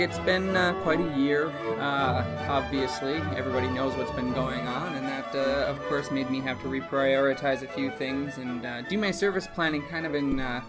it's 0.00 0.18
been 0.20 0.56
uh, 0.56 0.72
quite 0.82 0.98
a 0.98 1.18
year. 1.18 1.50
Uh, 1.78 2.24
obviously, 2.48 3.16
everybody 3.36 3.68
knows 3.68 3.94
what's 3.96 4.10
been 4.12 4.32
going 4.32 4.66
on, 4.66 4.94
and 4.94 5.06
that, 5.06 5.34
uh, 5.34 5.70
of 5.70 5.78
course, 5.88 6.10
made 6.10 6.30
me 6.30 6.40
have 6.40 6.58
to 6.62 6.68
reprioritize 6.68 7.62
a 7.62 7.66
few 7.66 7.90
things 7.90 8.38
and 8.38 8.64
uh, 8.64 8.80
do 8.82 8.96
my 8.96 9.10
service 9.10 9.46
planning 9.46 9.82
kind 9.88 10.06
of 10.06 10.14
in 10.14 10.40
uh, 10.40 10.62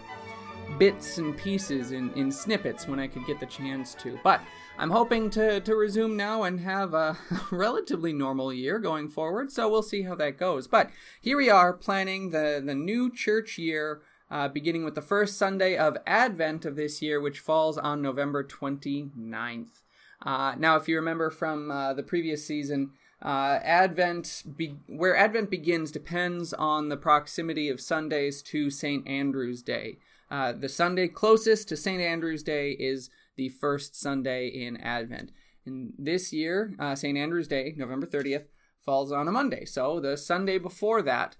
bits 0.78 1.16
and 1.16 1.34
pieces, 1.34 1.92
in, 1.92 2.12
in 2.12 2.30
snippets 2.30 2.86
when 2.86 3.00
I 3.00 3.06
could 3.06 3.24
get 3.24 3.40
the 3.40 3.46
chance 3.46 3.94
to. 3.94 4.18
But 4.22 4.42
I'm 4.76 4.90
hoping 4.90 5.30
to, 5.30 5.60
to 5.60 5.76
resume 5.76 6.14
now 6.14 6.42
and 6.42 6.60
have 6.60 6.92
a 6.92 7.16
relatively 7.50 8.12
normal 8.12 8.52
year 8.52 8.78
going 8.78 9.08
forward, 9.08 9.50
so 9.50 9.66
we'll 9.66 9.82
see 9.82 10.02
how 10.02 10.14
that 10.16 10.36
goes. 10.36 10.66
But 10.66 10.90
here 11.22 11.38
we 11.38 11.48
are 11.48 11.72
planning 11.72 12.30
the, 12.30 12.62
the 12.62 12.74
new 12.74 13.10
church 13.10 13.56
year 13.56 14.02
uh, 14.32 14.48
beginning 14.48 14.82
with 14.82 14.94
the 14.94 15.02
first 15.02 15.36
Sunday 15.36 15.76
of 15.76 15.98
Advent 16.06 16.64
of 16.64 16.74
this 16.74 17.02
year, 17.02 17.20
which 17.20 17.38
falls 17.38 17.76
on 17.76 18.00
November 18.00 18.42
29th. 18.42 19.82
Uh, 20.24 20.54
now, 20.58 20.76
if 20.76 20.88
you 20.88 20.96
remember 20.96 21.28
from 21.28 21.70
uh, 21.70 21.92
the 21.92 22.02
previous 22.02 22.46
season, 22.46 22.92
uh, 23.22 23.58
Advent, 23.62 24.42
be- 24.56 24.78
where 24.86 25.14
Advent 25.14 25.50
begins, 25.50 25.92
depends 25.92 26.54
on 26.54 26.88
the 26.88 26.96
proximity 26.96 27.68
of 27.68 27.78
Sundays 27.78 28.40
to 28.44 28.70
St. 28.70 29.06
Andrew's 29.06 29.62
Day. 29.62 29.98
Uh, 30.30 30.52
the 30.52 30.68
Sunday 30.68 31.08
closest 31.08 31.68
to 31.68 31.76
St. 31.76 32.00
Andrew's 32.00 32.42
Day 32.42 32.70
is 32.70 33.10
the 33.36 33.50
first 33.50 34.00
Sunday 34.00 34.48
in 34.48 34.78
Advent. 34.78 35.30
And 35.66 35.92
this 35.98 36.32
year, 36.32 36.74
uh, 36.78 36.94
St. 36.94 37.18
Andrew's 37.18 37.48
Day, 37.48 37.74
November 37.76 38.06
30th, 38.06 38.46
falls 38.80 39.12
on 39.12 39.28
a 39.28 39.32
Monday. 39.32 39.66
So 39.66 40.00
the 40.00 40.16
Sunday 40.16 40.56
before 40.56 41.02
that 41.02 41.36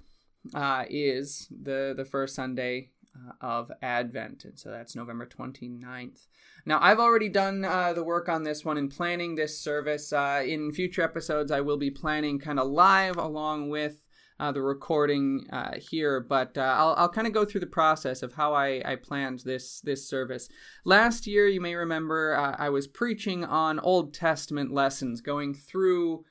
uh, 0.55 0.85
is 0.89 1.48
the 1.51 1.95
the 1.97 2.05
first 2.05 2.35
Sunday 2.35 2.91
uh, 3.15 3.33
of 3.41 3.71
Advent, 3.83 4.45
and 4.45 4.59
so 4.59 4.71
that's 4.71 4.97
November 4.97 5.27
29th. 5.27 6.29
Now, 6.65 6.79
I've 6.81 6.98
already 6.98 7.29
done 7.29 7.65
uh, 7.65 7.93
the 7.93 8.05
work 8.05 8.29
on 8.29 8.43
this 8.43 8.65
one 8.65 8.79
in 8.79 8.89
planning 8.89 9.35
this 9.35 9.59
service. 9.59 10.13
Uh, 10.13 10.43
in 10.47 10.73
future 10.73 11.03
episodes, 11.03 11.53
I 11.53 11.61
will 11.61 11.77
be 11.77 11.91
planning 11.91 12.39
kind 12.39 12.59
of 12.59 12.69
live 12.69 13.19
along 13.19 13.69
with 13.69 14.07
uh, 14.41 14.51
the 14.51 14.63
recording 14.63 15.47
uh, 15.53 15.75
here, 15.79 16.20
but 16.20 16.57
I'll, 16.57 16.95
I'll 16.97 17.09
kind 17.09 17.27
of 17.27 17.35
go 17.35 17.45
through 17.45 17.61
the 17.61 17.67
process 17.67 18.23
of 18.23 18.33
how 18.33 18.55
I, 18.55 18.83
I 18.85 18.97
planned 18.97 19.41
this 19.41 19.81
this 19.83 20.09
service. 20.09 20.48
Last 20.85 21.27
year, 21.27 21.47
you 21.47 21.61
may 21.61 21.75
remember, 21.75 22.35
I 22.59 22.70
was 22.70 22.87
preaching 22.87 23.45
on 23.45 23.79
Old 23.79 24.15
Testament 24.15 24.73
lessons, 24.73 25.20
going 25.20 25.53
through 25.55 26.25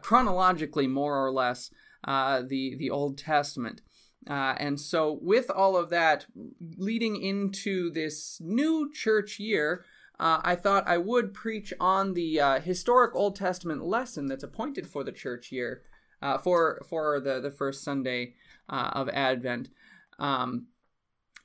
chronologically, 0.00 0.88
more 0.88 1.24
or 1.24 1.30
less, 1.30 1.70
uh, 2.04 2.42
the 2.46 2.76
the 2.76 2.90
Old 2.90 3.18
Testament. 3.18 3.80
Uh, 4.28 4.54
and 4.58 4.80
so, 4.80 5.18
with 5.20 5.50
all 5.50 5.76
of 5.76 5.90
that 5.90 6.26
leading 6.78 7.20
into 7.20 7.90
this 7.90 8.40
new 8.40 8.90
church 8.92 9.38
year, 9.38 9.84
uh, 10.18 10.40
I 10.42 10.54
thought 10.54 10.88
I 10.88 10.98
would 10.98 11.34
preach 11.34 11.72
on 11.78 12.14
the 12.14 12.40
uh, 12.40 12.60
historic 12.60 13.14
Old 13.14 13.36
Testament 13.36 13.84
lesson 13.84 14.26
that's 14.26 14.44
appointed 14.44 14.86
for 14.86 15.04
the 15.04 15.12
church 15.12 15.52
year, 15.52 15.82
uh, 16.22 16.38
for 16.38 16.82
for 16.88 17.20
the 17.20 17.40
the 17.40 17.50
first 17.50 17.84
Sunday 17.84 18.34
uh, 18.68 18.90
of 18.92 19.08
Advent. 19.10 19.68
Um, 20.18 20.68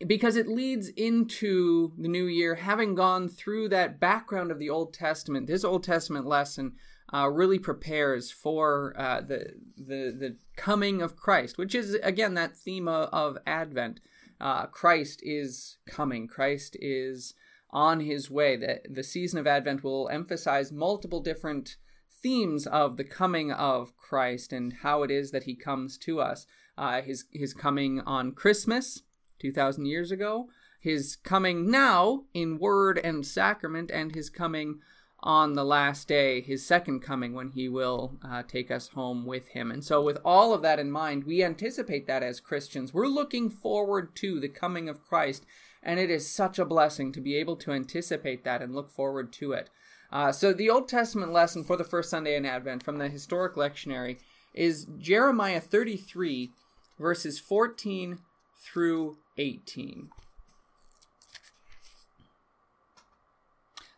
because 0.07 0.37
it 0.37 0.47
leads 0.47 0.87
into 0.87 1.91
the 1.97 2.07
new 2.07 2.25
year, 2.25 2.55
having 2.55 2.95
gone 2.95 3.27
through 3.27 3.67
that 3.69 3.99
background 3.99 4.49
of 4.49 4.59
the 4.59 4.69
Old 4.69 4.93
Testament, 4.93 5.47
this 5.47 5.65
Old 5.65 5.83
Testament 5.83 6.25
lesson 6.25 6.73
uh, 7.13 7.27
really 7.29 7.59
prepares 7.59 8.31
for 8.31 8.93
uh, 8.97 9.21
the, 9.21 9.53
the 9.77 10.15
the 10.17 10.37
coming 10.55 11.01
of 11.01 11.15
Christ, 11.15 11.57
which 11.57 11.73
is 11.73 11.95
again 12.03 12.33
that 12.35 12.55
theme 12.55 12.87
of, 12.87 13.09
of 13.11 13.37
Advent. 13.45 13.99
Uh, 14.41 14.67
Christ 14.67 15.19
is 15.23 15.77
coming. 15.85 16.27
Christ 16.27 16.77
is 16.79 17.33
on 17.71 17.99
his 17.99 18.31
way. 18.31 18.55
The, 18.55 18.81
the 18.89 19.03
season 19.03 19.37
of 19.39 19.47
Advent 19.47 19.83
will 19.83 20.07
emphasize 20.09 20.71
multiple 20.71 21.19
different 21.19 21.75
themes 22.21 22.65
of 22.67 22.97
the 22.97 23.03
coming 23.03 23.51
of 23.51 23.95
Christ 23.97 24.53
and 24.53 24.73
how 24.81 25.03
it 25.03 25.11
is 25.11 25.31
that 25.31 25.43
he 25.43 25.55
comes 25.55 25.97
to 25.99 26.19
us. 26.19 26.45
Uh, 26.77 27.01
his 27.01 27.25
his 27.33 27.53
coming 27.53 27.99
on 28.01 28.31
Christmas, 28.31 29.03
two 29.39 29.51
thousand 29.51 29.85
years 29.85 30.11
ago. 30.11 30.49
His 30.81 31.17
coming 31.17 31.69
now 31.69 32.23
in 32.33 32.57
word 32.57 32.97
and 33.03 33.25
sacrament, 33.25 33.91
and 33.91 34.15
his 34.15 34.29
coming 34.29 34.79
on 35.21 35.53
the 35.53 35.65
last 35.65 36.07
day, 36.07 36.41
his 36.41 36.65
second 36.65 37.01
coming, 37.01 37.33
when 37.33 37.49
he 37.49 37.67
will 37.67 38.17
uh, 38.23 38.43
take 38.43 38.71
us 38.71 38.89
home 38.89 39.25
with 39.25 39.49
him. 39.49 39.71
And 39.71 39.83
so, 39.83 40.01
with 40.01 40.17
all 40.23 40.53
of 40.53 40.61
that 40.61 40.79
in 40.79 40.91
mind, 40.91 41.25
we 41.25 41.43
anticipate 41.43 42.07
that 42.07 42.23
as 42.23 42.39
Christians. 42.39 42.93
We're 42.93 43.07
looking 43.07 43.49
forward 43.49 44.15
to 44.17 44.39
the 44.39 44.47
coming 44.47 44.87
of 44.87 45.03
Christ, 45.03 45.45
and 45.83 45.99
it 45.99 46.09
is 46.09 46.29
such 46.29 46.57
a 46.57 46.65
blessing 46.65 47.11
to 47.11 47.21
be 47.21 47.35
able 47.35 47.57
to 47.57 47.71
anticipate 47.71 48.43
that 48.45 48.61
and 48.61 48.73
look 48.73 48.89
forward 48.89 49.33
to 49.33 49.51
it. 49.51 49.69
Uh, 50.11 50.31
so, 50.31 50.53
the 50.53 50.69
Old 50.69 50.87
Testament 50.87 51.33
lesson 51.33 51.63
for 51.63 51.75
the 51.75 51.83
first 51.83 52.09
Sunday 52.09 52.35
in 52.35 52.45
Advent 52.45 52.83
from 52.83 52.97
the 52.97 53.09
Historic 53.09 53.55
Lectionary 53.55 54.19
is 54.53 54.87
Jeremiah 54.97 55.59
33, 55.59 56.51
verses 56.97 57.39
14 57.39 58.19
through 58.57 59.17
18. 59.37 60.09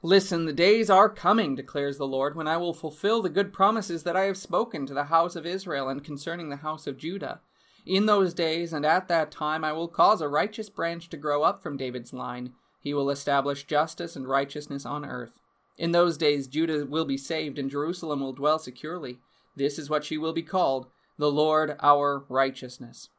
Listen, 0.03 0.45
the 0.45 0.53
days 0.53 0.89
are 0.89 1.09
coming, 1.09 1.53
declares 1.53 1.97
the 1.97 2.07
Lord, 2.07 2.35
when 2.35 2.47
I 2.47 2.57
will 2.57 2.73
fulfill 2.73 3.21
the 3.21 3.29
good 3.29 3.53
promises 3.53 4.01
that 4.01 4.15
I 4.15 4.23
have 4.23 4.37
spoken 4.37 4.87
to 4.87 4.95
the 4.95 5.05
house 5.05 5.35
of 5.35 5.45
Israel 5.45 5.89
and 5.89 6.03
concerning 6.03 6.49
the 6.49 6.57
house 6.57 6.87
of 6.87 6.97
Judah. 6.97 7.41
In 7.85 8.07
those 8.07 8.33
days 8.33 8.73
and 8.73 8.83
at 8.83 9.07
that 9.09 9.29
time 9.29 9.63
I 9.63 9.73
will 9.73 9.87
cause 9.87 10.19
a 10.19 10.27
righteous 10.27 10.69
branch 10.69 11.09
to 11.09 11.17
grow 11.17 11.43
up 11.43 11.61
from 11.61 11.77
David's 11.77 12.13
line. 12.13 12.53
He 12.79 12.95
will 12.95 13.11
establish 13.11 13.65
justice 13.65 14.15
and 14.15 14.27
righteousness 14.27 14.87
on 14.87 15.05
earth. 15.05 15.39
In 15.77 15.91
those 15.91 16.17
days 16.17 16.47
Judah 16.47 16.85
will 16.85 17.05
be 17.05 17.17
saved 17.17 17.59
and 17.59 17.69
Jerusalem 17.69 18.21
will 18.21 18.33
dwell 18.33 18.57
securely. 18.57 19.19
This 19.55 19.77
is 19.77 19.89
what 19.89 20.03
she 20.03 20.17
will 20.17 20.33
be 20.33 20.41
called, 20.41 20.87
the 21.19 21.31
Lord 21.31 21.75
our 21.79 22.25
righteousness. 22.27 23.09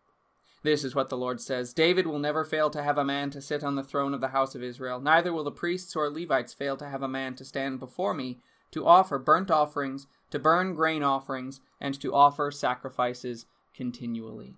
This 0.63 0.85
is 0.85 0.95
what 0.95 1.09
the 1.09 1.17
Lord 1.17 1.41
says 1.41 1.75
David 1.75 2.07
will 2.07 2.19
never 2.19 2.45
fail 2.45 2.71
to 2.71 2.83
have 2.83 2.99
a 2.99 3.05
man 3.05 3.31
to 3.31 3.41
sit 3.41 3.65
on 3.65 3.75
the 3.75 3.83
throne 3.83 4.15
of 4.15 4.21
the 4.21 4.29
house 4.29 4.55
of 4.55 4.63
Israel, 4.63 5.01
neither 5.01 5.33
will 5.33 5.45
the 5.45 5.51
priests 5.51 5.97
or 5.97 6.09
Levites 6.09 6.53
fail 6.53 6.77
to 6.77 6.89
have 6.89 7.03
a 7.03 7.09
man 7.09 7.35
to 7.37 7.45
stand 7.45 7.81
before 7.81 8.15
me, 8.15 8.39
to 8.71 8.87
offer 8.87 9.19
burnt 9.19 9.51
offerings, 9.51 10.07
to 10.31 10.39
burn 10.39 10.75
grain 10.75 11.03
offerings, 11.03 11.61
and 11.81 12.01
to 12.01 12.15
offer 12.15 12.51
sacrifices 12.51 13.47
continually. 13.75 14.55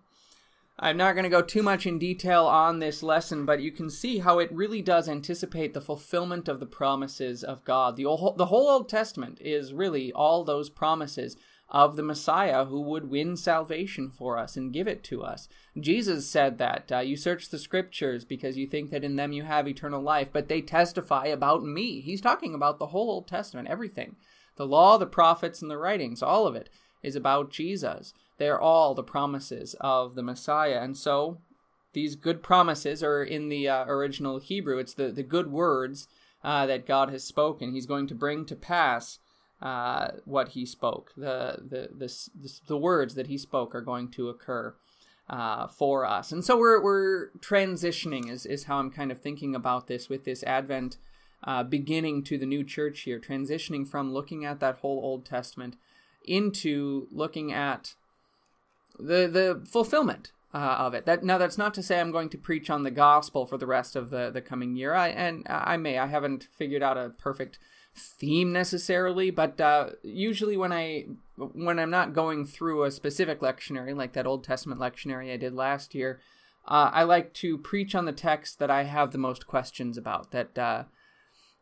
I'm 0.79 0.97
not 0.97 1.13
going 1.13 1.25
to 1.25 1.31
go 1.31 1.43
too 1.43 1.63
much 1.63 1.87
in 1.87 2.01
detail 2.01 2.47
on 2.47 2.81
this 2.81 3.03
lesson, 3.03 3.47
but 3.47 3.63
you 3.63 3.71
can 3.71 3.89
see 3.89 4.19
how 4.19 4.41
it 4.41 4.53
really 4.53 4.83
does 4.83 5.09
anticipate 5.09 5.73
the 5.73 5.81
fulfillment 5.81 6.49
of 6.49 6.59
the 6.59 6.67
promises 6.67 7.45
of 7.45 7.65
God. 7.65 7.97
The 7.97 8.05
whole, 8.05 8.35
the 8.35 8.47
whole 8.47 8.69
Old 8.69 8.89
Testament 8.89 9.39
is 9.41 9.73
really 9.73 10.13
all 10.13 10.43
those 10.43 10.69
promises 10.69 11.37
of 11.75 11.97
the 11.97 12.05
Messiah 12.05 12.67
who 12.67 12.81
would 12.81 13.11
win 13.11 13.37
salvation 13.37 14.09
for 14.09 14.39
us 14.39 14.57
and 14.57 14.73
give 14.73 14.87
it 14.87 15.03
to 15.03 15.25
us. 15.25 15.49
Jesus 15.79 16.31
said 16.31 16.57
that 16.59 16.93
uh, 16.93 17.01
you 17.01 17.17
search 17.17 17.49
the 17.49 17.59
scriptures 17.59 18.25
because 18.25 18.57
you 18.57 18.65
think 18.65 18.93
that 18.93 19.03
in 19.03 19.17
them 19.17 19.33
you 19.33 19.43
have 19.43 19.67
eternal 19.67 20.01
life, 20.01 20.29
but 20.33 20.47
they 20.47 20.61
testify 20.61 21.27
about 21.27 21.65
me. 21.65 22.01
He's 22.01 22.21
talking 22.21 22.55
about 22.55 22.79
the 22.79 22.87
whole 22.87 23.11
Old 23.11 23.27
Testament, 23.27 23.67
everything. 23.67 24.15
The 24.55 24.69
law, 24.69 24.99
the 24.99 25.07
prophets, 25.07 25.63
and 25.63 25.69
the 25.69 25.77
writings, 25.77 26.23
all 26.23 26.47
of 26.47 26.55
it 26.55 26.71
is 27.03 27.17
about 27.17 27.51
Jesus. 27.51 28.15
They're 28.39 28.61
all 28.61 28.95
the 28.95 29.03
promises 29.03 29.75
of 29.81 30.15
the 30.15 30.23
Messiah. 30.23 30.79
And 30.81 30.97
so 30.97 31.39
these 31.93 32.15
good 32.15 32.41
promises 32.41 33.03
are 33.03 33.25
in 33.25 33.49
the 33.49 33.69
uh, 33.69 33.85
original 33.87 34.39
Hebrew. 34.39 34.79
It's 34.79 34.95
the, 34.95 35.11
the 35.11 35.25
good 35.25 35.51
words 35.51 36.07
uh, 36.45 36.67
that 36.67 36.87
God 36.87 37.11
has 37.11 37.25
spoken. 37.25 37.73
He's 37.73 37.87
going 37.87 38.07
to 38.07 38.15
bring 38.15 38.47
to 38.47 38.55
pass 38.55 39.19
uh, 39.65 40.09
what 40.27 40.51
he 40.51 40.67
spoke. 40.67 41.13
The, 41.17 41.59
the, 41.67 41.89
the, 41.97 42.61
the, 42.67 42.77
words 42.77 43.15
that 43.15 43.29
he 43.29 43.39
spoke 43.39 43.75
are 43.75 43.81
going 43.81 44.11
to 44.11 44.29
occur 44.29 44.75
uh, 45.29 45.69
for 45.69 46.05
us. 46.05 46.31
And 46.31 46.45
so 46.45 46.59
we're, 46.59 46.83
we're 46.83 47.31
transitioning, 47.39 48.31
is, 48.31 48.45
is 48.45 48.65
how 48.65 48.77
I'm 48.77 48.91
kind 48.91 49.11
of 49.11 49.23
thinking 49.23 49.55
about 49.55 49.87
this 49.87 50.11
with 50.11 50.25
this 50.25 50.43
Advent 50.43 50.99
uh, 51.43 51.63
beginning 51.63 52.25
to 52.25 52.37
the 52.37 52.45
new 52.45 52.63
church 52.63 53.01
here, 53.01 53.19
transitioning 53.19 53.89
from 53.89 54.13
looking 54.13 54.45
at 54.45 54.61
that 54.61 54.77
whole 54.77 55.01
Old 55.03 55.25
Testament 55.25 55.77
into 56.27 57.09
looking 57.11 57.51
at 57.51 57.95
the, 58.99 59.27
the 59.27 59.67
fulfillment 59.67 60.31
uh, 60.53 60.77
of 60.79 60.93
it. 60.93 61.07
That 61.07 61.25
now 61.25 61.39
that's 61.39 61.59
not 61.59 61.73
to 61.75 61.83
say 61.83 62.01
I'm 62.01 62.13
going 62.13 62.29
to 62.29 62.39
preach 62.39 62.69
on 62.69 62.83
the 62.83 62.91
gospel 62.91 63.47
for 63.47 63.57
the 63.57 63.67
rest 63.67 63.97
of 63.97 64.11
the, 64.11 64.31
the 64.31 64.41
coming 64.41 64.77
year. 64.77 64.95
I 64.95 65.09
and 65.09 65.47
I 65.49 65.77
may 65.77 65.99
I 65.99 66.07
haven't 66.07 66.49
figured 66.57 66.83
out 66.83 66.97
a 66.97 67.11
perfect 67.11 67.59
theme 67.97 68.53
necessarily, 68.53 69.31
but 69.31 69.61
uh, 69.61 69.91
usually 70.03 70.57
when 70.57 70.73
I 70.73 71.07
when 71.37 71.79
I'm 71.79 71.91
not 71.91 72.15
going 72.15 72.45
through 72.45 72.85
a 72.85 72.91
specific 72.91 73.41
lectionary 73.41 73.97
like 73.97 74.13
that 74.13 74.27
Old 74.27 74.45
Testament 74.45 74.81
lectionary 74.81 75.33
I 75.33 75.37
did 75.37 75.55
last 75.55 75.95
year, 75.95 76.21
uh, 76.67 76.91
I 76.93 77.05
like 77.05 77.35
to 77.35 77.59
preach 77.59 77.95
on 77.95 78.05
the 78.05 78.13
text 78.13 78.59
that 78.59 78.71
I 78.71 78.85
have 78.85 79.11
the 79.11 79.19
most 79.19 79.47
questions 79.47 79.97
about 79.97 80.31
that 80.33 80.59
uh, 80.59 80.85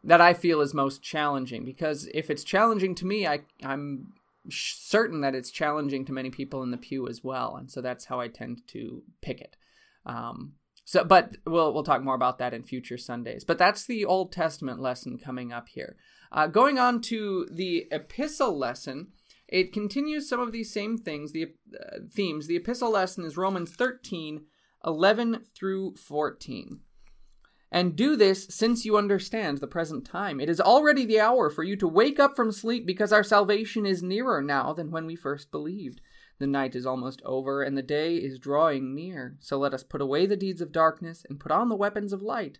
that 0.05 0.21
I 0.21 0.35
feel 0.35 0.61
is 0.61 0.75
most 0.75 1.03
challenging. 1.03 1.65
Because 1.65 2.09
if 2.15 2.31
it's 2.31 2.45
challenging 2.45 2.95
to 2.97 3.07
me, 3.07 3.27
I 3.27 3.41
I'm 3.63 4.13
certain 4.51 5.21
that 5.21 5.35
it's 5.35 5.51
challenging 5.51 6.05
to 6.07 6.13
many 6.13 6.31
people 6.31 6.63
in 6.63 6.71
the 6.71 6.77
pew 6.77 7.09
as 7.09 7.23
well, 7.23 7.57
and 7.57 7.71
so 7.71 7.81
that's 7.81 8.07
how 8.07 8.21
I 8.21 8.29
tend 8.29 8.63
to 8.69 9.03
pick 9.21 9.41
it. 9.41 9.57
Um, 10.07 10.55
so, 10.85 11.05
but 11.05 11.37
we'll 11.47 11.73
we'll 11.73 11.85
talk 11.85 12.03
more 12.03 12.15
about 12.15 12.39
that 12.39 12.55
in 12.55 12.63
future 12.63 12.99
Sundays. 12.99 13.45
But 13.45 13.59
that's 13.59 13.87
the 13.87 14.05
Old 14.05 14.33
Testament 14.33 14.81
lesson 14.81 15.19
coming 15.19 15.53
up 15.53 15.69
here. 15.69 15.97
Uh, 16.33 16.47
going 16.47 16.79
on 16.79 17.01
to 17.03 17.47
the 17.51 17.87
epistle 17.91 18.59
lesson, 18.59 19.09
it 19.47 19.73
continues 19.73 20.29
some 20.29 20.41
of 20.41 20.51
these 20.51 20.73
same 20.73 20.97
things, 20.97 21.33
the 21.33 21.53
uh, 21.79 21.99
themes. 22.11 22.47
The 22.47 22.57
epistle 22.57 22.91
lesson 22.91 23.25
is 23.25 23.37
Romans 23.37 23.73
13, 23.73 24.47
11 24.87 25.45
through 25.55 25.95
14. 25.97 26.81
And 27.71 27.97
do 27.97 28.17
this 28.17 28.47
since 28.51 28.85
you 28.85 28.97
understand 28.97 29.59
the 29.59 29.67
present 29.67 30.07
time. 30.07 30.41
It 30.41 30.49
is 30.49 30.61
already 30.61 31.05
the 31.05 31.21
hour 31.21 31.51
for 31.51 31.63
you 31.63 31.77
to 31.77 31.89
wake 31.89 32.19
up 32.19 32.35
from 32.35 32.51
sleep 32.51 32.87
because 32.87 33.13
our 33.13 33.25
salvation 33.25 33.85
is 33.85 34.03
nearer 34.03 34.43
now 34.43 34.73
than 34.73 34.91
when 34.91 35.07
we 35.07 35.17
first 35.17 35.51
believed. 35.51 36.01
The 36.39 36.47
night 36.47 36.75
is 36.75 36.87
almost 36.87 37.23
over 37.25 37.63
and 37.63 37.77
the 37.77 37.83
day 37.83 38.17
is 38.17 38.39
drawing 38.39 38.95
near. 38.95 39.37
So 39.41 39.59
let 39.59 39.75
us 39.75 39.83
put 39.83 40.01
away 40.01 40.27
the 40.27 40.37
deeds 40.37 40.61
of 40.61 40.73
darkness 40.73 41.25
and 41.29 41.39
put 41.41 41.53
on 41.53 41.69
the 41.69 41.77
weapons 41.77 42.13
of 42.13 42.23
light. 42.23 42.59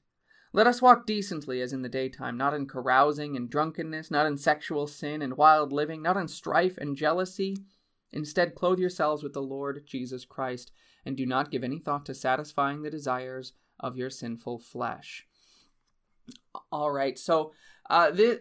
Let 0.55 0.67
us 0.67 0.83
walk 0.83 1.07
decently 1.07 1.63
as 1.63 1.73
in 1.73 1.81
the 1.81 1.89
daytime, 1.89 2.37
not 2.37 2.53
in 2.53 2.67
carousing 2.67 3.37
and 3.37 3.49
drunkenness, 3.49 4.11
not 4.11 4.27
in 4.27 4.37
sexual 4.37 4.87
sin 4.87 5.23
and 5.23 5.37
wild 5.37 5.73
living, 5.73 6.03
not 6.03 6.19
in 6.19 6.29
strife 6.29 6.77
and 6.77 6.95
jealousy. 6.95 7.57
Instead, 8.13 8.55
clothe 8.55 8.79
yourselves 8.79 9.23
with 9.23 9.33
the 9.33 9.41
Lord 9.41 9.85
Jesus 9.87 10.27
Christ, 10.27 10.71
and 11.07 11.17
do 11.17 11.25
not 11.25 11.51
give 11.51 11.65
any 11.65 11.79
thought 11.79 12.05
to 12.07 12.15
satisfying 12.15 12.83
the 12.83 12.91
desires 12.91 13.55
of 13.81 13.97
your 13.97 14.11
sinful 14.11 14.59
flesh. 14.59 15.27
All 16.71 16.93
right, 16.93 17.19
so 17.19 17.53
uh, 17.89 18.11
this, 18.11 18.41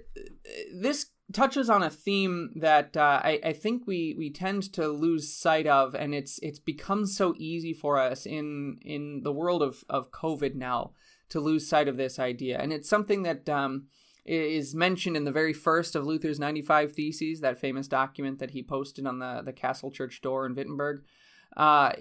this 0.73 1.05
touches 1.31 1.69
on 1.69 1.81
a 1.81 1.89
theme 1.89 2.51
that 2.57 2.97
uh, 2.97 3.21
I, 3.23 3.39
I, 3.43 3.53
think 3.53 3.87
we, 3.87 4.15
we 4.17 4.29
tend 4.29 4.73
to 4.73 4.89
lose 4.89 5.33
sight 5.33 5.65
of, 5.65 5.95
and 5.95 6.13
it's 6.13 6.39
it's 6.39 6.59
become 6.59 7.05
so 7.05 7.33
easy 7.37 7.73
for 7.73 7.97
us 7.97 8.25
in 8.25 8.77
in 8.81 9.21
the 9.23 9.31
world 9.31 9.63
of, 9.63 9.83
of 9.89 10.11
COVID 10.11 10.55
now 10.55 10.91
to 11.31 11.39
lose 11.39 11.67
sight 11.67 11.87
of 11.87 11.97
this 11.97 12.19
idea, 12.19 12.59
and 12.59 12.71
it's 12.71 12.89
something 12.89 13.23
that 13.23 13.49
um, 13.49 13.87
is 14.25 14.75
mentioned 14.75 15.17
in 15.17 15.25
the 15.25 15.31
very 15.31 15.53
first 15.53 15.95
of 15.95 16.05
Luther's 16.05 16.39
95 16.39 16.93
Theses, 16.93 17.41
that 17.41 17.59
famous 17.59 17.87
document 17.87 18.39
that 18.39 18.51
he 18.51 18.61
posted 18.61 19.07
on 19.07 19.19
the, 19.19 19.41
the 19.43 19.53
Castle 19.53 19.91
Church 19.91 20.21
door 20.21 20.45
in 20.45 20.55
Wittenberg. 20.55 21.03
Uh, 21.57 21.91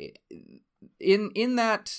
in 0.99 1.31
in 1.35 1.57
that 1.57 1.99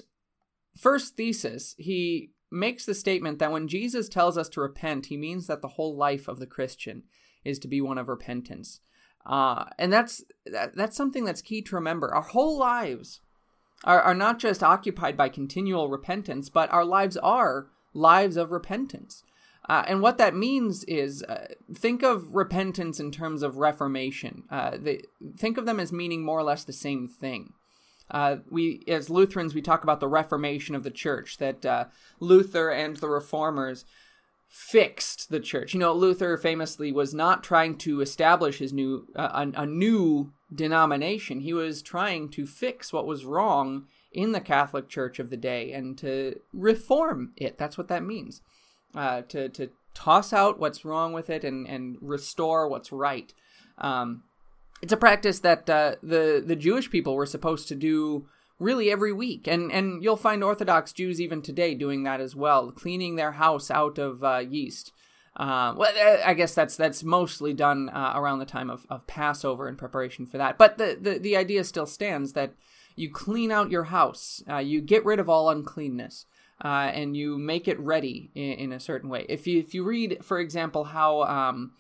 first 0.78 1.18
thesis, 1.18 1.76
he 1.78 2.32
makes 2.52 2.86
the 2.86 2.94
statement 2.94 3.40
that 3.40 3.52
when 3.52 3.68
Jesus 3.68 4.10
tells 4.10 4.38
us 4.38 4.50
to 4.50 4.62
repent, 4.62 5.08
he 5.08 5.18
means 5.18 5.48
that 5.48 5.62
the 5.62 5.70
whole 5.70 5.96
life 5.96 6.28
of 6.28 6.40
the 6.40 6.46
Christian 6.46 7.04
is 7.44 7.60
to 7.60 7.68
be 7.68 7.82
one 7.82 7.98
of 7.98 8.10
repentance. 8.10 8.82
Uh, 9.26 9.66
and 9.78 9.92
that's 9.92 10.24
that, 10.46 10.76
that's 10.76 10.98
something 10.98 11.26
that's 11.26 11.42
key 11.42 11.62
to 11.64 11.76
remember. 11.76 12.14
Our 12.14 12.22
whole 12.22 12.58
lives 12.58 13.22
are, 13.84 14.02
are 14.02 14.16
not 14.16 14.40
just 14.40 14.64
occupied 14.64 15.18
by 15.18 15.30
continual 15.30 15.90
repentance, 15.90 16.50
but 16.50 16.72
our 16.72 16.86
lives 16.86 17.18
are 17.18 17.68
lives 17.94 18.38
of 18.38 18.52
repentance. 18.52 19.24
Uh, 19.70 19.84
and 19.88 20.02
what 20.02 20.18
that 20.18 20.36
means 20.36 20.84
is 20.86 21.24
uh, 21.24 21.48
think 21.74 22.04
of 22.04 22.34
repentance 22.34 23.00
in 23.00 23.12
terms 23.12 23.44
of 23.44 23.58
reformation. 23.58 24.44
Uh, 24.50 24.72
they, 24.78 25.02
think 25.38 25.58
of 25.58 25.66
them 25.66 25.80
as 25.80 25.92
meaning 25.92 26.24
more 26.24 26.40
or 26.40 26.44
less 26.44 26.64
the 26.64 26.74
same 26.74 27.08
thing. 27.08 27.54
Uh, 28.10 28.38
we, 28.50 28.84
as 28.88 29.10
Lutherans, 29.10 29.54
we 29.56 29.62
talk 29.62 29.84
about 29.84 30.00
the 30.00 30.08
Reformation 30.08 30.76
of 30.76 30.84
the 30.84 30.92
Church. 30.92 31.38
That 31.38 31.66
uh, 31.66 31.86
Luther 32.20 32.70
and 32.70 32.98
the 32.98 33.08
Reformers 33.08 33.86
fixed 34.52 35.30
the 35.30 35.40
church. 35.40 35.74
You 35.74 35.80
know, 35.80 35.94
Luther 35.94 36.36
famously 36.36 36.92
was 36.92 37.14
not 37.14 37.42
trying 37.42 37.78
to 37.80 38.02
establish 38.02 38.58
his 38.58 38.74
new 38.74 39.08
uh, 39.16 39.46
a, 39.56 39.62
a, 39.62 39.66
new 39.66 40.34
denomination. 40.54 41.40
He 41.40 41.54
was 41.54 41.82
trying 41.82 42.28
to 42.32 42.46
fix 42.46 42.92
what 42.92 43.08
was 43.08 43.24
wrong 43.24 43.88
in 44.12 44.34
the 44.34 44.42
Catholic 44.42 44.90
Church 44.90 45.20
of 45.20 45.30
the 45.30 45.38
day 45.38 45.72
and 45.72 45.98
to 46.00 46.42
reform 46.52 47.32
it. 47.38 47.58
That's 47.58 47.78
what 47.78 47.88
that 47.88 48.04
means. 48.04 48.42
Uh, 48.94 49.22
to 49.30 49.48
to 49.48 49.70
toss 49.94 50.34
out 50.34 50.60
what's 50.60 50.84
wrong 50.84 51.14
with 51.14 51.30
it 51.30 51.46
and 51.46 51.66
and 51.66 51.98
restore 52.02 52.68
what's 52.68 52.92
right. 52.92 53.34
Um, 53.78 54.24
it's 54.82 54.92
a 54.92 54.98
practice 54.98 55.40
that 55.40 55.70
uh, 55.70 55.96
the 56.04 56.44
the 56.46 56.58
Jewish 56.58 56.92
people 56.92 57.16
were 57.16 57.26
supposed 57.26 57.70
to 57.70 57.76
do 57.76 58.28
really 58.62 58.92
every 58.92 59.12
week, 59.12 59.48
and 59.48 59.72
and 59.72 60.04
you'll 60.04 60.16
find 60.16 60.44
Orthodox 60.44 60.94
Jews 60.94 61.20
even 61.20 61.42
today 61.42 61.74
doing 61.76 62.04
that 62.04 62.22
as 62.22 62.36
well, 62.36 62.72
cleaning 62.72 63.16
their 63.16 63.34
house 63.34 63.70
out 63.70 63.98
of 63.98 64.24
uh, 64.24 64.38
yeast. 64.38 64.94
Uh, 65.36 65.74
well, 65.78 65.94
uh, 65.98 66.22
I 66.26 66.34
guess 66.34 66.54
that's 66.54 66.76
that's 66.78 67.04
mostly 67.04 67.54
done 67.54 67.90
uh, 67.90 68.14
around 68.16 68.40
the 68.40 68.46
time 68.46 68.70
of, 68.70 68.86
of 68.90 69.08
Passover 69.08 69.68
in 69.68 69.76
preparation 69.76 70.26
for 70.26 70.38
that. 70.38 70.58
But 70.58 70.78
the, 70.78 70.98
the, 71.00 71.18
the 71.18 71.38
idea 71.38 71.64
still 71.64 71.86
stands 71.86 72.34
that 72.34 72.54
you 72.96 73.10
clean 73.10 73.52
out 73.52 73.72
your 73.72 73.86
house, 73.86 74.44
uh, 74.50 74.58
you 74.58 74.82
get 74.82 75.06
rid 75.06 75.20
of 75.20 75.30
all 75.30 75.50
uncleanness, 75.50 76.26
uh, 76.64 76.92
and 76.94 77.16
you 77.16 77.38
make 77.38 77.68
it 77.68 77.80
ready 77.80 78.30
in, 78.36 78.52
in, 78.52 78.72
a 78.74 78.80
certain 78.80 79.10
way. 79.10 79.26
If 79.30 79.48
you 79.48 79.60
if 79.60 79.74
you 79.74 79.84
read, 79.84 80.20
for 80.22 80.38
example, 80.40 80.84
how 80.84 81.24
um, 81.24 81.72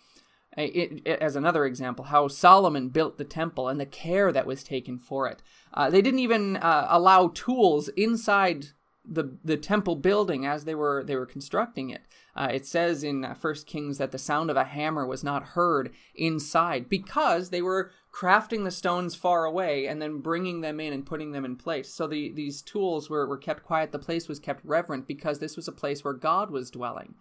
it, 0.57 1.01
it, 1.06 1.19
as 1.21 1.36
another 1.36 1.65
example, 1.65 2.06
how 2.06 2.27
Solomon 2.27 2.89
built 2.89 3.18
the 3.18 3.24
temple 3.24 3.68
and 3.69 3.80
the 3.80 3.86
care 3.86 4.31
that 4.31 4.45
was 4.45 4.63
taken 4.63 4.98
for 4.98 5.27
it. 5.27 5.42
Uh, 5.74 5.89
they 5.89 6.01
didn't 6.01 6.19
even 6.19 6.57
uh, 6.57 6.88
allow 6.89 7.30
tools 7.30 7.88
inside 7.89 8.68
the 9.03 9.36
the 9.44 9.57
temple 9.57 9.95
building 9.95 10.45
as 10.45 10.65
they 10.65 10.75
were 10.75 11.03
they 11.03 11.15
were 11.15 11.25
constructing 11.25 11.89
it. 11.89 12.01
Uh, 12.36 12.50
it 12.51 12.65
says 12.65 13.03
in 13.03 13.25
uh, 13.25 13.33
First 13.33 13.65
Kings 13.65 13.98
that 13.98 14.12
the 14.12 14.18
sound 14.18 14.50
of 14.50 14.57
a 14.57 14.63
hammer 14.63 15.06
was 15.06 15.24
not 15.24 15.44
heard 15.44 15.92
inside 16.15 16.88
because 16.88 17.50
they 17.50 17.62
were 17.62 17.92
crafting 18.13 18.63
the 18.63 18.71
stones 18.71 19.15
far 19.15 19.45
away 19.45 19.88
and 19.88 20.01
then 20.01 20.19
bringing 20.19 20.62
them 20.62 20.80
in 20.80 20.94
and 20.94 21.06
putting 21.06 21.31
them 21.31 21.45
in 21.45 21.56
place. 21.56 21.94
So 21.94 22.07
the, 22.07 22.31
these 22.31 22.62
tools 22.62 23.09
were, 23.09 23.25
were 23.25 23.38
kept 23.38 23.63
quiet. 23.63 23.92
The 23.92 24.00
place 24.00 24.27
was 24.27 24.39
kept 24.39 24.63
reverent 24.65 25.07
because 25.07 25.39
this 25.39 25.56
was 25.56 25.68
a 25.68 25.74
place 25.74 26.03
where 26.03 26.13
God 26.13 26.51
was 26.51 26.71
dwelling. 26.71 27.15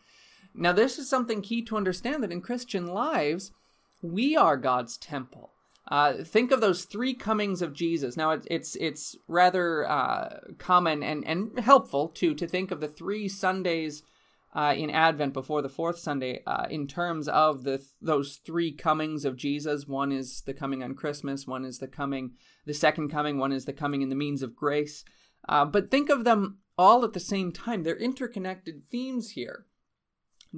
Now, 0.54 0.72
this 0.72 0.98
is 0.98 1.08
something 1.08 1.42
key 1.42 1.62
to 1.62 1.76
understand 1.76 2.22
that 2.22 2.32
in 2.32 2.40
Christian 2.40 2.86
lives, 2.86 3.52
we 4.02 4.36
are 4.36 4.56
God's 4.56 4.96
temple. 4.96 5.52
Uh, 5.88 6.22
think 6.24 6.52
of 6.52 6.60
those 6.60 6.84
three 6.84 7.14
comings 7.14 7.62
of 7.62 7.72
Jesus. 7.72 8.16
Now, 8.16 8.30
it, 8.30 8.46
it's 8.50 8.76
it's 8.76 9.16
rather 9.26 9.88
uh, 9.88 10.38
common 10.58 11.02
and, 11.02 11.26
and 11.26 11.58
helpful 11.58 12.08
too 12.08 12.34
to 12.34 12.46
think 12.46 12.70
of 12.70 12.80
the 12.80 12.88
three 12.88 13.28
Sundays 13.28 14.02
uh, 14.54 14.74
in 14.76 14.90
Advent 14.90 15.32
before 15.32 15.62
the 15.62 15.68
fourth 15.68 15.98
Sunday 15.98 16.42
uh, 16.46 16.66
in 16.70 16.86
terms 16.86 17.28
of 17.28 17.64
the 17.64 17.84
those 18.00 18.40
three 18.44 18.72
comings 18.72 19.24
of 19.24 19.36
Jesus. 19.36 19.86
One 19.86 20.12
is 20.12 20.42
the 20.42 20.54
coming 20.54 20.82
on 20.82 20.94
Christmas. 20.94 21.46
One 21.46 21.64
is 21.64 21.78
the 21.78 21.88
coming, 21.88 22.32
the 22.66 22.74
second 22.74 23.10
coming. 23.10 23.38
One 23.38 23.52
is 23.52 23.64
the 23.64 23.72
coming 23.72 24.02
in 24.02 24.10
the 24.10 24.14
means 24.14 24.42
of 24.42 24.56
grace. 24.56 25.04
Uh, 25.48 25.64
but 25.64 25.90
think 25.90 26.10
of 26.10 26.24
them 26.24 26.58
all 26.78 27.04
at 27.04 27.14
the 27.14 27.20
same 27.20 27.50
time. 27.50 27.82
They're 27.82 27.96
interconnected 27.96 28.86
themes 28.88 29.30
here. 29.30 29.66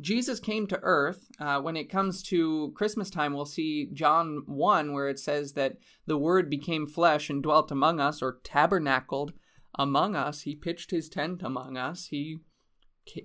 Jesus 0.00 0.40
came 0.40 0.66
to 0.68 0.80
earth. 0.82 1.28
Uh, 1.38 1.60
when 1.60 1.76
it 1.76 1.90
comes 1.90 2.22
to 2.24 2.72
Christmas 2.74 3.10
time, 3.10 3.34
we'll 3.34 3.44
see 3.44 3.90
John 3.92 4.42
1, 4.46 4.92
where 4.92 5.08
it 5.08 5.18
says 5.18 5.52
that 5.52 5.76
the 6.06 6.16
Word 6.16 6.48
became 6.48 6.86
flesh 6.86 7.28
and 7.28 7.42
dwelt 7.42 7.70
among 7.70 8.00
us, 8.00 8.22
or 8.22 8.40
tabernacled 8.42 9.32
among 9.74 10.16
us. 10.16 10.42
He 10.42 10.54
pitched 10.54 10.90
his 10.90 11.08
tent 11.08 11.42
among 11.42 11.76
us. 11.76 12.06
He 12.06 12.38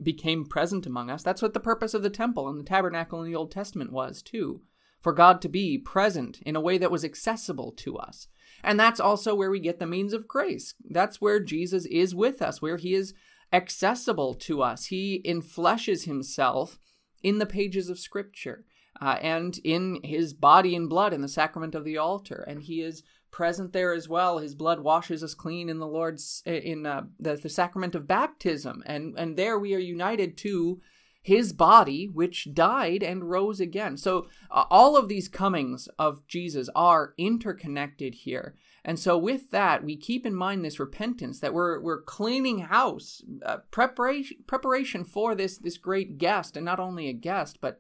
became 0.02 0.46
present 0.46 0.86
among 0.86 1.10
us. 1.10 1.24
That's 1.24 1.42
what 1.42 1.54
the 1.54 1.60
purpose 1.60 1.94
of 1.94 2.04
the 2.04 2.10
temple 2.10 2.50
and 2.50 2.60
the 2.60 2.64
tabernacle 2.64 3.22
in 3.22 3.32
the 3.32 3.36
Old 3.36 3.52
Testament 3.52 3.92
was, 3.92 4.22
too. 4.22 4.62
For 5.00 5.14
God 5.14 5.42
to 5.44 5.50
be 5.50 5.78
present 5.78 6.42
in 6.42 6.56
a 6.56 6.62
way 6.62 6.78
that 6.80 6.92
was 6.92 7.06
accessible 7.06 7.72
to 7.78 7.98
us. 7.98 8.28
And 8.64 8.80
that's 8.80 9.00
also 9.00 9.36
where 9.36 9.52
we 9.52 9.60
get 9.60 9.80
the 9.80 9.86
means 9.86 10.14
of 10.14 10.28
grace. 10.28 10.74
That's 10.90 11.22
where 11.22 11.40
Jesus 11.40 11.86
is 11.86 12.16
with 12.16 12.42
us, 12.42 12.62
where 12.62 12.78
he 12.78 12.94
is 12.94 13.14
accessible 13.52 14.34
to 14.34 14.62
us. 14.62 14.86
He 14.86 15.22
infleshes 15.26 16.06
himself 16.06 16.80
in 17.24 17.40
the 17.40 17.46
pages 17.46 17.90
of 17.90 18.00
Scripture 18.00 18.66
uh, 19.02 19.18
and 19.22 19.60
in 19.64 20.00
his 20.04 20.34
body 20.34 20.76
and 20.76 20.90
blood 20.90 21.14
in 21.14 21.22
the 21.22 21.28
sacrament 21.28 21.76
of 21.76 21.84
the 21.84 21.98
altar, 21.98 22.44
and 22.48 22.64
he 22.64 22.82
is 22.82 23.04
present 23.32 23.74
there 23.74 23.94
as 23.94 24.10
well. 24.10 24.40
His 24.40 24.56
blood 24.56 24.80
washes 24.80 25.24
us 25.24 25.34
clean 25.34 25.70
in 25.70 25.80
the 25.80 25.88
Lord's 25.88 26.42
in 26.46 26.86
uh, 26.86 27.04
the, 27.20 27.36
the 27.36 27.50
sacrament 27.50 27.96
of 27.96 28.08
baptism, 28.08 28.84
and 28.86 29.16
and 29.18 29.38
there 29.38 29.60
we 29.60 29.76
are 29.76 29.80
united 29.80 30.38
to 30.40 30.82
his 31.22 31.52
body, 31.52 32.08
which 32.08 32.54
died 32.54 33.04
and 33.04 33.30
rose 33.30 33.60
again. 33.60 33.98
So 33.98 34.28
uh, 34.50 34.64
all 34.70 34.96
of 34.96 35.10
these 35.10 35.28
comings 35.28 35.90
of 36.00 36.26
Jesus 36.28 36.70
are 36.74 37.14
interconnected 37.18 38.16
here. 38.16 38.56
And 38.88 38.98
so, 38.98 39.18
with 39.18 39.52
that, 39.52 39.84
we 39.84 39.98
keep 39.98 40.26
in 40.26 40.34
mind 40.34 40.64
this 40.64 40.80
repentance 40.80 41.42
that 41.42 41.54
we're 41.54 41.82
we're 41.82 42.02
cleaning 42.02 42.60
house, 42.60 43.22
uh, 43.46 43.58
preparation 43.70 44.38
preparation 44.48 45.04
for 45.04 45.36
this 45.36 45.58
this 45.58 45.78
great 45.78 46.18
guest, 46.18 46.56
and 46.56 46.66
not 46.66 46.80
only 46.80 47.10
a 47.10 47.14
guest, 47.14 47.60
but 47.60 47.80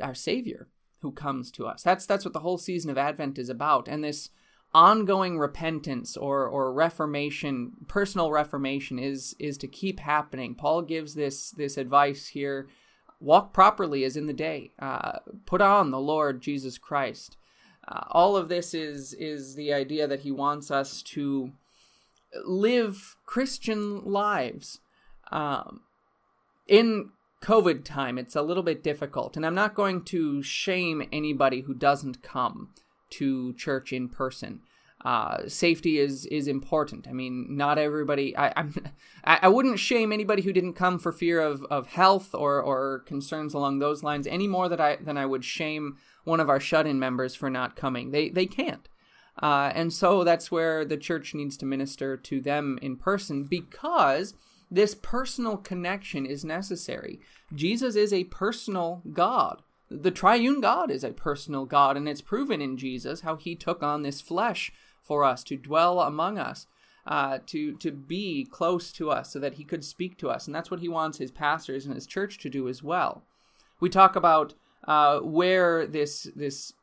our 0.00 0.14
Savior 0.14 0.68
who 1.02 1.10
comes 1.10 1.50
to 1.50 1.66
us. 1.66 1.82
That's 1.82 2.06
that's 2.06 2.24
what 2.24 2.32
the 2.32 2.40
whole 2.40 2.58
season 2.58 2.92
of 2.92 2.96
Advent 2.96 3.40
is 3.40 3.48
about, 3.48 3.88
and 3.88 4.04
this 4.04 4.30
ongoing 4.72 5.36
repentance 5.36 6.16
or 6.16 6.46
or 6.46 6.72
reformation, 6.72 7.72
personal 7.88 8.30
reformation, 8.30 9.00
is 9.00 9.34
is 9.40 9.58
to 9.58 9.66
keep 9.66 9.98
happening. 9.98 10.54
Paul 10.54 10.82
gives 10.82 11.14
this 11.14 11.50
this 11.50 11.76
advice 11.76 12.28
here: 12.28 12.68
walk 13.18 13.52
properly 13.52 14.04
as 14.04 14.16
in 14.16 14.26
the 14.26 14.32
day, 14.32 14.74
uh, 14.78 15.18
put 15.44 15.60
on 15.60 15.90
the 15.90 15.98
Lord 15.98 16.40
Jesus 16.40 16.78
Christ. 16.78 17.36
Uh, 17.90 18.04
all 18.10 18.36
of 18.36 18.48
this 18.48 18.72
is 18.72 19.14
is 19.14 19.54
the 19.56 19.72
idea 19.72 20.06
that 20.06 20.20
he 20.20 20.30
wants 20.30 20.70
us 20.70 21.02
to 21.02 21.52
live 22.44 23.16
Christian 23.26 24.04
lives. 24.04 24.80
Um, 25.32 25.80
in 26.68 27.10
COVID 27.42 27.84
time, 27.84 28.18
it's 28.18 28.36
a 28.36 28.42
little 28.42 28.62
bit 28.62 28.82
difficult. 28.82 29.36
And 29.36 29.44
I'm 29.44 29.54
not 29.54 29.74
going 29.74 30.04
to 30.04 30.42
shame 30.42 31.02
anybody 31.12 31.62
who 31.62 31.74
doesn't 31.74 32.22
come 32.22 32.70
to 33.10 33.52
church 33.54 33.92
in 33.92 34.08
person. 34.08 34.60
Uh, 35.04 35.48
safety 35.48 35.98
is 35.98 36.26
is 36.26 36.46
important. 36.46 37.08
I 37.08 37.12
mean, 37.12 37.56
not 37.56 37.78
everybody. 37.78 38.36
I 38.36 38.52
I'm, 38.56 38.74
I 39.24 39.48
wouldn't 39.48 39.78
shame 39.78 40.12
anybody 40.12 40.42
who 40.42 40.52
didn't 40.52 40.74
come 40.74 40.98
for 40.98 41.12
fear 41.12 41.40
of, 41.40 41.64
of 41.70 41.86
health 41.86 42.34
or, 42.34 42.60
or 42.60 43.00
concerns 43.00 43.54
along 43.54 43.78
those 43.78 44.02
lines 44.02 44.26
any 44.26 44.48
more 44.48 44.68
that 44.68 44.80
I 44.80 44.96
than 44.96 45.16
I 45.16 45.26
would 45.26 45.44
shame 45.44 45.96
one 46.24 46.40
of 46.40 46.50
our 46.50 46.60
shut-in 46.60 46.98
members 46.98 47.34
for 47.34 47.48
not 47.48 47.76
coming. 47.76 48.10
They 48.10 48.28
they 48.28 48.46
can't, 48.46 48.88
uh, 49.42 49.72
and 49.74 49.92
so 49.92 50.22
that's 50.22 50.50
where 50.50 50.84
the 50.84 50.98
church 50.98 51.34
needs 51.34 51.56
to 51.58 51.66
minister 51.66 52.16
to 52.18 52.40
them 52.40 52.78
in 52.82 52.96
person 52.96 53.44
because 53.44 54.34
this 54.70 54.94
personal 54.94 55.56
connection 55.56 56.26
is 56.26 56.44
necessary. 56.44 57.20
Jesus 57.54 57.96
is 57.96 58.12
a 58.12 58.24
personal 58.24 59.02
God. 59.12 59.62
The 59.90 60.12
triune 60.12 60.60
God 60.60 60.90
is 60.90 61.02
a 61.02 61.10
personal 61.10 61.64
God, 61.64 61.96
and 61.96 62.08
it's 62.08 62.20
proven 62.20 62.60
in 62.60 62.76
Jesus 62.76 63.22
how 63.22 63.34
he 63.34 63.56
took 63.56 63.82
on 63.82 64.02
this 64.02 64.20
flesh 64.20 64.70
for 65.10 65.24
us 65.24 65.42
to 65.42 65.56
dwell 65.56 65.98
among 65.98 66.38
us. 66.38 66.68
Uh, 67.04 67.38
to 67.46 67.74
to 67.78 67.90
be 67.90 68.44
close 68.44 68.92
to 68.92 69.10
us 69.10 69.32
so 69.32 69.40
that 69.40 69.54
he 69.54 69.64
could 69.64 69.82
speak 69.82 70.18
to 70.18 70.28
us 70.28 70.46
and 70.46 70.54
that's 70.54 70.70
what 70.70 70.80
he 70.80 70.88
wants 70.88 71.16
his 71.16 71.30
pastors 71.30 71.86
and 71.86 71.94
his 71.94 72.06
church 72.06 72.36
to 72.38 72.50
do 72.50 72.68
as 72.68 72.82
well 72.82 73.22
we 73.80 73.88
talk 73.88 74.14
about 74.14 74.52
uh, 74.86 75.18
where 75.20 75.86
this 75.86 76.28
this 76.36 76.74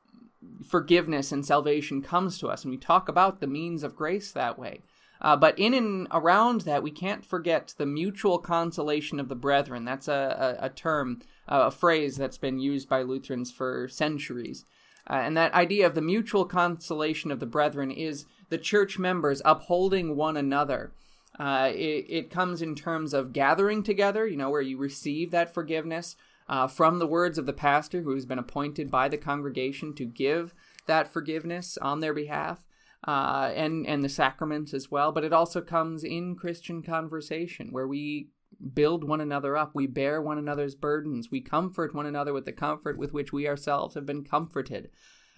forgiveness 0.68 1.32
and 1.32 1.46
salvation 1.46 2.02
comes 2.02 2.40
to 2.40 2.48
us 2.48 2.64
and 2.64 2.72
we 2.72 2.78
talk 2.78 3.08
about 3.08 3.40
the 3.40 3.48
means 3.48 3.84
of 3.84 3.96
grace 3.96 4.32
that 4.32 4.58
way 4.58 4.82
uh, 5.22 5.36
but 5.36 5.58
in 5.58 5.74
and 5.74 6.08
around 6.12 6.62
that, 6.62 6.84
we 6.84 6.92
can't 6.92 7.26
forget 7.26 7.74
the 7.78 7.86
mutual 7.86 8.38
consolation 8.38 9.20
of 9.20 9.30
the 9.30 9.36
brethren. 9.36 9.86
That's 9.86 10.08
a, 10.08 10.58
a, 10.62 10.66
a 10.66 10.70
term, 10.70 11.22
a 11.48 11.72
phrase 11.72 12.18
that's 12.18 12.38
been 12.38 12.60
used 12.60 12.88
by 12.88 13.02
Lutherans 13.02 13.52
for 13.52 13.88
centuries. 13.88 14.66
Uh, 15.10 15.14
and 15.14 15.38
that 15.38 15.54
idea 15.54 15.86
of 15.86 15.96
the 15.96 16.02
mutual 16.02 16.46
consolation 16.46 17.32
of 17.32 17.40
the 17.40 17.46
brethren 17.46 17.92
is 17.92 18.26
the 18.50 18.58
church 18.58 19.00
members 19.00 19.42
upholding 19.46 20.16
one 20.16 20.38
another. 20.38 20.92
Uh, 21.40 21.72
it, 21.74 22.06
it, 22.10 22.30
comes 22.32 22.62
in 22.62 22.74
terms 22.74 23.14
of 23.14 23.32
gathering 23.32 23.84
together, 23.84 24.26
you 24.26 24.36
know, 24.36 24.50
where 24.50 24.62
you 24.62 24.78
receive 24.78 25.30
that 25.30 25.54
forgiveness 25.54 26.16
uh, 26.50 26.68
from 26.68 26.98
the 26.98 27.08
words 27.08 27.38
of 27.38 27.46
the 27.46 27.54
pastor 27.54 28.02
who 28.02 28.14
has 28.14 28.26
been 28.26 28.40
appointed 28.40 28.90
by 28.90 29.08
the 29.08 29.18
congregation 29.18 29.94
to 29.94 30.06
give 30.06 30.54
that 30.88 31.08
forgiveness 31.08 31.78
on 31.80 32.00
their 32.00 32.14
behalf 32.14 32.66
uh, 33.06 33.52
and 33.56 33.86
and 33.86 34.04
the 34.04 34.10
sacraments 34.10 34.74
as 34.74 34.90
well. 34.90 35.12
But 35.12 35.24
it 35.24 35.34
also 35.34 35.62
comes 35.62 36.04
in 36.04 36.36
Christian 36.36 36.82
conversation 36.82 37.70
where 37.72 37.88
we 37.88 38.30
build 38.74 39.04
one 39.04 39.22
another 39.22 39.56
up, 39.56 39.72
we 39.74 39.88
bear 39.88 40.22
one 40.22 40.38
another's 40.38 40.76
burdens, 40.76 41.30
we 41.32 41.42
comfort 41.42 41.94
one 41.94 42.06
another 42.06 42.34
with 42.34 42.46
the 42.46 42.52
comfort 42.52 42.98
with 42.98 43.14
which 43.14 43.32
we 43.32 43.48
ourselves 43.48 43.96
have 43.96 44.06
been 44.06 44.24
comforted. 44.24 44.90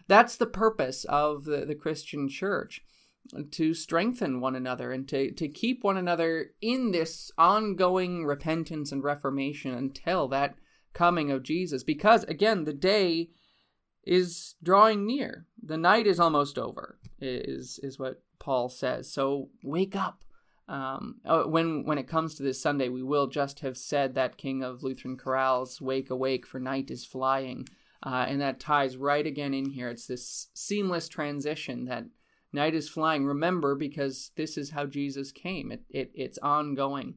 That's 0.08 0.38
the 0.38 0.48
purpose 0.48 1.06
of 1.06 1.46
the, 1.46 1.66
the 1.66 1.76
Christian 1.76 2.30
church 2.30 2.82
to 3.52 3.74
strengthen 3.74 4.40
one 4.40 4.56
another 4.56 4.92
and 4.92 5.08
to, 5.10 5.32
to 5.32 5.48
keep 5.48 5.84
one 5.84 5.98
another 5.98 6.52
in 6.62 6.92
this 6.92 7.32
ongoing 7.38 8.26
repentance 8.26 8.92
and 8.92 9.04
reformation 9.04 9.74
until 9.74 10.28
that 10.30 10.56
coming 10.94 11.32
of 11.32 11.44
Jesus. 11.44 11.84
Because, 11.84 12.24
again, 12.24 12.64
the 12.64 12.74
day 12.74 13.30
is 14.04 14.56
drawing 14.64 15.06
near. 15.06 15.46
The 15.62 15.78
night 15.78 16.08
is 16.08 16.20
almost 16.20 16.58
over, 16.58 16.98
is 17.20 17.80
is 17.84 18.00
what 18.00 18.24
Paul 18.40 18.70
says. 18.70 19.12
So 19.12 19.50
wake 19.64 19.96
up. 19.96 20.24
Um, 20.70 21.16
oh, 21.26 21.48
when 21.48 21.84
when 21.84 21.98
it 21.98 22.08
comes 22.08 22.36
to 22.36 22.44
this 22.44 22.62
Sunday, 22.62 22.90
we 22.90 23.02
will 23.02 23.26
just 23.26 23.62
have 23.62 23.76
said 23.76 24.14
that 24.14 24.38
King 24.38 24.64
of 24.64 24.84
Lutheran 24.84 25.18
chorales, 25.18 25.82
"Wake, 25.82 26.12
awake, 26.12 26.46
for 26.46 26.60
night 26.60 26.92
is 26.92 27.04
flying," 27.04 27.68
uh, 28.04 28.26
and 28.28 28.40
that 28.40 28.60
ties 28.60 28.96
right 28.96 29.26
again 29.26 29.56
in 29.56 29.72
here. 29.72 29.90
It's 29.90 30.06
this 30.06 30.50
seamless 30.54 31.10
transition 31.10 31.86
that 31.86 32.06
night 32.54 32.76
is 32.76 32.88
flying. 32.88 33.26
Remember, 33.26 33.74
because 33.74 34.32
this 34.36 34.58
is 34.60 34.70
how 34.70 34.86
Jesus 34.86 35.32
came. 35.32 35.72
It, 35.72 35.82
it 35.90 36.12
it's 36.14 36.38
ongoing. 36.38 37.16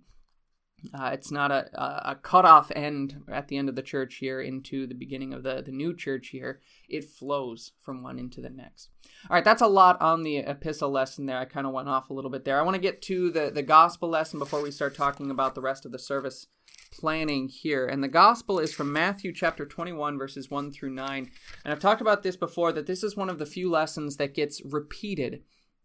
Uh, 0.93 1.11
it's 1.13 1.31
not 1.31 1.51
a, 1.51 2.11
a, 2.11 2.17
cut-off 2.17 2.73
end 2.75 3.23
at 3.31 3.49
the 3.49 3.57
end 3.57 3.69
of 3.69 3.77
the 3.77 3.83
church 3.83 4.21
year 4.21 4.41
into 4.41 4.87
the 4.87 4.95
beginning 4.95 5.33
of 5.33 5.43
the, 5.43 5.63
the 5.65 5.71
new 5.71 5.95
church 5.95 6.33
year. 6.33 6.61
It 6.89 7.05
flows 7.05 7.73
from 7.81 8.03
one 8.03 8.19
into 8.19 8.41
the 8.41 8.51
next. 8.51 8.89
All 9.31 9.35
right, 9.35 9.45
that's 9.45 9.63
a 9.63 9.69
lot 9.69 10.01
on 10.01 10.23
the 10.23 10.39
epistle 10.39 10.91
lesson 10.91 11.27
there. 11.27 11.39
I 11.39 11.45
kind 11.45 11.67
of 11.67 11.73
went 11.73 11.89
off 11.89 12.11
a 12.11 12.15
little 12.15 12.31
bit 12.31 12.45
there. 12.45 12.59
I 12.59 12.63
want 12.63 12.75
to 12.75 12.81
get 12.81 13.01
to 13.03 13.31
the, 13.31 13.51
the 13.55 13.63
gospel 13.63 14.09
lesson 14.09 14.39
before 14.39 14.61
we 14.61 14.71
start 14.71 14.97
talking 14.97 15.31
about 15.31 15.55
the 15.55 15.61
rest 15.61 15.87
of 15.87 15.93
the 15.93 15.99
service 15.99 16.49
planning 16.93 17.49
here. 17.49 17.87
And 17.87 18.03
the 18.03 18.09
gospel 18.09 18.59
is 18.59 18.75
from 18.75 18.93
Matthew 18.93 19.33
chapter 19.33 19.65
21, 19.65 20.19
verses 20.19 20.51
1 20.51 20.73
through 20.73 20.91
9. 20.91 21.31
And 21.65 21.73
I've 21.73 21.81
talked 21.81 22.01
about 22.01 22.23
this 22.23 22.37
before 22.37 22.73
that 22.73 22.87
this 22.87 23.03
is 23.03 23.17
one 23.17 23.31
of 23.31 23.39
the 23.39 23.47
few 23.47 23.71
lessons 23.71 24.17
that 24.17 24.35
gets 24.35 24.61
repeated 24.65 25.43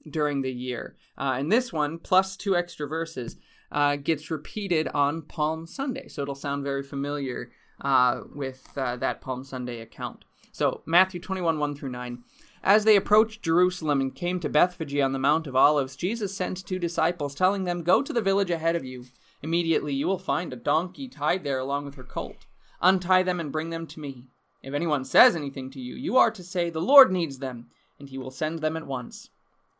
during 0.09 0.41
the 0.41 0.51
year. 0.51 0.95
Uh, 1.17 1.35
and 1.37 1.51
this 1.51 1.71
one, 1.71 1.99
plus 1.99 2.35
two 2.35 2.55
extra 2.55 2.87
verses, 2.87 3.37
uh, 3.71 3.95
gets 3.95 4.31
repeated 4.31 4.87
on 4.89 5.21
Palm 5.21 5.67
Sunday. 5.67 6.07
So 6.07 6.21
it'll 6.21 6.35
sound 6.35 6.63
very 6.63 6.83
familiar 6.83 7.51
uh, 7.81 8.21
with 8.33 8.69
uh, 8.77 8.95
that 8.97 9.21
Palm 9.21 9.43
Sunday 9.43 9.81
account. 9.81 10.25
So 10.51 10.81
Matthew 10.85 11.19
21, 11.19 11.59
1 11.59 11.75
through 11.75 11.89
9. 11.89 12.23
As 12.63 12.83
they 12.83 12.95
approached 12.95 13.43
Jerusalem 13.43 14.01
and 14.01 14.15
came 14.15 14.39
to 14.39 14.49
Bethphage 14.49 14.97
on 14.99 15.11
the 15.11 15.19
Mount 15.19 15.47
of 15.47 15.55
Olives, 15.55 15.95
Jesus 15.95 16.35
sent 16.35 16.65
two 16.65 16.79
disciples, 16.79 17.35
telling 17.35 17.63
them, 17.63 17.83
Go 17.83 18.01
to 18.01 18.11
the 18.11 18.21
village 18.21 18.49
ahead 18.49 18.75
of 18.75 18.83
you. 18.83 19.05
Immediately 19.41 19.93
you 19.93 20.07
will 20.07 20.17
find 20.17 20.51
a 20.51 20.57
donkey 20.57 21.07
tied 21.07 21.43
there 21.43 21.59
along 21.59 21.85
with 21.85 21.95
her 21.95 22.03
colt. 22.03 22.47
Untie 22.81 23.23
them 23.23 23.39
and 23.39 23.51
bring 23.51 23.69
them 23.69 23.85
to 23.87 23.99
me. 23.99 24.25
If 24.63 24.73
anyone 24.73 25.05
says 25.05 25.35
anything 25.35 25.69
to 25.71 25.79
you, 25.79 25.95
you 25.95 26.17
are 26.17 26.31
to 26.31 26.43
say, 26.43 26.69
The 26.69 26.81
Lord 26.81 27.11
needs 27.11 27.39
them, 27.39 27.67
and 27.99 28.09
he 28.09 28.17
will 28.17 28.31
send 28.31 28.59
them 28.59 28.75
at 28.75 28.87
once. 28.87 29.29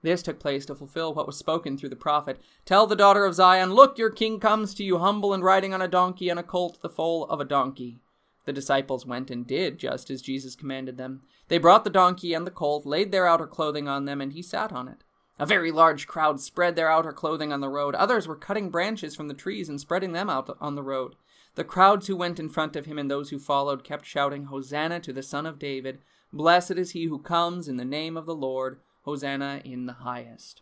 This 0.02 0.22
took 0.22 0.40
place 0.40 0.66
to 0.68 0.76
fulfill 0.76 1.14
what 1.14 1.26
was 1.26 1.38
spoken 1.38 1.78
through 1.78 1.90
the 1.90 1.96
prophet. 1.96 2.40
Tell 2.66 2.86
the 2.86 2.96
daughter 2.96 3.26
of 3.26 3.34
Zion, 3.34 3.74
Look, 3.74 3.98
your 3.98 4.10
king 4.12 4.40
comes 4.40 4.74
to 4.76 4.84
you 4.84 5.00
humble 5.00 5.34
and 5.34 5.44
riding 5.44 5.74
on 5.74 5.82
a 5.82 5.88
donkey 5.88 6.30
and 6.30 6.40
a 6.40 6.44
colt, 6.44 6.80
the 6.82 6.90
foal 6.90 7.26
of 7.26 7.40
a 7.40 7.46
donkey. 7.46 8.00
The 8.46 8.54
disciples 8.54 9.06
went 9.06 9.30
and 9.30 9.46
did 9.46 9.78
just 9.78 10.10
as 10.10 10.22
Jesus 10.22 10.56
commanded 10.56 10.98
them. 10.98 11.24
They 11.48 11.58
brought 11.58 11.84
the 11.84 11.90
donkey 11.90 12.34
and 12.34 12.48
the 12.48 12.52
colt, 12.52 12.86
laid 12.86 13.12
their 13.12 13.28
outer 13.28 13.48
clothing 13.48 13.88
on 13.88 14.06
them, 14.06 14.22
and 14.22 14.34
he 14.34 14.42
sat 14.42 14.72
on 14.72 14.88
it. 14.88 15.04
A 15.40 15.46
very 15.46 15.72
large 15.72 16.08
crowd 16.08 16.40
spread 16.40 16.76
their 16.76 16.90
outer 16.90 17.12
clothing 17.12 17.52
on 17.52 17.62
the 17.62 17.70
road. 17.70 17.94
Others 17.94 18.28
were 18.28 18.36
cutting 18.36 18.70
branches 18.70 19.16
from 19.16 19.28
the 19.28 19.34
trees 19.34 19.68
and 19.68 19.82
spreading 19.82 20.14
them 20.14 20.30
out 20.30 20.56
on 20.62 20.76
the 20.76 20.84
road. 20.84 21.16
The 21.56 21.64
crowds 21.64 22.08
who 22.08 22.16
went 22.16 22.40
in 22.40 22.50
front 22.50 22.76
of 22.76 22.86
him 22.86 22.98
and 22.98 23.10
those 23.10 23.32
who 23.32 23.40
followed 23.40 23.84
kept 23.84 24.06
shouting, 24.06 24.46
Hosanna 24.46 25.00
to 25.02 25.12
the 25.12 25.24
Son 25.24 25.46
of 25.46 25.60
David! 25.60 26.00
Blessed 26.32 26.72
is 26.72 26.92
he 26.92 27.06
who 27.06 27.20
comes 27.20 27.68
in 27.68 27.78
the 27.78 27.86
name 27.86 28.16
of 28.16 28.26
the 28.26 28.36
Lord! 28.36 28.80
Hosanna 29.08 29.62
in 29.64 29.86
the 29.86 29.94
highest. 29.94 30.62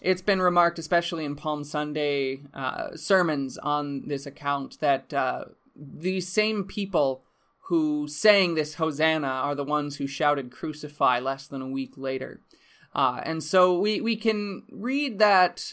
It's 0.00 0.20
been 0.20 0.42
remarked, 0.42 0.80
especially 0.80 1.24
in 1.24 1.36
Palm 1.36 1.62
Sunday 1.62 2.40
uh, 2.52 2.96
sermons 2.96 3.56
on 3.56 4.08
this 4.08 4.26
account, 4.26 4.80
that 4.80 5.14
uh, 5.14 5.44
these 5.76 6.26
same 6.26 6.64
people 6.64 7.22
who 7.68 8.08
sang 8.08 8.54
this 8.54 8.74
Hosanna 8.74 9.28
are 9.28 9.54
the 9.54 9.62
ones 9.64 9.96
who 9.96 10.08
shouted 10.08 10.50
Crucify 10.50 11.20
less 11.20 11.46
than 11.46 11.62
a 11.62 11.68
week 11.68 11.92
later. 11.96 12.40
Uh, 12.94 13.20
and 13.22 13.44
so 13.44 13.78
we, 13.78 14.00
we 14.00 14.16
can 14.16 14.64
read 14.72 15.20
that 15.20 15.72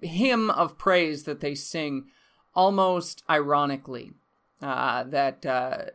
hymn 0.00 0.48
of 0.48 0.78
praise 0.78 1.24
that 1.24 1.40
they 1.40 1.54
sing 1.54 2.06
almost 2.54 3.22
ironically. 3.28 4.12
Uh, 4.62 5.02
that 5.02 5.44
uh, 5.44 5.86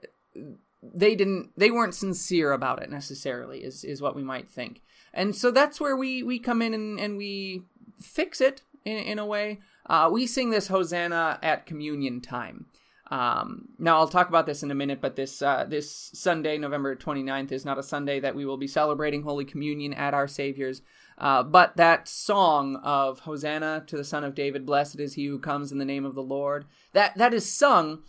they 0.81 1.15
didn't 1.15 1.51
they 1.57 1.71
weren't 1.71 1.95
sincere 1.95 2.51
about 2.51 2.81
it 2.81 2.89
necessarily 2.89 3.63
is 3.63 3.83
is 3.83 4.01
what 4.01 4.15
we 4.15 4.23
might 4.23 4.49
think. 4.49 4.81
And 5.13 5.35
so 5.35 5.51
that's 5.51 5.79
where 5.79 5.95
we 5.95 6.23
we 6.23 6.39
come 6.39 6.61
in 6.61 6.73
and, 6.73 6.99
and 6.99 7.17
we 7.17 7.63
fix 7.99 8.41
it 8.41 8.61
in, 8.85 8.97
in 8.97 9.19
a 9.19 9.25
way. 9.25 9.59
Uh, 9.85 10.09
we 10.11 10.27
sing 10.27 10.49
this 10.49 10.67
hosanna 10.67 11.39
at 11.41 11.65
communion 11.65 12.21
time. 12.21 12.65
Um, 13.09 13.69
now 13.79 13.97
I'll 13.97 14.07
talk 14.07 14.27
about 14.27 14.45
this 14.45 14.63
in 14.63 14.71
a 14.71 14.75
minute, 14.75 14.99
but 14.99 15.15
this 15.15 15.41
uh, 15.41 15.65
this 15.67 16.11
Sunday, 16.13 16.57
November 16.57 16.95
29th, 16.95 17.51
is 17.51 17.65
not 17.65 17.79
a 17.79 17.83
Sunday 17.83 18.19
that 18.19 18.35
we 18.35 18.45
will 18.45 18.57
be 18.57 18.67
celebrating 18.67 19.23
Holy 19.23 19.45
Communion 19.45 19.93
at 19.93 20.13
our 20.13 20.27
Savior's. 20.27 20.81
Uh, 21.17 21.41
but 21.41 21.77
that 21.77 22.07
song 22.07 22.75
of 22.83 23.19
Hosanna 23.19 23.83
to 23.87 23.97
the 23.97 24.03
Son 24.03 24.23
of 24.23 24.35
David, 24.35 24.65
blessed 24.65 24.99
is 24.99 25.13
he 25.13 25.25
who 25.25 25.39
comes 25.39 25.71
in 25.71 25.79
the 25.79 25.85
name 25.85 26.05
of 26.05 26.15
the 26.15 26.21
Lord, 26.21 26.65
that 26.93 27.17
that 27.17 27.33
is 27.33 27.51
sung 27.51 28.03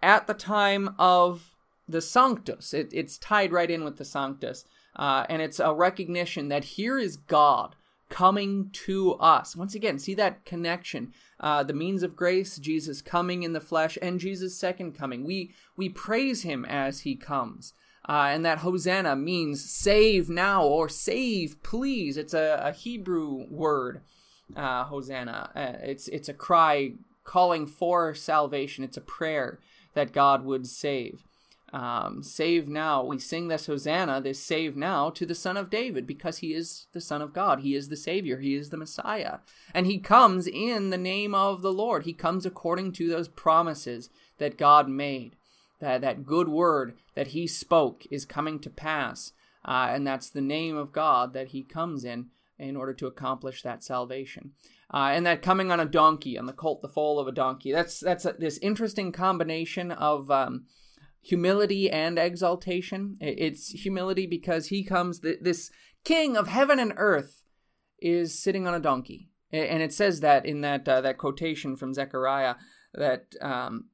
at 0.00 0.26
the 0.26 0.34
time 0.34 0.94
of 0.98 1.53
the 1.88 2.00
Sanctus. 2.00 2.74
It, 2.74 2.90
it's 2.92 3.18
tied 3.18 3.52
right 3.52 3.70
in 3.70 3.84
with 3.84 3.96
the 3.96 4.04
Sanctus. 4.04 4.64
Uh, 4.96 5.26
and 5.28 5.42
it's 5.42 5.60
a 5.60 5.74
recognition 5.74 6.48
that 6.48 6.64
here 6.64 6.98
is 6.98 7.16
God 7.16 7.76
coming 8.08 8.70
to 8.72 9.14
us. 9.14 9.56
Once 9.56 9.74
again, 9.74 9.98
see 9.98 10.14
that 10.14 10.44
connection. 10.44 11.12
Uh, 11.40 11.62
the 11.62 11.72
means 11.72 12.02
of 12.02 12.16
grace, 12.16 12.58
Jesus 12.58 13.02
coming 13.02 13.42
in 13.42 13.52
the 13.52 13.60
flesh, 13.60 13.98
and 14.00 14.20
Jesus' 14.20 14.56
second 14.56 14.92
coming. 14.92 15.24
We, 15.24 15.52
we 15.76 15.88
praise 15.88 16.42
him 16.42 16.64
as 16.64 17.00
he 17.00 17.16
comes. 17.16 17.72
Uh, 18.08 18.28
and 18.28 18.44
that 18.44 18.58
Hosanna 18.58 19.16
means 19.16 19.68
save 19.68 20.28
now 20.28 20.64
or 20.64 20.88
save, 20.88 21.62
please. 21.62 22.16
It's 22.16 22.34
a, 22.34 22.60
a 22.62 22.72
Hebrew 22.72 23.46
word, 23.48 24.02
uh, 24.54 24.84
Hosanna. 24.84 25.50
Uh, 25.56 25.72
it's, 25.82 26.08
it's 26.08 26.28
a 26.28 26.34
cry 26.34 26.92
calling 27.24 27.66
for 27.66 28.14
salvation. 28.14 28.84
It's 28.84 28.98
a 28.98 29.02
prayer 29.02 29.58
that 29.94 30.12
God 30.12 30.44
would 30.44 30.66
save. 30.66 31.24
Um, 31.74 32.22
save 32.22 32.68
now. 32.68 33.02
We 33.02 33.18
sing 33.18 33.48
this 33.48 33.66
Hosanna, 33.66 34.20
this 34.20 34.38
save 34.38 34.76
now 34.76 35.10
to 35.10 35.26
the 35.26 35.34
Son 35.34 35.56
of 35.56 35.70
David 35.70 36.06
because 36.06 36.38
he 36.38 36.54
is 36.54 36.86
the 36.92 37.00
Son 37.00 37.20
of 37.20 37.32
God. 37.32 37.60
He 37.60 37.74
is 37.74 37.88
the 37.88 37.96
Savior. 37.96 38.38
He 38.38 38.54
is 38.54 38.70
the 38.70 38.76
Messiah. 38.76 39.38
And 39.74 39.84
he 39.84 39.98
comes 39.98 40.46
in 40.46 40.90
the 40.90 40.96
name 40.96 41.34
of 41.34 41.62
the 41.62 41.72
Lord. 41.72 42.04
He 42.04 42.12
comes 42.12 42.46
according 42.46 42.92
to 42.92 43.08
those 43.08 43.26
promises 43.26 44.08
that 44.38 44.56
God 44.56 44.88
made. 44.88 45.34
That, 45.80 46.00
that 46.02 46.24
good 46.24 46.48
word 46.48 46.94
that 47.16 47.28
he 47.28 47.48
spoke 47.48 48.04
is 48.08 48.24
coming 48.24 48.60
to 48.60 48.70
pass. 48.70 49.32
Uh, 49.64 49.88
and 49.90 50.06
that's 50.06 50.30
the 50.30 50.40
name 50.40 50.76
of 50.76 50.92
God 50.92 51.32
that 51.32 51.48
he 51.48 51.64
comes 51.64 52.04
in 52.04 52.26
in 52.56 52.76
order 52.76 52.94
to 52.94 53.08
accomplish 53.08 53.62
that 53.62 53.82
salvation. 53.82 54.52
Uh, 54.92 55.10
and 55.12 55.26
that 55.26 55.42
coming 55.42 55.72
on 55.72 55.80
a 55.80 55.84
donkey, 55.84 56.38
on 56.38 56.46
the 56.46 56.52
colt, 56.52 56.82
the 56.82 56.88
foal 56.88 57.18
of 57.18 57.26
a 57.26 57.32
donkey. 57.32 57.72
That's 57.72 57.98
that's 57.98 58.24
a, 58.24 58.34
this 58.38 58.58
interesting 58.58 59.10
combination 59.10 59.90
of 59.90 60.30
um, 60.30 60.66
humility 61.24 61.90
and 61.90 62.18
exaltation. 62.18 63.16
It's 63.20 63.70
humility 63.70 64.26
because 64.26 64.66
he 64.66 64.84
comes, 64.84 65.20
this 65.20 65.70
king 66.04 66.36
of 66.36 66.48
heaven 66.48 66.78
and 66.78 66.92
earth 66.96 67.44
is 68.00 68.40
sitting 68.40 68.66
on 68.68 68.74
a 68.74 68.80
donkey. 68.80 69.30
And 69.50 69.82
it 69.82 69.92
says 69.92 70.20
that 70.20 70.44
in 70.44 70.60
that, 70.62 70.86
uh, 70.88 71.00
that 71.00 71.18
quotation 71.18 71.76
from 71.76 71.94
Zechariah 71.94 72.56
that 72.92 73.34
um, 73.40 73.86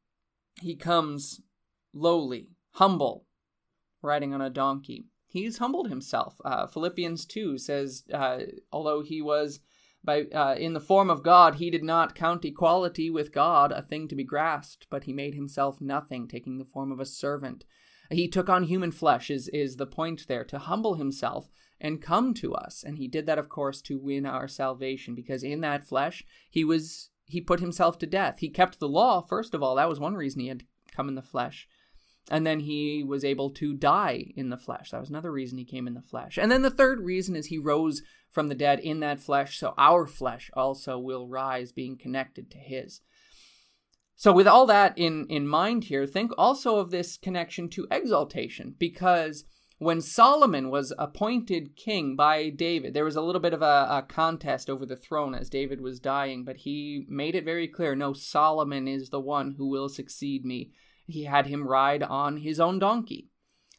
he 0.61 0.75
comes 0.75 1.41
lowly, 1.93 2.49
humble, 2.73 3.27
riding 4.03 4.35
on 4.35 4.41
a 4.41 4.51
donkey. 4.51 5.07
He's 5.27 5.59
humbled 5.59 5.89
himself. 5.89 6.41
Uh, 6.45 6.67
Philippians 6.67 7.25
2 7.27 7.59
says, 7.59 8.05
uh, 8.13 8.39
although 8.73 9.03
he 9.03 9.23
was 9.23 9.61
by 10.03 10.23
uh, 10.25 10.55
in 10.55 10.73
the 10.73 10.81
form 10.81 11.11
of 11.11 11.23
God, 11.23 11.57
he 11.57 11.71
did 11.71 11.85
not 11.85 12.15
count 12.15 12.45
equality 12.45 13.11
with 13.11 13.33
God 13.33 13.73
a 13.73 13.83
thing 13.83 14.09
to 14.09 14.17
be 14.17 14.25
grasped, 14.25 14.87
but 14.91 15.05
he 15.05 15.13
made 15.13 15.35
himself 15.35 15.81
nothing, 15.81 16.27
taking 16.27 16.59
the 16.59 16.65
form 16.65 16.91
of 16.91 17.01
a 17.01 17.07
servant. 17.07 17.65
He 18.11 18.27
took 18.27 18.49
on 18.49 18.65
human 18.65 18.91
flesh, 18.91 19.31
is, 19.31 19.49
is 19.49 19.77
the 19.77 19.87
point 19.87 20.27
there, 20.27 20.45
to 20.45 20.59
humble 20.59 20.95
himself 20.95 21.49
and 21.81 22.03
come 22.03 22.35
to 22.35 22.55
us. 22.55 22.83
And 22.83 22.99
he 22.99 23.09
did 23.09 23.27
that, 23.27 23.39
of 23.39 23.49
course, 23.49 23.81
to 23.83 23.99
win 23.99 24.27
our 24.27 24.49
salvation, 24.49 25.15
because 25.15 25.43
in 25.43 25.61
that 25.61 25.87
flesh, 25.87 26.25
he 26.51 26.65
was 26.65 27.11
he 27.27 27.41
put 27.41 27.61
himself 27.61 27.97
to 27.99 28.07
death. 28.07 28.39
He 28.39 28.49
kept 28.49 28.81
the 28.81 28.89
law, 28.89 29.21
first 29.21 29.55
of 29.55 29.63
all. 29.63 29.77
That 29.77 29.89
was 29.89 30.01
one 30.01 30.15
reason 30.15 30.41
he 30.41 30.49
had 30.49 30.65
come 30.91 31.09
in 31.09 31.15
the 31.15 31.23
flesh. 31.23 31.69
And 32.31 32.47
then 32.47 32.61
he 32.61 33.03
was 33.03 33.25
able 33.25 33.51
to 33.51 33.75
die 33.75 34.33
in 34.37 34.51
the 34.51 34.57
flesh. 34.57 34.91
That 34.91 35.01
was 35.01 35.11
another 35.11 35.33
reason 35.33 35.59
he 35.59 35.65
came 35.65 35.87
in 35.87 35.95
the 35.95 36.03
flesh. 36.03 36.39
And 36.39 36.51
then 36.51 36.63
the 36.63 36.71
third 36.71 37.01
reason 37.01 37.35
is 37.35 37.47
he 37.47 37.59
rose 37.59 38.03
from 38.31 38.49
the 38.49 38.55
dead 38.55 38.79
in 38.81 39.01
that 39.01 39.21
flesh, 39.21 39.59
so 39.59 39.75
our 39.77 40.07
flesh 40.07 40.51
also 40.55 40.99
will 40.99 41.27
rise, 41.27 41.73
being 41.73 41.99
connected 41.99 42.51
to 42.51 42.59
his. 42.59 43.01
So, 44.15 44.33
with 44.33 44.47
all 44.47 44.67
that 44.67 44.97
in, 44.97 45.27
in 45.29 45.49
mind 45.49 45.85
here, 45.85 46.07
think 46.07 46.31
also 46.37 46.77
of 46.77 46.91
this 46.91 47.17
connection 47.17 47.69
to 47.71 47.89
exaltation, 47.91 48.75
because 48.79 49.45
when 49.79 50.03
Solomon 50.03 50.69
was 50.69 50.93
appointed 50.99 51.75
king 51.75 52.15
by 52.15 52.51
David, 52.51 52.93
there 52.93 53.05
was 53.05 53.17
a 53.17 53.23
little 53.23 53.41
bit 53.41 53.55
of 53.55 53.63
a, 53.63 53.87
a, 53.91 54.05
contest 54.07 54.69
over 54.69 54.85
the 54.85 54.95
throne 54.95 55.35
as 55.35 55.49
David 55.49 55.81
was 55.81 55.99
dying, 55.99 56.45
but 56.45 56.59
he 56.59 57.07
made 57.09 57.35
it 57.35 57.47
very 57.47 57.67
clear 57.67 57.97
no, 57.97 58.13
Solomon 58.13 58.87
is 58.87 59.09
the 59.09 59.21
one 59.21 59.55
who 59.57 59.67
will 59.69 59.89
succeed 59.89 60.45
me. 60.45 60.71
He 61.11 61.25
had 61.25 61.47
him 61.47 61.67
ride 61.67 62.03
on 62.03 62.39
his 62.39 62.61
own 62.61 62.79
donkey. 62.79 63.29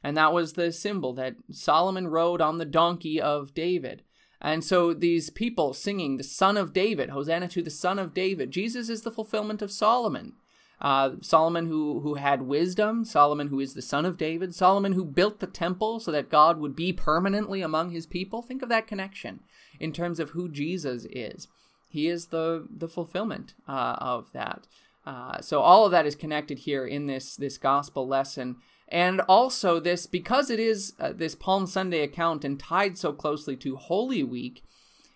And 0.03 0.17
that 0.17 0.33
was 0.33 0.53
the 0.53 0.71
symbol 0.71 1.13
that 1.13 1.35
Solomon 1.51 2.07
rode 2.07 2.41
on 2.41 2.57
the 2.57 2.65
donkey 2.65 3.21
of 3.21 3.53
David. 3.53 4.03
And 4.41 4.63
so 4.63 4.93
these 4.93 5.29
people 5.29 5.73
singing 5.73 6.17
the 6.17 6.23
Son 6.23 6.57
of 6.57 6.73
David, 6.73 7.11
Hosanna 7.11 7.47
to 7.49 7.61
the 7.61 7.69
Son 7.69 7.99
of 7.99 8.13
David, 8.13 8.49
Jesus 8.49 8.89
is 8.89 9.03
the 9.03 9.11
fulfillment 9.11 9.61
of 9.61 9.71
Solomon. 9.71 10.33
Uh, 10.81 11.11
Solomon 11.21 11.67
who, 11.67 11.99
who 11.99 12.15
had 12.15 12.41
wisdom, 12.41 13.05
Solomon 13.05 13.49
who 13.49 13.59
is 13.59 13.75
the 13.75 13.83
son 13.83 14.03
of 14.03 14.17
David, 14.17 14.55
Solomon 14.55 14.93
who 14.93 15.05
built 15.05 15.39
the 15.39 15.45
temple 15.45 15.99
so 15.99 16.11
that 16.11 16.31
God 16.31 16.57
would 16.57 16.75
be 16.75 16.91
permanently 16.91 17.61
among 17.61 17.91
his 17.91 18.07
people. 18.07 18.41
Think 18.41 18.63
of 18.63 18.69
that 18.69 18.87
connection 18.87 19.41
in 19.79 19.93
terms 19.93 20.19
of 20.19 20.31
who 20.31 20.49
Jesus 20.49 21.05
is. 21.11 21.47
He 21.87 22.07
is 22.07 22.27
the, 22.27 22.67
the 22.75 22.87
fulfillment 22.87 23.53
uh, 23.67 23.95
of 23.99 24.31
that. 24.33 24.65
Uh, 25.05 25.41
so 25.41 25.61
all 25.61 25.85
of 25.85 25.91
that 25.91 26.05
is 26.05 26.15
connected 26.15 26.59
here 26.59 26.85
in 26.85 27.07
this, 27.07 27.35
this 27.35 27.57
gospel 27.57 28.07
lesson. 28.07 28.57
And 28.87 29.21
also, 29.21 29.79
this, 29.79 30.05
because 30.05 30.49
it 30.49 30.59
is 30.59 30.93
uh, 30.99 31.13
this 31.13 31.33
Palm 31.33 31.65
Sunday 31.65 32.01
account 32.01 32.43
and 32.43 32.59
tied 32.59 32.97
so 32.97 33.13
closely 33.13 33.55
to 33.57 33.77
Holy 33.77 34.23
Week, 34.23 34.63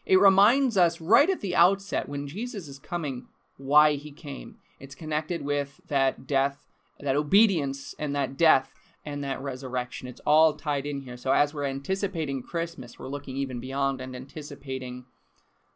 it 0.05 0.19
reminds 0.19 0.77
us 0.77 1.01
right 1.01 1.29
at 1.29 1.41
the 1.41 1.55
outset 1.55 2.07
when 2.07 2.27
Jesus 2.27 2.67
is 2.67 2.79
coming 2.79 3.27
why 3.57 3.95
he 3.95 4.11
came. 4.11 4.57
It's 4.79 4.95
connected 4.95 5.43
with 5.43 5.81
that 5.87 6.25
death, 6.25 6.65
that 6.99 7.15
obedience, 7.15 7.93
and 7.99 8.15
that 8.15 8.37
death 8.37 8.73
and 9.05 9.23
that 9.23 9.41
resurrection. 9.41 10.07
It's 10.07 10.21
all 10.25 10.53
tied 10.53 10.85
in 10.85 11.01
here. 11.01 11.17
So, 11.17 11.31
as 11.31 11.53
we're 11.53 11.65
anticipating 11.65 12.43
Christmas, 12.43 12.97
we're 12.97 13.07
looking 13.07 13.37
even 13.37 13.59
beyond 13.59 14.01
and 14.01 14.15
anticipating 14.15 15.05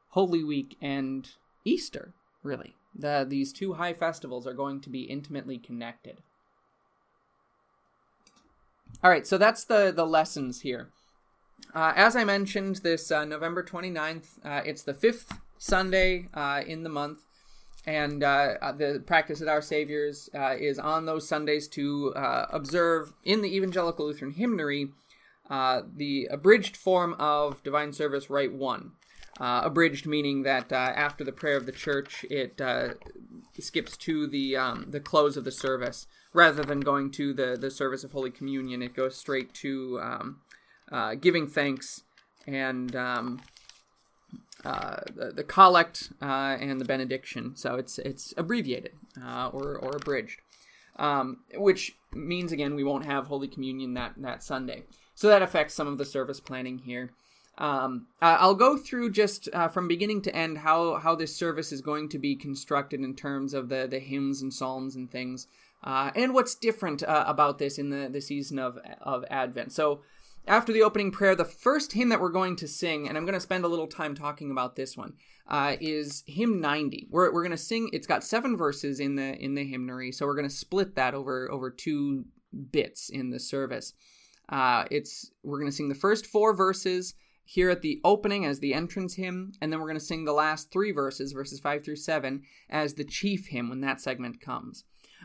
Holy 0.09 0.43
Week 0.43 0.75
and 0.81 1.29
Easter, 1.63 2.13
really. 2.43 2.75
The, 2.95 3.25
these 3.27 3.53
two 3.53 3.73
high 3.73 3.93
festivals 3.93 4.45
are 4.47 4.53
going 4.53 4.81
to 4.81 4.89
be 4.89 5.01
intimately 5.03 5.57
connected. 5.57 6.21
All 9.01 9.09
right, 9.09 9.25
so 9.25 9.37
that's 9.37 9.63
the 9.63 9.93
the 9.95 10.05
lessons 10.05 10.61
here. 10.61 10.89
Uh, 11.73 11.93
as 11.95 12.15
I 12.15 12.23
mentioned, 12.23 12.77
this 12.77 13.11
uh, 13.11 13.23
November 13.25 13.63
29th, 13.63 14.27
uh, 14.43 14.61
it's 14.65 14.83
the 14.83 14.93
fifth 14.93 15.31
Sunday 15.57 16.27
uh, 16.33 16.63
in 16.65 16.83
the 16.83 16.89
month, 16.89 17.19
and 17.85 18.23
uh, 18.23 18.55
uh, 18.61 18.71
the 18.71 19.01
practice 19.05 19.41
at 19.41 19.47
Our 19.47 19.61
Savior's 19.61 20.29
is 20.59 20.79
on 20.79 21.05
those 21.05 21.27
Sundays 21.27 21.67
to 21.69 22.11
observe 22.15 23.13
in 23.23 23.41
the 23.41 23.55
Evangelical 23.55 24.05
Lutheran 24.05 24.31
Hymnary 24.31 24.89
the 25.49 26.27
abridged 26.29 26.75
form 26.75 27.15
of 27.19 27.63
Divine 27.63 27.93
Service 27.93 28.29
Rite 28.29 28.53
1. 28.53 28.91
Abridged 29.39 30.05
meaning 30.05 30.43
that 30.43 30.71
after 30.71 31.23
the 31.23 31.31
prayer 31.31 31.57
of 31.57 31.65
the 31.65 31.71
church, 31.71 32.25
it 32.29 32.59
skips 33.59 33.97
to 33.97 34.27
the 34.27 34.55
um, 34.55 34.85
the 34.89 34.99
close 34.99 35.37
of 35.37 35.43
the 35.43 35.51
service 35.51 36.07
rather 36.33 36.63
than 36.63 36.79
going 36.79 37.11
to 37.11 37.33
the, 37.33 37.57
the 37.59 37.71
service 37.71 38.03
of 38.03 38.11
Holy 38.11 38.31
Communion. 38.31 38.81
It 38.81 38.95
goes 38.95 39.15
straight 39.15 39.53
to 39.55 39.99
um, 40.01 40.41
uh, 40.91 41.15
giving 41.15 41.47
thanks 41.47 42.03
and 42.47 42.95
um, 42.95 43.41
uh, 44.63 44.97
the, 45.15 45.31
the, 45.31 45.43
collect 45.43 46.11
uh, 46.21 46.57
and 46.59 46.79
the 46.79 46.85
benediction. 46.85 47.55
So 47.55 47.75
it's 47.75 47.97
it's 47.99 48.33
abbreviated 48.37 48.93
uh, 49.21 49.49
or, 49.53 49.77
or 49.77 49.95
abridged, 49.95 50.41
um, 50.97 51.39
which 51.55 51.95
means 52.13 52.51
again 52.51 52.75
we 52.75 52.83
won't 52.83 53.05
have 53.05 53.27
Holy 53.27 53.47
Communion 53.47 53.93
that 53.95 54.13
that 54.17 54.43
Sunday. 54.43 54.83
So 55.15 55.27
that 55.27 55.41
affects 55.41 55.73
some 55.73 55.87
of 55.87 55.97
the 55.97 56.05
service 56.05 56.39
planning 56.39 56.79
here. 56.79 57.11
Um, 57.59 58.07
I'll 58.21 58.55
go 58.55 58.77
through 58.77 59.11
just 59.11 59.49
uh, 59.51 59.67
from 59.67 59.89
beginning 59.89 60.21
to 60.23 60.35
end 60.35 60.59
how, 60.59 60.95
how 60.95 61.13
this 61.13 61.35
service 61.35 61.73
is 61.73 61.81
going 61.81 62.07
to 62.09 62.17
be 62.17 62.35
constructed 62.35 63.01
in 63.01 63.15
terms 63.15 63.53
of 63.53 63.67
the, 63.67 63.85
the 63.85 63.99
hymns 63.99 64.41
and 64.41 64.53
psalms 64.53 64.95
and 64.95 65.11
things. 65.11 65.47
Uh, 65.83 66.11
and 66.15 66.33
what's 66.33 66.55
different 66.55 67.03
uh, 67.03 67.25
about 67.27 67.59
this 67.59 67.77
in 67.77 67.89
the, 67.89 68.09
the 68.09 68.21
season 68.21 68.59
of, 68.59 68.77
of 69.01 69.25
Advent. 69.29 69.73
So, 69.73 70.01
after 70.47 70.73
the 70.73 70.81
opening 70.81 71.11
prayer, 71.11 71.35
the 71.35 71.45
first 71.45 71.91
hymn 71.91 72.09
that 72.09 72.19
we're 72.19 72.29
going 72.29 72.55
to 72.55 72.67
sing, 72.67 73.07
and 73.07 73.17
I'm 73.17 73.25
going 73.25 73.35
to 73.35 73.39
spend 73.39 73.65
a 73.65 73.67
little 73.67 73.87
time 73.87 74.15
talking 74.15 74.49
about 74.49 74.75
this 74.75 74.97
one, 74.97 75.13
uh, 75.47 75.75
is 75.79 76.23
hymn 76.25 76.59
90. 76.59 77.07
We're, 77.11 77.31
we're 77.31 77.43
going 77.43 77.51
to 77.51 77.57
sing. 77.57 77.89
It's 77.93 78.07
got 78.07 78.23
seven 78.23 78.57
verses 78.57 78.99
in 78.99 79.15
the 79.15 79.35
in 79.35 79.53
the 79.53 79.65
hymnary, 79.65 80.11
so 80.11 80.25
we're 80.25 80.35
going 80.35 80.47
to 80.47 80.55
split 80.55 80.95
that 80.95 81.13
over 81.13 81.51
over 81.51 81.69
two 81.69 82.25
bits 82.71 83.09
in 83.09 83.29
the 83.29 83.39
service. 83.39 83.93
Uh, 84.47 84.85
it's 84.89 85.31
we're 85.43 85.59
going 85.59 85.69
to 85.69 85.75
sing 85.75 85.89
the 85.89 85.95
first 85.95 86.25
four 86.25 86.55
verses 86.55 87.13
here 87.49 87.71
at 87.71 87.81
the 87.81 87.99
opening 88.03 88.45
as 88.45 88.59
the 88.59 88.75
entrance 88.75 89.15
hymn, 89.15 89.51
and 89.59 89.73
then 89.73 89.79
we're 89.79 89.87
going 89.87 89.97
to 89.97 90.05
sing 90.05 90.23
the 90.23 90.31
last 90.31 90.71
three 90.71 90.91
verses, 90.91 91.31
verses 91.31 91.59
five 91.59 91.83
through 91.83 91.95
seven, 91.95 92.43
as 92.69 92.93
the 92.93 93.03
chief 93.03 93.47
hymn 93.47 93.69
when 93.69 93.81
that 93.81 93.99
segment 93.99 94.39
comes. 94.39 94.83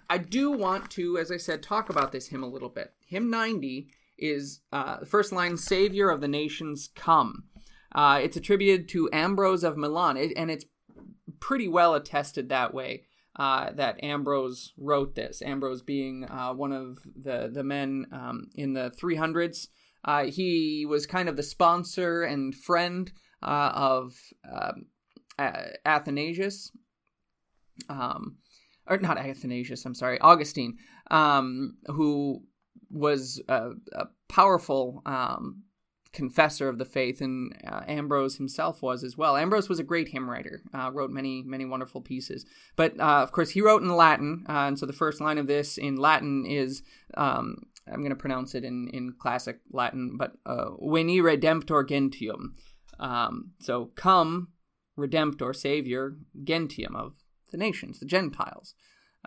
I 0.08 0.16
do 0.16 0.50
want 0.50 0.90
to, 0.92 1.18
as 1.18 1.30
I 1.30 1.36
said, 1.36 1.62
talk 1.62 1.90
about 1.90 2.12
this 2.12 2.28
hymn 2.28 2.42
a 2.42 2.48
little 2.48 2.70
bit. 2.70 2.94
Hymn 3.06 3.28
90 3.28 3.88
is 4.16 4.60
uh, 4.72 5.00
the 5.00 5.06
first 5.06 5.32
line, 5.32 5.58
Savior 5.58 6.08
of 6.08 6.22
the 6.22 6.28
Nations, 6.28 6.88
come. 6.94 7.44
Uh, 7.94 8.20
it's 8.22 8.38
attributed 8.38 8.88
to 8.88 9.10
Ambrose 9.12 9.62
of 9.62 9.76
Milan, 9.76 10.16
it, 10.16 10.32
and 10.34 10.50
it's 10.50 10.64
pretty 11.40 11.68
well 11.68 11.94
attested 11.94 12.48
that 12.48 12.72
way. 12.72 13.02
Uh, 13.36 13.70
that 13.72 14.02
Ambrose 14.02 14.72
wrote 14.78 15.14
this. 15.14 15.42
Ambrose 15.42 15.82
being 15.82 16.24
uh, 16.24 16.54
one 16.54 16.72
of 16.72 17.00
the 17.04 17.50
the 17.52 17.64
men 17.64 18.06
um, 18.12 18.48
in 18.54 18.72
the 18.72 18.94
300s. 18.98 19.68
Uh, 20.04 20.24
he 20.24 20.86
was 20.88 21.06
kind 21.06 21.28
of 21.28 21.36
the 21.36 21.42
sponsor 21.42 22.22
and 22.22 22.54
friend 22.54 23.12
uh, 23.42 23.70
of 23.74 24.14
um, 24.50 24.86
Athanasius. 25.38 26.70
Um, 27.88 28.36
or 28.86 28.98
not 28.98 29.18
Athanasius, 29.18 29.84
I'm 29.84 29.94
sorry, 29.94 30.20
Augustine, 30.20 30.76
um, 31.10 31.78
who 31.86 32.42
was 32.90 33.42
a, 33.48 33.70
a 33.92 34.06
powerful 34.28 35.02
um, 35.06 35.62
confessor 36.12 36.68
of 36.68 36.78
the 36.78 36.84
faith, 36.84 37.20
and 37.20 37.54
uh, 37.66 37.80
Ambrose 37.88 38.36
himself 38.36 38.82
was 38.82 39.02
as 39.02 39.16
well. 39.16 39.36
Ambrose 39.36 39.68
was 39.68 39.80
a 39.80 39.84
great 39.84 40.08
hymn 40.08 40.30
writer, 40.30 40.62
uh, 40.72 40.90
wrote 40.92 41.10
many, 41.10 41.42
many 41.42 41.64
wonderful 41.64 42.00
pieces. 42.00 42.46
But 42.76 42.98
uh, 43.00 43.22
of 43.22 43.32
course, 43.32 43.50
he 43.50 43.60
wrote 43.60 43.82
in 43.82 43.94
Latin, 43.94 44.44
uh, 44.48 44.68
and 44.68 44.78
so 44.78 44.86
the 44.86 44.92
first 44.92 45.20
line 45.20 45.38
of 45.38 45.46
this 45.46 45.76
in 45.76 45.96
Latin 45.96 46.46
is 46.46 46.82
um, 47.16 47.56
I'm 47.86 48.00
going 48.00 48.10
to 48.10 48.16
pronounce 48.16 48.54
it 48.54 48.64
in, 48.64 48.88
in 48.88 49.14
classic 49.18 49.60
Latin, 49.70 50.16
but 50.16 50.32
uh, 50.46 50.70
Veni 50.80 51.18
Redemptor 51.18 51.88
Gentium. 51.88 52.54
Um, 52.98 53.52
so 53.60 53.90
come, 53.94 54.48
Redemptor, 54.98 55.54
Savior, 55.54 56.16
Gentium 56.42 56.96
of 56.96 57.14
the 57.50 57.58
nations, 57.58 58.00
the 58.00 58.06
Gentiles. 58.06 58.74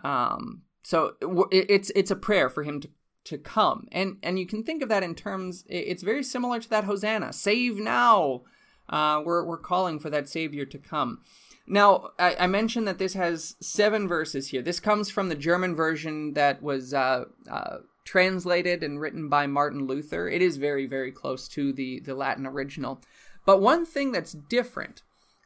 Um, 0.02 0.62
so 0.82 1.14
it's 1.50 1.90
it's 1.94 2.10
a 2.10 2.16
prayer 2.16 2.48
for 2.48 2.62
him 2.62 2.80
to 2.80 2.88
to 3.24 3.38
come. 3.38 3.86
And 3.92 4.16
and 4.22 4.38
you 4.38 4.46
can 4.46 4.64
think 4.64 4.82
of 4.82 4.88
that 4.88 5.02
in 5.02 5.14
terms 5.14 5.64
it's 5.68 6.02
very 6.02 6.22
similar 6.22 6.60
to 6.60 6.70
that 6.70 6.84
Hosanna. 6.84 7.32
Save 7.32 7.76
now. 7.78 8.42
Uh, 8.88 9.20
we're 9.24 9.44
we're 9.44 9.58
calling 9.58 9.98
for 9.98 10.08
that 10.10 10.28
Savior 10.28 10.64
to 10.64 10.78
come. 10.78 11.20
Now, 11.66 12.12
I, 12.18 12.34
I, 12.40 12.46
mentioned 12.46 12.88
that 12.88 12.96
this 12.96 13.12
has 13.12 13.54
seven 13.60 14.08
verses 14.08 14.48
here. 14.48 14.62
This 14.62 14.80
comes 14.80 15.10
from 15.10 15.28
the 15.28 15.34
German 15.34 15.74
version 15.74 16.32
that 16.32 16.62
was 16.62 16.94
uh, 16.94 17.26
uh, 17.50 17.76
translated 18.08 18.82
and 18.82 18.98
written 18.98 19.28
by 19.28 19.46
Martin 19.46 19.86
Luther. 19.86 20.30
It 20.30 20.40
is 20.40 20.56
very, 20.56 20.86
very 20.86 21.12
close 21.12 21.46
to 21.48 21.74
the, 21.74 22.00
the 22.00 22.14
Latin 22.14 22.46
original. 22.46 23.02
But 23.44 23.60
one 23.60 23.84
thing 23.84 24.12
that's 24.12 24.32
different 24.32 25.02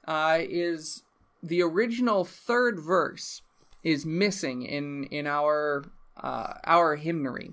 uh, 0.07 0.39
is 0.41 1.03
the 1.43 1.61
original 1.61 2.25
third 2.25 2.79
verse 2.79 3.43
is 3.83 4.07
missing 4.07 4.63
in 4.63 5.05
in 5.05 5.27
our 5.27 5.85
uh, 6.17 6.55
our 6.65 6.95
hymnary. 6.95 7.51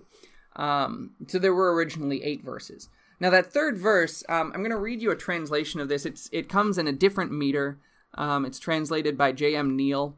Um, 0.56 1.12
so 1.28 1.40
there 1.40 1.56
were 1.56 1.74
originally 1.74 2.24
eight 2.24 2.44
verses. 2.44 2.88
Now 3.20 3.32
that 3.32 3.52
third 3.52 3.80
verse, 3.80 4.24
um, 4.30 4.52
I'm 4.54 4.62
going 4.62 4.70
to 4.70 4.78
read 4.78 5.02
you 5.02 5.10
a 5.10 5.16
translation 5.16 5.80
of 5.80 5.90
this. 5.90 6.06
It's 6.06 6.30
it 6.32 6.50
comes 6.50 6.78
in 6.78 6.88
a 6.88 6.94
different 6.94 7.32
meter. 7.32 7.80
Um, 8.14 8.46
it's 8.46 8.60
translated 8.60 9.18
by 9.18 9.32
J.M. 9.32 9.76
Neale. 9.76 10.16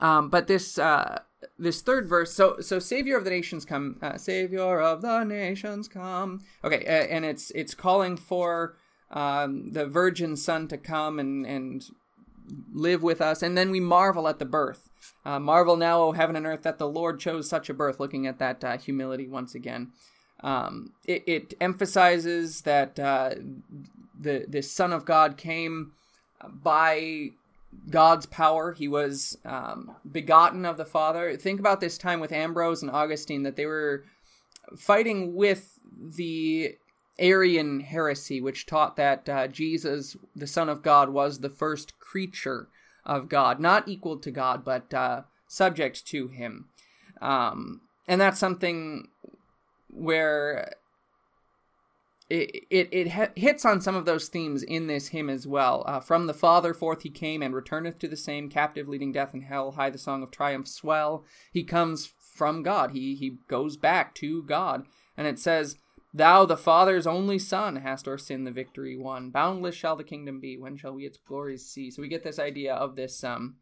Um, 0.00 0.28
but 0.28 0.46
this 0.46 0.78
uh, 0.78 1.22
this 1.58 1.80
third 1.82 2.08
verse, 2.08 2.32
so 2.32 2.60
so 2.60 2.78
Savior 2.78 3.16
of 3.16 3.24
the 3.24 3.30
nations 3.30 3.64
come, 3.64 3.96
uh, 4.02 4.16
Savior 4.16 4.80
of 4.80 5.02
the 5.02 5.24
nations 5.24 5.88
come. 5.88 6.44
Okay, 6.64 6.84
uh, 6.84 7.06
and 7.14 7.24
it's 7.24 7.50
it's 7.52 7.74
calling 7.74 8.16
for 8.16 8.76
um, 9.10 9.72
the 9.72 9.86
Virgin 9.86 10.36
Son 10.36 10.68
to 10.68 10.76
come 10.76 11.18
and 11.18 11.46
and 11.46 11.84
live 12.72 13.02
with 13.02 13.20
us, 13.20 13.42
and 13.42 13.56
then 13.56 13.70
we 13.70 13.80
marvel 13.80 14.28
at 14.28 14.38
the 14.38 14.44
birth. 14.44 14.88
Uh, 15.24 15.38
Marvel 15.38 15.76
now, 15.76 16.02
O 16.02 16.12
heaven 16.12 16.36
and 16.36 16.46
earth, 16.46 16.62
that 16.62 16.78
the 16.78 16.88
Lord 16.88 17.20
chose 17.20 17.48
such 17.48 17.68
a 17.68 17.74
birth, 17.74 18.00
looking 18.00 18.26
at 18.26 18.38
that 18.38 18.64
uh, 18.64 18.78
humility 18.78 19.28
once 19.28 19.54
again. 19.54 19.92
Um, 20.42 20.92
it, 21.04 21.22
it, 21.26 21.54
emphasizes 21.60 22.62
that 22.62 22.98
uh, 22.98 23.34
the, 24.18 24.46
the 24.48 24.62
Son 24.62 24.92
of 24.92 25.04
God 25.04 25.36
came 25.36 25.92
by 26.50 27.32
God's 27.88 28.26
power. 28.26 28.72
He 28.72 28.88
was 28.88 29.38
um, 29.44 29.96
begotten 30.10 30.64
of 30.64 30.76
the 30.76 30.84
Father. 30.84 31.36
Think 31.36 31.60
about 31.60 31.80
this 31.80 31.98
time 31.98 32.20
with 32.20 32.32
Ambrose 32.32 32.82
and 32.82 32.90
Augustine 32.90 33.42
that 33.44 33.56
they 33.56 33.66
were 33.66 34.04
fighting 34.76 35.34
with 35.34 35.78
the 36.16 36.76
Arian 37.18 37.80
heresy, 37.80 38.40
which 38.40 38.66
taught 38.66 38.96
that 38.96 39.28
uh, 39.28 39.46
Jesus, 39.48 40.16
the 40.34 40.46
Son 40.46 40.68
of 40.68 40.82
God, 40.82 41.10
was 41.10 41.40
the 41.40 41.50
first 41.50 41.98
creature 41.98 42.68
of 43.04 43.28
God, 43.28 43.60
not 43.60 43.88
equal 43.88 44.18
to 44.18 44.30
God, 44.30 44.64
but 44.64 44.92
uh, 44.94 45.22
subject 45.46 46.06
to 46.06 46.28
Him. 46.28 46.68
Um, 47.20 47.82
and 48.08 48.20
that's 48.20 48.38
something 48.38 49.08
where 49.88 50.74
it 52.30 52.66
it, 52.70 52.88
it 52.92 53.38
hits 53.38 53.64
on 53.64 53.80
some 53.80 53.96
of 53.96 54.04
those 54.04 54.28
themes 54.28 54.62
in 54.62 54.86
this 54.86 55.08
hymn 55.08 55.28
as 55.28 55.46
well. 55.46 55.84
Uh, 55.86 56.00
From 56.00 56.26
the 56.26 56.34
Father 56.34 56.72
forth 56.72 57.02
he 57.02 57.10
came 57.10 57.42
and 57.42 57.54
returneth 57.54 57.98
to 57.98 58.08
the 58.08 58.16
same, 58.16 58.48
captive 58.48 58.88
leading 58.88 59.12
death 59.12 59.34
and 59.34 59.44
hell, 59.44 59.72
high 59.72 59.90
the 59.90 59.98
song 59.98 60.22
of 60.22 60.30
triumph 60.30 60.68
swell. 60.68 61.24
He 61.52 61.64
comes 61.64 62.12
from 62.34 62.62
God. 62.62 62.92
He 62.92 63.14
he 63.14 63.38
goes 63.48 63.76
back 63.76 64.14
to 64.16 64.42
God, 64.44 64.86
and 65.16 65.26
it 65.26 65.38
says 65.38 65.76
Thou, 66.12 66.44
the 66.44 66.56
Father's 66.56 67.06
only 67.06 67.38
Son, 67.38 67.76
hast 67.76 68.08
o'er 68.08 68.18
sin 68.18 68.44
the 68.44 68.50
victory 68.50 68.96
won. 68.96 69.30
Boundless 69.30 69.76
shall 69.76 69.94
the 69.94 70.02
kingdom 70.02 70.40
be. 70.40 70.58
When 70.58 70.76
shall 70.76 70.94
we 70.94 71.06
its 71.06 71.18
glories 71.18 71.66
see? 71.66 71.90
So 71.90 72.02
we 72.02 72.08
get 72.08 72.24
this 72.24 72.38
idea 72.40 72.74
of 72.74 72.96
this 72.96 73.22
um, 73.22 73.56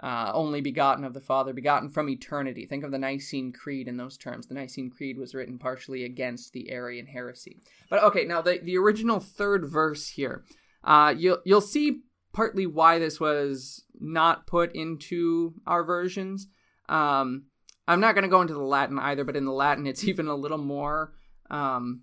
uh, 0.00 0.30
only 0.32 0.60
begotten 0.60 1.04
of 1.04 1.14
the 1.14 1.20
Father, 1.20 1.52
begotten 1.52 1.88
from 1.88 2.08
eternity. 2.08 2.66
Think 2.66 2.84
of 2.84 2.92
the 2.92 2.98
Nicene 2.98 3.52
Creed 3.52 3.88
in 3.88 3.96
those 3.96 4.16
terms. 4.16 4.46
The 4.46 4.54
Nicene 4.54 4.90
Creed 4.90 5.18
was 5.18 5.34
written 5.34 5.58
partially 5.58 6.04
against 6.04 6.52
the 6.52 6.70
Arian 6.70 7.06
heresy. 7.06 7.60
But 7.90 8.02
okay, 8.04 8.24
now 8.24 8.40
the, 8.40 8.60
the 8.62 8.76
original 8.76 9.18
third 9.18 9.68
verse 9.68 10.08
here, 10.08 10.44
uh, 10.84 11.14
you'll 11.16 11.38
you'll 11.44 11.60
see 11.60 12.02
partly 12.32 12.66
why 12.66 12.98
this 12.98 13.18
was 13.18 13.84
not 13.98 14.46
put 14.46 14.74
into 14.74 15.54
our 15.66 15.82
versions. 15.82 16.46
Um, 16.88 17.46
I'm 17.88 18.00
not 18.00 18.14
going 18.14 18.22
to 18.22 18.28
go 18.28 18.42
into 18.42 18.54
the 18.54 18.60
Latin 18.60 18.98
either, 18.98 19.24
but 19.24 19.36
in 19.36 19.46
the 19.46 19.52
Latin, 19.52 19.86
it's 19.86 20.04
even 20.08 20.28
a 20.28 20.36
little 20.36 20.58
more 20.58 21.12
um, 21.50 22.02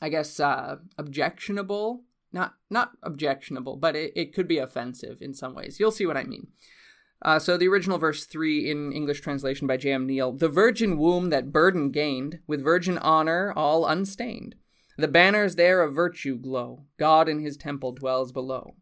I 0.00 0.08
guess 0.08 0.38
uh, 0.38 0.76
objectionable. 0.98 2.04
Not 2.34 2.54
not 2.70 2.92
objectionable, 3.02 3.76
but 3.76 3.94
it, 3.94 4.12
it 4.16 4.34
could 4.34 4.48
be 4.48 4.58
offensive 4.58 5.20
in 5.20 5.34
some 5.34 5.54
ways. 5.54 5.78
You'll 5.78 5.90
see 5.90 6.06
what 6.06 6.16
I 6.16 6.24
mean. 6.24 6.46
Uh, 7.24 7.38
so 7.38 7.56
the 7.56 7.68
original 7.68 7.98
verse 7.98 8.24
3 8.24 8.68
in 8.70 8.92
English 8.92 9.20
translation 9.20 9.66
by 9.66 9.76
J.M. 9.76 10.06
Neale, 10.06 10.32
the 10.32 10.48
virgin 10.48 10.98
womb 10.98 11.30
that 11.30 11.52
burden 11.52 11.90
gained, 11.90 12.40
with 12.46 12.62
virgin 12.62 12.98
honor 12.98 13.52
all 13.54 13.86
unstained. 13.86 14.56
The 14.98 15.08
banners 15.08 15.54
there 15.54 15.82
of 15.82 15.94
virtue 15.94 16.36
glow, 16.36 16.84
God 16.98 17.28
in 17.28 17.40
his 17.40 17.56
temple 17.56 17.92
dwells 17.92 18.32
below. 18.32 18.74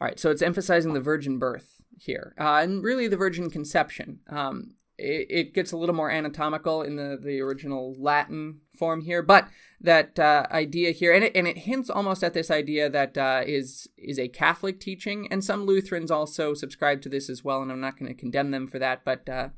All 0.00 0.08
right, 0.08 0.18
so 0.18 0.30
it's 0.30 0.42
emphasizing 0.42 0.94
the 0.94 1.00
virgin 1.00 1.38
birth 1.38 1.82
here, 1.98 2.34
uh, 2.38 2.60
and 2.62 2.82
really 2.82 3.06
the 3.06 3.16
virgin 3.16 3.50
conception. 3.50 4.20
Um, 4.28 4.74
it, 4.98 5.26
it, 5.30 5.54
gets 5.54 5.72
a 5.72 5.76
little 5.76 5.94
more 5.94 6.10
anatomical 6.10 6.82
in 6.82 6.96
the, 6.96 7.18
the 7.20 7.40
original 7.40 7.94
Latin 7.98 8.60
form 8.76 9.00
here, 9.02 9.22
but 9.22 9.48
that 9.80 10.18
uh, 10.18 10.46
idea 10.50 10.92
here, 10.92 11.12
and 11.12 11.24
it, 11.24 11.36
and 11.36 11.46
it 11.46 11.58
hints 11.58 11.90
almost 11.90 12.22
at 12.22 12.34
this 12.34 12.50
idea 12.50 12.88
that 12.88 13.18
uh, 13.18 13.42
is 13.44 13.88
is 13.98 14.18
a 14.18 14.28
Catholic 14.28 14.80
teaching, 14.80 15.26
and 15.30 15.44
some 15.44 15.64
Lutherans 15.64 16.10
also 16.10 16.54
subscribe 16.54 17.02
to 17.02 17.08
this 17.08 17.28
as 17.28 17.42
well, 17.42 17.60
and 17.60 17.72
I'm 17.72 17.80
not 17.80 17.98
going 17.98 18.12
to 18.12 18.20
condemn 18.20 18.50
them 18.50 18.66
for 18.66 18.78
that, 18.78 19.04
but 19.04 19.28
uh, 19.28 19.48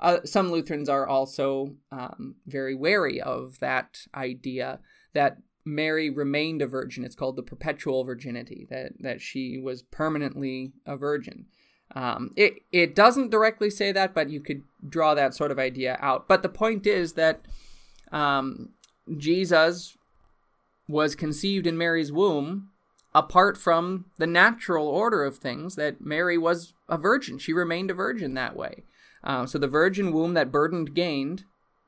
uh, 0.00 0.18
some 0.24 0.50
Lutherans 0.50 0.88
are 0.88 1.06
also 1.06 1.76
um, 1.90 2.36
very 2.46 2.74
wary 2.74 3.20
of 3.20 3.58
that 3.60 4.00
idea 4.14 4.80
that 5.14 5.38
Mary 5.64 6.10
remained 6.10 6.60
a 6.60 6.66
virgin. 6.66 7.04
It's 7.04 7.14
called 7.14 7.36
the 7.36 7.42
perpetual 7.42 8.04
virginity, 8.04 8.66
that, 8.70 8.92
that 9.00 9.20
she 9.20 9.58
was 9.58 9.82
permanently 9.82 10.72
a 10.84 10.96
virgin. 10.96 11.46
Um, 11.94 12.30
it 12.36 12.54
it 12.72 12.94
doesn't 12.94 13.30
directly 13.30 13.70
say 13.70 13.92
that, 13.92 14.14
but 14.14 14.30
you 14.30 14.40
could 14.40 14.62
draw 14.88 15.14
that 15.14 15.34
sort 15.34 15.50
of 15.50 15.58
idea 15.58 15.98
out. 16.00 16.28
But 16.28 16.42
the 16.42 16.48
point 16.48 16.86
is 16.86 17.14
that 17.14 17.46
um, 18.12 18.70
Jesus 19.16 19.96
was 20.88 21.14
conceived 21.14 21.66
in 21.66 21.78
Mary's 21.78 22.12
womb 22.12 22.70
apart 23.14 23.56
from 23.56 24.06
the 24.18 24.26
natural 24.26 24.86
order 24.86 25.24
of 25.24 25.38
things 25.38 25.76
that 25.76 26.00
Mary 26.00 26.36
was 26.36 26.74
a 26.88 26.98
virgin. 26.98 27.38
She 27.38 27.52
remained 27.52 27.90
a 27.90 27.94
virgin 27.94 28.34
that 28.34 28.56
way. 28.56 28.82
Uh, 29.22 29.46
so 29.46 29.58
the 29.58 29.68
virgin 29.68 30.12
womb 30.12 30.34
that 30.34 30.52
burdened 30.52 30.94
gained, 30.94 31.44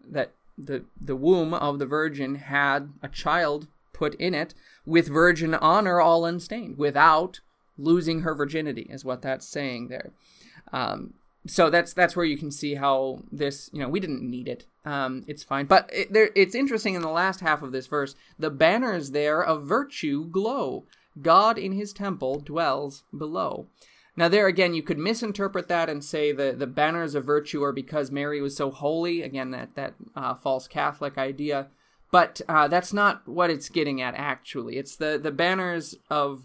that 0.08 0.32
the 0.56 0.84
the 0.98 1.16
womb 1.16 1.52
of 1.52 1.78
the 1.78 1.84
virgin 1.84 2.36
had 2.36 2.90
a 3.02 3.08
child 3.08 3.68
put 3.92 4.14
in 4.14 4.34
it 4.34 4.54
with 4.86 5.08
virgin 5.08 5.54
honor 5.54 6.00
all 6.00 6.24
unstained, 6.24 6.78
without 6.78 7.40
losing 7.76 8.20
her 8.20 8.34
virginity 8.34 8.86
is 8.88 9.04
what 9.04 9.20
that's 9.20 9.46
saying 9.46 9.88
there. 9.88 10.12
Um, 10.72 11.14
so 11.46 11.70
that's 11.70 11.92
that's 11.92 12.16
where 12.16 12.24
you 12.24 12.36
can 12.36 12.50
see 12.50 12.74
how 12.74 13.22
this 13.30 13.70
you 13.72 13.80
know 13.80 13.88
we 13.88 14.00
didn't 14.00 14.28
need 14.28 14.48
it. 14.48 14.66
Um, 14.84 15.24
it's 15.26 15.42
fine. 15.42 15.66
But 15.66 15.90
it, 15.92 16.12
there, 16.12 16.30
it's 16.34 16.54
interesting 16.54 16.94
in 16.94 17.02
the 17.02 17.08
last 17.08 17.40
half 17.40 17.62
of 17.62 17.72
this 17.72 17.86
verse 17.86 18.14
the 18.38 18.50
banners 18.50 19.10
there 19.10 19.42
of 19.42 19.64
virtue 19.64 20.26
glow. 20.26 20.84
God 21.20 21.56
in 21.56 21.72
his 21.72 21.92
temple 21.92 22.40
dwells 22.40 23.04
below. 23.16 23.66
Now 24.16 24.28
there 24.28 24.46
again 24.46 24.74
you 24.74 24.82
could 24.82 24.98
misinterpret 24.98 25.68
that 25.68 25.88
and 25.88 26.04
say 26.04 26.32
the, 26.32 26.52
the 26.52 26.66
banners 26.66 27.14
of 27.14 27.24
virtue 27.24 27.62
are 27.62 27.72
because 27.72 28.10
mary 28.10 28.40
was 28.40 28.56
so 28.56 28.70
holy. 28.70 29.22
Again 29.22 29.50
that 29.50 29.74
that 29.74 29.94
uh, 30.14 30.34
false 30.34 30.68
catholic 30.68 31.18
idea. 31.18 31.68
But 32.10 32.40
uh, 32.48 32.68
that's 32.68 32.92
not 32.92 33.26
what 33.26 33.50
it's 33.50 33.68
getting 33.68 34.00
at 34.00 34.14
actually. 34.14 34.76
It's 34.76 34.96
the 34.96 35.18
the 35.22 35.32
banners 35.32 35.96
of 36.08 36.44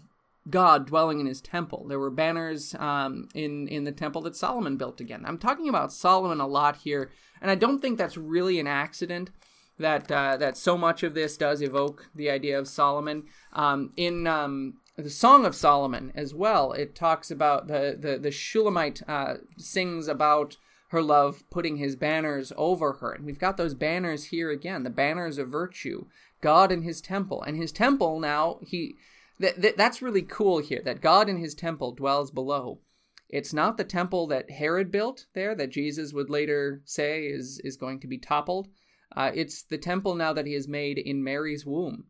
God 0.50 0.86
dwelling 0.86 1.20
in 1.20 1.26
his 1.26 1.40
temple. 1.40 1.86
There 1.88 1.98
were 1.98 2.10
banners 2.10 2.74
um, 2.74 3.28
in 3.34 3.68
in 3.68 3.84
the 3.84 3.92
temple 3.92 4.22
that 4.22 4.36
Solomon 4.36 4.76
built 4.76 5.00
again. 5.00 5.24
I'm 5.26 5.38
talking 5.38 5.68
about 5.68 5.92
Solomon 5.92 6.40
a 6.40 6.46
lot 6.46 6.76
here, 6.76 7.10
and 7.40 7.50
I 7.50 7.54
don't 7.54 7.80
think 7.80 7.96
that's 7.96 8.16
really 8.16 8.58
an 8.58 8.66
accident 8.66 9.30
that 9.78 10.10
uh, 10.10 10.36
that 10.38 10.56
so 10.56 10.76
much 10.76 11.02
of 11.02 11.14
this 11.14 11.36
does 11.36 11.62
evoke 11.62 12.08
the 12.14 12.30
idea 12.30 12.58
of 12.58 12.66
Solomon. 12.66 13.24
Um, 13.52 13.92
in 13.96 14.26
um, 14.26 14.74
the 14.96 15.10
Song 15.10 15.46
of 15.46 15.54
Solomon 15.54 16.12
as 16.14 16.34
well, 16.34 16.72
it 16.72 16.94
talks 16.94 17.30
about 17.30 17.68
the 17.68 17.96
the 17.98 18.18
the 18.18 18.32
Shulamite 18.32 19.02
uh, 19.06 19.34
sings 19.56 20.08
about 20.08 20.56
her 20.88 21.02
love 21.02 21.42
putting 21.50 21.78
his 21.78 21.96
banners 21.96 22.52
over 22.56 22.94
her. 22.94 23.12
And 23.12 23.24
we've 23.24 23.38
got 23.38 23.56
those 23.56 23.74
banners 23.74 24.24
here 24.24 24.50
again, 24.50 24.82
the 24.82 24.90
banners 24.90 25.38
of 25.38 25.48
virtue, 25.48 26.04
God 26.42 26.70
in 26.70 26.82
his 26.82 27.00
temple. 27.00 27.42
And 27.42 27.56
his 27.56 27.72
temple 27.72 28.20
now, 28.20 28.58
he 28.60 28.96
th- 29.42 29.60
th- 29.60 29.76
that's 29.76 30.00
really 30.00 30.22
cool 30.22 30.58
here 30.58 30.80
that 30.84 31.02
God 31.02 31.28
in 31.28 31.36
his 31.36 31.54
temple 31.54 31.92
dwells 31.92 32.30
below. 32.30 32.80
It's 33.28 33.52
not 33.52 33.76
the 33.76 33.84
temple 33.84 34.26
that 34.28 34.50
Herod 34.50 34.90
built 34.90 35.26
there 35.34 35.54
that 35.54 35.70
Jesus 35.70 36.12
would 36.12 36.30
later 36.30 36.82
say 36.84 37.26
is 37.26 37.60
is 37.64 37.76
going 37.76 38.00
to 38.00 38.06
be 38.06 38.18
toppled. 38.18 38.68
Uh, 39.14 39.30
it's 39.34 39.62
the 39.62 39.78
temple 39.78 40.14
now 40.14 40.32
that 40.32 40.46
he 40.46 40.54
has 40.54 40.66
made 40.68 40.98
in 40.98 41.22
Mary's 41.22 41.66
womb. 41.66 42.04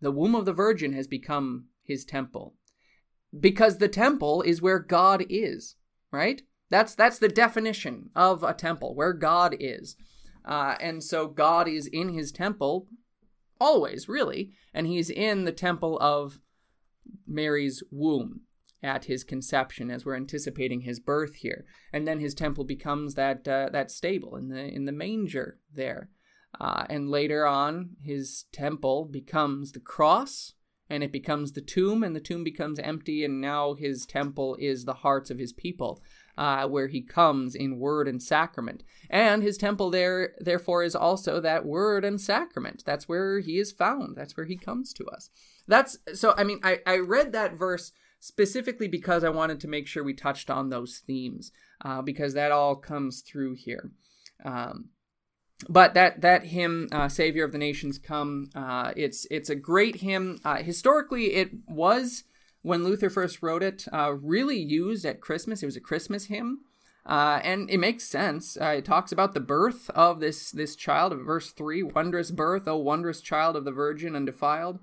The 0.00 0.10
womb 0.10 0.34
of 0.34 0.44
the 0.44 0.52
Virgin 0.52 0.92
has 0.94 1.06
become 1.06 1.66
his 1.82 2.04
temple 2.04 2.54
because 3.38 3.78
the 3.78 3.88
temple 3.88 4.42
is 4.42 4.62
where 4.62 4.78
God 4.78 5.24
is, 5.28 5.76
right? 6.10 6.42
That's 6.70 6.94
that's 6.94 7.18
the 7.18 7.28
definition 7.28 8.10
of 8.14 8.42
a 8.42 8.54
temple, 8.54 8.94
where 8.94 9.12
God 9.12 9.56
is. 9.58 9.96
Uh, 10.44 10.76
and 10.80 11.02
so 11.02 11.26
God 11.26 11.68
is 11.68 11.86
in 11.86 12.10
his 12.10 12.32
temple 12.32 12.88
always, 13.60 14.08
really, 14.08 14.52
and 14.72 14.86
he's 14.86 15.10
in 15.10 15.44
the 15.44 15.52
temple 15.52 15.98
of 16.00 16.40
Mary's 17.26 17.82
womb 17.90 18.42
at 18.82 19.06
his 19.06 19.24
conception 19.24 19.90
as 19.90 20.04
we're 20.04 20.16
anticipating 20.16 20.82
his 20.82 21.00
birth 21.00 21.36
here. 21.36 21.64
And 21.92 22.06
then 22.06 22.20
his 22.20 22.34
temple 22.34 22.64
becomes 22.64 23.14
that 23.14 23.46
uh, 23.48 23.70
that 23.72 23.90
stable 23.90 24.36
in 24.36 24.48
the 24.48 24.64
in 24.64 24.84
the 24.84 24.92
manger 24.92 25.58
there. 25.72 26.10
Uh, 26.60 26.86
and 26.88 27.10
later 27.10 27.46
on, 27.46 27.90
his 28.02 28.44
temple 28.52 29.04
becomes 29.04 29.72
the 29.72 29.80
cross, 29.80 30.54
and 30.88 31.02
it 31.04 31.12
becomes 31.12 31.52
the 31.52 31.60
tomb, 31.60 32.02
and 32.02 32.16
the 32.16 32.20
tomb 32.20 32.42
becomes 32.42 32.78
empty, 32.78 33.22
and 33.24 33.40
now 33.40 33.74
his 33.74 34.06
temple 34.06 34.56
is 34.58 34.84
the 34.84 34.94
hearts 34.94 35.30
of 35.30 35.38
his 35.38 35.52
people 35.52 36.02
uh, 36.38 36.66
where 36.66 36.86
he 36.86 37.02
comes 37.02 37.54
in 37.54 37.78
word 37.78 38.08
and 38.08 38.22
sacrament. 38.22 38.82
And 39.10 39.42
his 39.42 39.58
temple 39.58 39.90
there, 39.90 40.34
therefore, 40.38 40.82
is 40.82 40.94
also 40.94 41.40
that 41.40 41.66
word 41.66 42.04
and 42.04 42.20
sacrament. 42.20 42.82
That's 42.86 43.08
where 43.08 43.40
he 43.40 43.58
is 43.58 43.72
found. 43.72 44.16
That's 44.16 44.36
where 44.36 44.46
he 44.46 44.56
comes 44.56 44.92
to 44.94 45.04
us. 45.06 45.30
That's 45.68 45.98
so. 46.14 46.34
I 46.36 46.44
mean, 46.44 46.60
I, 46.64 46.80
I 46.86 46.96
read 46.96 47.32
that 47.32 47.54
verse 47.54 47.92
specifically 48.18 48.88
because 48.88 49.22
I 49.22 49.28
wanted 49.28 49.60
to 49.60 49.68
make 49.68 49.86
sure 49.86 50.02
we 50.02 50.14
touched 50.14 50.50
on 50.50 50.70
those 50.70 51.02
themes, 51.06 51.52
uh, 51.84 52.02
because 52.02 52.34
that 52.34 52.50
all 52.50 52.74
comes 52.74 53.20
through 53.20 53.54
here. 53.54 53.92
Um, 54.44 54.88
but 55.68 55.94
that 55.94 56.22
that 56.22 56.46
hymn, 56.46 56.88
uh, 56.90 57.08
"Savior 57.08 57.44
of 57.44 57.52
the 57.52 57.58
Nations 57.58 57.98
Come," 57.98 58.50
uh, 58.54 58.92
it's 58.96 59.26
it's 59.30 59.50
a 59.50 59.54
great 59.54 59.96
hymn. 59.96 60.40
Uh, 60.44 60.56
historically, 60.56 61.34
it 61.34 61.50
was 61.68 62.24
when 62.62 62.82
Luther 62.82 63.10
first 63.10 63.42
wrote 63.42 63.62
it, 63.62 63.84
uh, 63.92 64.12
really 64.12 64.58
used 64.58 65.04
at 65.04 65.20
Christmas. 65.20 65.62
It 65.62 65.66
was 65.66 65.76
a 65.76 65.80
Christmas 65.80 66.24
hymn. 66.24 66.60
Uh, 67.06 67.40
and 67.42 67.70
it 67.70 67.78
makes 67.78 68.04
sense. 68.04 68.58
Uh, 68.60 68.74
it 68.76 68.84
talks 68.84 69.12
about 69.12 69.32
the 69.32 69.40
birth 69.40 69.88
of 69.90 70.20
this 70.20 70.50
this 70.50 70.76
child. 70.76 71.14
Verse 71.24 71.52
three: 71.52 71.82
"Wondrous 71.82 72.30
birth, 72.30 72.68
O 72.68 72.76
wondrous 72.76 73.22
child 73.22 73.56
of 73.56 73.64
the 73.64 73.72
Virgin 73.72 74.14
undefiled, 74.14 74.78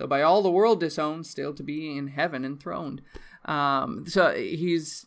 though 0.00 0.06
by 0.06 0.22
all 0.22 0.42
the 0.42 0.50
world 0.50 0.80
disowned, 0.80 1.26
still 1.26 1.54
to 1.54 1.62
be 1.62 1.96
in 1.96 2.08
heaven 2.08 2.44
enthroned." 2.44 3.02
Um, 3.44 4.04
so 4.06 4.34
he's 4.34 5.06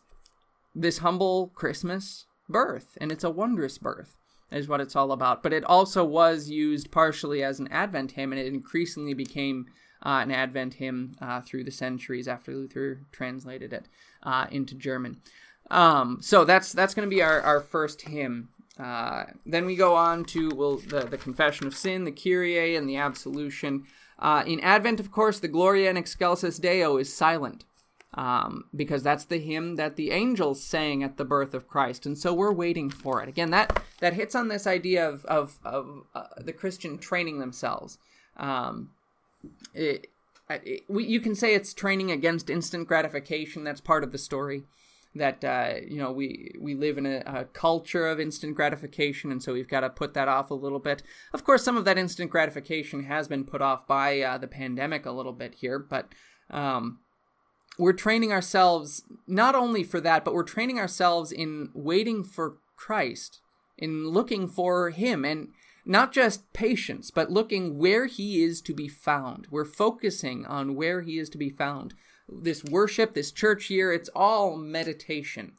this 0.74 0.98
humble 0.98 1.48
Christmas 1.54 2.26
birth, 2.48 2.96
and 3.00 3.12
it's 3.12 3.24
a 3.24 3.30
wondrous 3.30 3.78
birth, 3.78 4.16
is 4.50 4.68
what 4.68 4.80
it's 4.80 4.96
all 4.96 5.12
about. 5.12 5.42
But 5.42 5.52
it 5.52 5.64
also 5.64 6.04
was 6.04 6.48
used 6.48 6.90
partially 6.90 7.42
as 7.42 7.60
an 7.60 7.68
Advent 7.68 8.12
hymn, 8.12 8.32
and 8.32 8.40
it 8.40 8.46
increasingly 8.46 9.14
became 9.14 9.66
uh, 10.04 10.20
an 10.22 10.30
Advent 10.30 10.74
hymn 10.74 11.16
uh, 11.20 11.40
through 11.40 11.64
the 11.64 11.70
centuries 11.70 12.28
after 12.28 12.52
Luther 12.52 13.00
translated 13.12 13.72
it 13.72 13.88
uh, 14.22 14.46
into 14.50 14.74
German. 14.74 15.20
Um, 15.70 16.18
so 16.20 16.44
that's 16.44 16.72
that's 16.72 16.94
going 16.94 17.08
to 17.08 17.14
be 17.14 17.22
our, 17.22 17.40
our 17.40 17.60
first 17.60 18.02
hymn. 18.02 18.48
Uh, 18.78 19.24
then 19.46 19.66
we 19.66 19.76
go 19.76 19.94
on 19.94 20.24
to 20.24 20.50
well 20.54 20.76
the, 20.76 21.02
the 21.02 21.18
Confession 21.18 21.66
of 21.66 21.76
Sin, 21.76 22.04
the 22.04 22.12
Kyrie, 22.12 22.76
and 22.76 22.88
the 22.88 22.96
Absolution. 22.96 23.84
Uh, 24.18 24.44
in 24.46 24.60
Advent, 24.60 25.00
of 25.00 25.10
course, 25.10 25.40
the 25.40 25.48
Gloria 25.48 25.90
in 25.90 25.96
Excelsis 25.96 26.58
Deo 26.58 26.96
is 26.96 27.12
silent. 27.12 27.64
Um, 28.16 28.66
because 28.76 29.02
that's 29.02 29.24
the 29.24 29.40
hymn 29.40 29.74
that 29.74 29.96
the 29.96 30.12
angels 30.12 30.62
sang 30.62 31.02
at 31.02 31.16
the 31.16 31.24
birth 31.24 31.52
of 31.52 31.66
Christ, 31.66 32.06
and 32.06 32.16
so 32.16 32.32
we're 32.32 32.52
waiting 32.52 32.88
for 32.88 33.20
it. 33.20 33.28
Again, 33.28 33.50
that 33.50 33.82
that 33.98 34.12
hits 34.12 34.36
on 34.36 34.46
this 34.46 34.68
idea 34.68 35.08
of 35.08 35.24
of, 35.24 35.58
of 35.64 36.04
uh, 36.14 36.26
the 36.38 36.52
Christian 36.52 36.96
training 36.96 37.40
themselves. 37.40 37.98
Um, 38.36 38.90
it, 39.74 40.06
it, 40.48 40.84
we, 40.88 41.04
you 41.04 41.18
can 41.18 41.34
say 41.34 41.54
it's 41.56 41.74
training 41.74 42.12
against 42.12 42.50
instant 42.50 42.86
gratification. 42.86 43.64
That's 43.64 43.80
part 43.80 44.04
of 44.04 44.12
the 44.12 44.18
story. 44.18 44.62
That 45.16 45.44
uh, 45.44 45.74
you 45.86 45.98
know 45.98 46.10
we 46.10 46.52
we 46.58 46.74
live 46.74 46.98
in 46.98 47.06
a, 47.06 47.22
a, 47.24 47.44
culture 47.44 48.06
of 48.06 48.18
instant 48.18 48.56
gratification, 48.56 49.30
and 49.30 49.42
so 49.42 49.52
we've 49.52 49.68
got 49.68 49.80
to 49.80 49.90
put 49.90 50.14
that 50.14 50.26
off 50.26 50.50
a 50.50 50.54
little 50.54 50.80
bit. 50.80 51.02
Of 51.32 51.44
course, 51.44 51.62
some 51.62 51.76
of 51.76 51.84
that 51.84 51.98
instant 51.98 52.30
gratification 52.30 53.04
has 53.04 53.28
been 53.28 53.44
put 53.44 53.62
off 53.62 53.86
by 53.86 54.20
uh, 54.20 54.38
the 54.38 54.48
pandemic 54.48 55.06
a 55.06 55.12
little 55.12 55.32
bit 55.32 55.54
here, 55.54 55.78
but 55.78 56.08
um, 56.50 56.98
we're 57.78 57.92
training 57.92 58.32
ourselves 58.32 59.04
not 59.26 59.54
only 59.54 59.84
for 59.84 60.00
that, 60.00 60.24
but 60.24 60.34
we're 60.34 60.42
training 60.42 60.78
ourselves 60.78 61.30
in 61.30 61.70
waiting 61.74 62.24
for 62.24 62.58
Christ, 62.76 63.40
in 63.78 64.08
looking 64.08 64.48
for 64.48 64.90
Him, 64.90 65.24
and 65.24 65.48
not 65.84 66.12
just 66.12 66.52
patience, 66.52 67.10
but 67.10 67.30
looking 67.30 67.76
where 67.78 68.06
he 68.06 68.42
is 68.42 68.60
to 68.62 68.74
be 68.74 68.88
found. 68.88 69.46
We're 69.50 69.64
focusing 69.64 70.46
on 70.46 70.74
where 70.74 71.02
he 71.02 71.18
is 71.18 71.28
to 71.30 71.38
be 71.38 71.50
found. 71.50 71.94
This 72.28 72.64
worship, 72.64 73.12
this 73.12 73.32
church 73.32 73.70
year, 73.70 73.92
it's 73.92 74.10
all 74.14 74.56
meditation. 74.56 75.52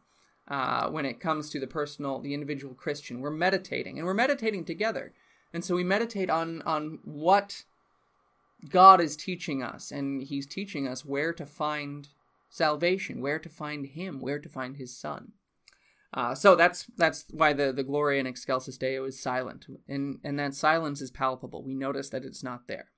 Uh, 0.47 0.89
when 0.89 1.05
it 1.05 1.19
comes 1.19 1.49
to 1.49 1.59
the 1.59 1.67
personal, 1.67 2.19
the 2.19 2.33
individual 2.33 2.75
Christian, 2.75 3.19
we're 3.19 3.31
meditating, 3.31 3.97
and 3.97 4.05
we're 4.05 4.13
meditating 4.13 4.63
together, 4.63 5.11
and 5.51 5.65
so 5.65 5.73
we 5.73 5.83
meditate 5.83 6.29
on 6.29 6.61
on 6.63 6.99
what 7.03 7.63
God 8.69 9.01
is 9.01 9.15
teaching 9.15 9.63
us, 9.63 9.91
and 9.91 10.21
He's 10.21 10.45
teaching 10.45 10.87
us 10.87 11.03
where 11.03 11.33
to 11.33 11.47
find 11.47 12.09
salvation, 12.49 13.21
where 13.21 13.39
to 13.39 13.49
find 13.49 13.87
Him, 13.87 14.21
where 14.21 14.39
to 14.39 14.47
find 14.47 14.77
His 14.77 14.95
Son. 14.95 15.31
Uh, 16.13 16.33
so 16.33 16.55
that's 16.55 16.85
that's 16.95 17.25
why 17.31 17.51
the, 17.51 17.73
the 17.73 17.83
Gloria 17.83 18.21
in 18.21 18.27
Excelsis 18.27 18.77
Deo 18.77 19.03
is 19.05 19.19
silent, 19.19 19.65
and 19.87 20.19
and 20.23 20.39
that 20.39 20.53
silence 20.53 21.01
is 21.01 21.11
palpable. 21.11 21.63
We 21.63 21.73
notice 21.73 22.09
that 22.09 22.23
it's 22.23 22.43
not 22.43 22.67
there. 22.67 22.89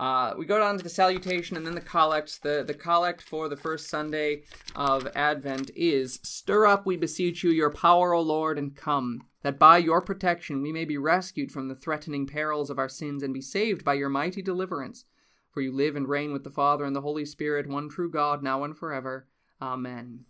Uh, 0.00 0.32
we 0.38 0.46
go 0.46 0.58
down 0.58 0.78
to 0.78 0.82
the 0.82 0.88
salutation 0.88 1.58
and 1.58 1.66
then 1.66 1.74
the 1.74 1.80
collect. 1.80 2.42
The 2.42 2.64
the 2.66 2.72
collect 2.72 3.20
for 3.20 3.50
the 3.50 3.56
first 3.56 3.90
Sunday 3.90 4.44
of 4.74 5.06
Advent 5.14 5.70
is: 5.76 6.20
Stir 6.22 6.64
up, 6.64 6.86
we 6.86 6.96
beseech 6.96 7.44
you, 7.44 7.50
your 7.50 7.70
power, 7.70 8.14
O 8.14 8.22
Lord, 8.22 8.58
and 8.58 8.74
come, 8.74 9.26
that 9.42 9.58
by 9.58 9.76
your 9.76 10.00
protection 10.00 10.62
we 10.62 10.72
may 10.72 10.86
be 10.86 10.96
rescued 10.96 11.52
from 11.52 11.68
the 11.68 11.74
threatening 11.74 12.26
perils 12.26 12.70
of 12.70 12.78
our 12.78 12.88
sins 12.88 13.22
and 13.22 13.34
be 13.34 13.42
saved 13.42 13.84
by 13.84 13.92
your 13.92 14.08
mighty 14.08 14.40
deliverance. 14.40 15.04
For 15.50 15.60
you 15.60 15.70
live 15.70 15.96
and 15.96 16.08
reign 16.08 16.32
with 16.32 16.44
the 16.44 16.50
Father 16.50 16.86
and 16.86 16.96
the 16.96 17.02
Holy 17.02 17.26
Spirit, 17.26 17.68
one 17.68 17.90
true 17.90 18.10
God, 18.10 18.42
now 18.42 18.64
and 18.64 18.74
forever. 18.74 19.28
Amen. 19.60 20.24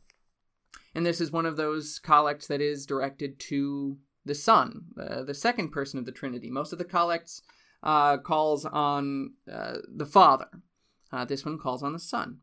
And 0.97 1.07
this 1.07 1.21
is 1.21 1.31
one 1.31 1.47
of 1.47 1.57
those 1.57 2.01
collects 2.01 2.49
that 2.49 2.61
is 2.61 2.87
directed 2.87 3.39
to 3.39 3.99
the 4.25 4.35
Son, 4.35 4.87
uh, 5.01 5.23
the 5.23 5.35
second 5.35 5.69
person 5.69 6.01
of 6.01 6.07
the 6.07 6.13
Trinity. 6.13 6.51
Most 6.51 6.73
of 6.73 6.79
the 6.79 6.85
collects 6.85 7.43
uh, 7.83 8.19
calls 8.19 8.65
on 8.65 9.33
uh, 9.51 9.77
the 9.89 10.07
Father. 10.07 10.49
Uh, 11.13 11.25
this 11.25 11.45
one 11.45 11.59
calls 11.59 11.83
on 11.83 11.93
the 11.93 11.99
Son, 11.99 12.39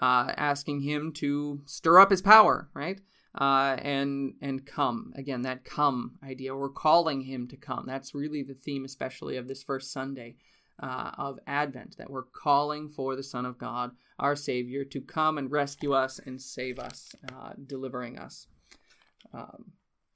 uh, 0.00 0.32
asking 0.36 0.82
him 0.82 1.12
to 1.12 1.60
stir 1.66 1.98
up 1.98 2.10
his 2.10 2.22
power, 2.22 2.68
right? 2.74 3.00
Uh, 3.34 3.76
and 3.80 4.34
and 4.42 4.66
come 4.66 5.12
again. 5.16 5.42
That 5.42 5.64
come 5.64 6.18
idea. 6.22 6.54
We're 6.54 6.68
calling 6.68 7.22
him 7.22 7.48
to 7.48 7.56
come. 7.56 7.84
That's 7.86 8.14
really 8.14 8.42
the 8.42 8.54
theme, 8.54 8.84
especially 8.84 9.36
of 9.36 9.48
this 9.48 9.62
first 9.62 9.90
Sunday 9.90 10.36
uh, 10.82 11.12
of 11.16 11.38
Advent, 11.46 11.96
that 11.96 12.10
we're 12.10 12.24
calling 12.24 12.90
for 12.90 13.16
the 13.16 13.22
Son 13.22 13.46
of 13.46 13.56
God, 13.56 13.92
our 14.18 14.36
Savior, 14.36 14.84
to 14.84 15.00
come 15.00 15.38
and 15.38 15.50
rescue 15.50 15.94
us 15.94 16.20
and 16.24 16.40
save 16.40 16.78
us, 16.78 17.14
delivering 17.66 18.18
us. 18.18 18.46
Um, 19.32 19.72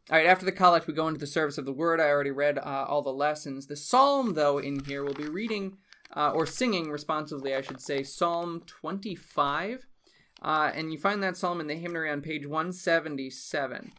all 0.08 0.16
right, 0.16 0.26
after 0.26 0.44
the 0.44 0.52
collect, 0.52 0.86
we 0.86 0.94
go 0.94 1.08
into 1.08 1.18
the 1.18 1.26
service 1.26 1.58
of 1.58 1.64
the 1.64 1.72
Word. 1.72 2.00
I 2.00 2.10
already 2.10 2.30
read 2.30 2.58
uh, 2.58 2.86
all 2.88 3.02
the 3.02 3.10
lessons. 3.10 3.66
The 3.66 3.74
psalm, 3.74 4.34
though, 4.34 4.58
in 4.58 4.84
here, 4.84 5.02
we'll 5.02 5.14
be 5.14 5.28
reading 5.28 5.78
uh, 6.14 6.30
or 6.30 6.46
singing 6.46 6.90
responsively, 6.90 7.56
I 7.56 7.60
should 7.60 7.80
say, 7.80 8.04
Psalm 8.04 8.62
25. 8.66 9.86
Uh, 10.42 10.70
and 10.74 10.92
you 10.92 10.98
find 10.98 11.22
that 11.24 11.36
psalm 11.36 11.60
in 11.60 11.66
the 11.66 11.74
hymnary 11.74 12.08
on 12.08 12.20
page 12.20 12.46
177. 12.46 13.90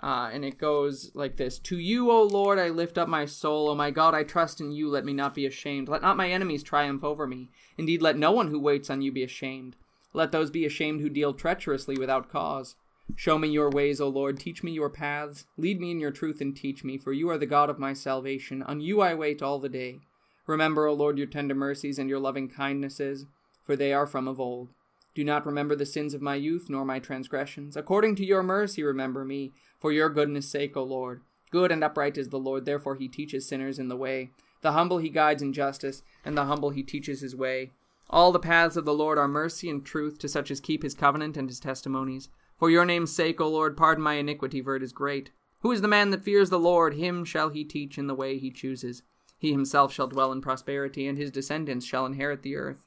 Uh, 0.00 0.30
and 0.32 0.44
it 0.44 0.58
goes 0.58 1.10
like 1.14 1.36
this 1.36 1.58
To 1.58 1.78
you, 1.78 2.12
O 2.12 2.22
Lord, 2.22 2.60
I 2.60 2.68
lift 2.68 2.96
up 2.96 3.08
my 3.08 3.24
soul. 3.24 3.68
O 3.68 3.74
my 3.74 3.90
God, 3.90 4.14
I 4.14 4.22
trust 4.22 4.60
in 4.60 4.70
you. 4.70 4.88
Let 4.88 5.04
me 5.04 5.14
not 5.14 5.34
be 5.34 5.46
ashamed. 5.46 5.88
Let 5.88 6.02
not 6.02 6.16
my 6.16 6.30
enemies 6.30 6.62
triumph 6.62 7.02
over 7.02 7.26
me. 7.26 7.48
Indeed, 7.76 8.02
let 8.02 8.16
no 8.16 8.30
one 8.30 8.48
who 8.48 8.60
waits 8.60 8.88
on 8.88 9.02
you 9.02 9.10
be 9.10 9.24
ashamed. 9.24 9.74
Let 10.12 10.30
those 10.30 10.50
be 10.50 10.64
ashamed 10.64 11.00
who 11.00 11.08
deal 11.08 11.34
treacherously 11.34 11.96
without 11.96 12.30
cause. 12.30 12.76
Show 13.14 13.38
me 13.38 13.48
your 13.48 13.70
ways, 13.70 14.00
O 14.00 14.08
Lord. 14.08 14.38
Teach 14.38 14.62
me 14.62 14.72
your 14.72 14.90
paths. 14.90 15.46
Lead 15.56 15.80
me 15.80 15.90
in 15.90 16.00
your 16.00 16.10
truth 16.10 16.40
and 16.40 16.56
teach 16.56 16.84
me, 16.84 16.98
for 16.98 17.12
you 17.12 17.30
are 17.30 17.38
the 17.38 17.46
God 17.46 17.70
of 17.70 17.78
my 17.78 17.92
salvation. 17.92 18.62
On 18.62 18.80
you 18.80 19.00
I 19.00 19.14
wait 19.14 19.42
all 19.42 19.58
the 19.58 19.68
day. 19.68 20.00
Remember, 20.46 20.86
O 20.86 20.92
Lord, 20.92 21.18
your 21.18 21.26
tender 21.26 21.54
mercies 21.54 21.98
and 21.98 22.08
your 22.08 22.18
loving 22.18 22.48
kindnesses, 22.48 23.26
for 23.64 23.76
they 23.76 23.92
are 23.92 24.06
from 24.06 24.28
of 24.28 24.40
old. 24.40 24.68
Do 25.14 25.24
not 25.24 25.46
remember 25.46 25.74
the 25.74 25.86
sins 25.86 26.12
of 26.12 26.20
my 26.20 26.34
youth, 26.34 26.66
nor 26.68 26.84
my 26.84 26.98
transgressions. 26.98 27.76
According 27.76 28.16
to 28.16 28.24
your 28.24 28.42
mercy, 28.42 28.82
remember 28.82 29.24
me, 29.24 29.52
for 29.80 29.90
your 29.90 30.10
goodness' 30.10 30.50
sake, 30.50 30.76
O 30.76 30.82
Lord. 30.82 31.22
Good 31.50 31.72
and 31.72 31.82
upright 31.82 32.18
is 32.18 32.28
the 32.28 32.38
Lord, 32.38 32.66
therefore 32.66 32.96
he 32.96 33.08
teaches 33.08 33.48
sinners 33.48 33.78
in 33.78 33.88
the 33.88 33.96
way. 33.96 34.30
The 34.60 34.72
humble 34.72 34.98
he 34.98 35.08
guides 35.08 35.42
in 35.42 35.52
justice, 35.52 36.02
and 36.24 36.36
the 36.36 36.44
humble 36.44 36.70
he 36.70 36.82
teaches 36.82 37.20
his 37.22 37.34
way. 37.34 37.70
All 38.10 38.30
the 38.30 38.38
paths 38.38 38.76
of 38.76 38.84
the 38.84 38.94
Lord 38.94 39.16
are 39.16 39.26
mercy 39.26 39.70
and 39.70 39.84
truth 39.84 40.18
to 40.18 40.28
such 40.28 40.50
as 40.50 40.60
keep 40.60 40.82
his 40.82 40.94
covenant 40.94 41.36
and 41.36 41.48
his 41.48 41.60
testimonies. 41.60 42.28
For 42.58 42.70
your 42.70 42.84
name's 42.84 43.12
sake, 43.14 43.40
O 43.40 43.48
Lord, 43.48 43.76
pardon 43.76 44.02
my 44.02 44.14
iniquity, 44.14 44.62
for 44.62 44.76
it 44.76 44.82
is 44.82 44.92
great. 44.92 45.30
Who 45.60 45.72
is 45.72 45.80
the 45.80 45.88
man 45.88 46.10
that 46.10 46.24
fears 46.24 46.50
the 46.50 46.58
Lord? 46.58 46.94
Him 46.94 47.24
shall 47.24 47.50
he 47.50 47.64
teach 47.64 47.98
in 47.98 48.06
the 48.06 48.14
way 48.14 48.38
he 48.38 48.50
chooses. 48.50 49.02
He 49.38 49.52
himself 49.52 49.92
shall 49.92 50.06
dwell 50.06 50.32
in 50.32 50.40
prosperity, 50.40 51.06
and 51.06 51.18
his 51.18 51.30
descendants 51.30 51.84
shall 51.84 52.06
inherit 52.06 52.42
the 52.42 52.56
earth. 52.56 52.86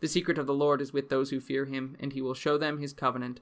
The 0.00 0.08
secret 0.08 0.38
of 0.38 0.46
the 0.46 0.54
Lord 0.54 0.80
is 0.80 0.92
with 0.92 1.08
those 1.08 1.30
who 1.30 1.40
fear 1.40 1.64
him, 1.64 1.96
and 1.98 2.12
he 2.12 2.20
will 2.20 2.34
show 2.34 2.58
them 2.58 2.78
his 2.78 2.92
covenant. 2.92 3.40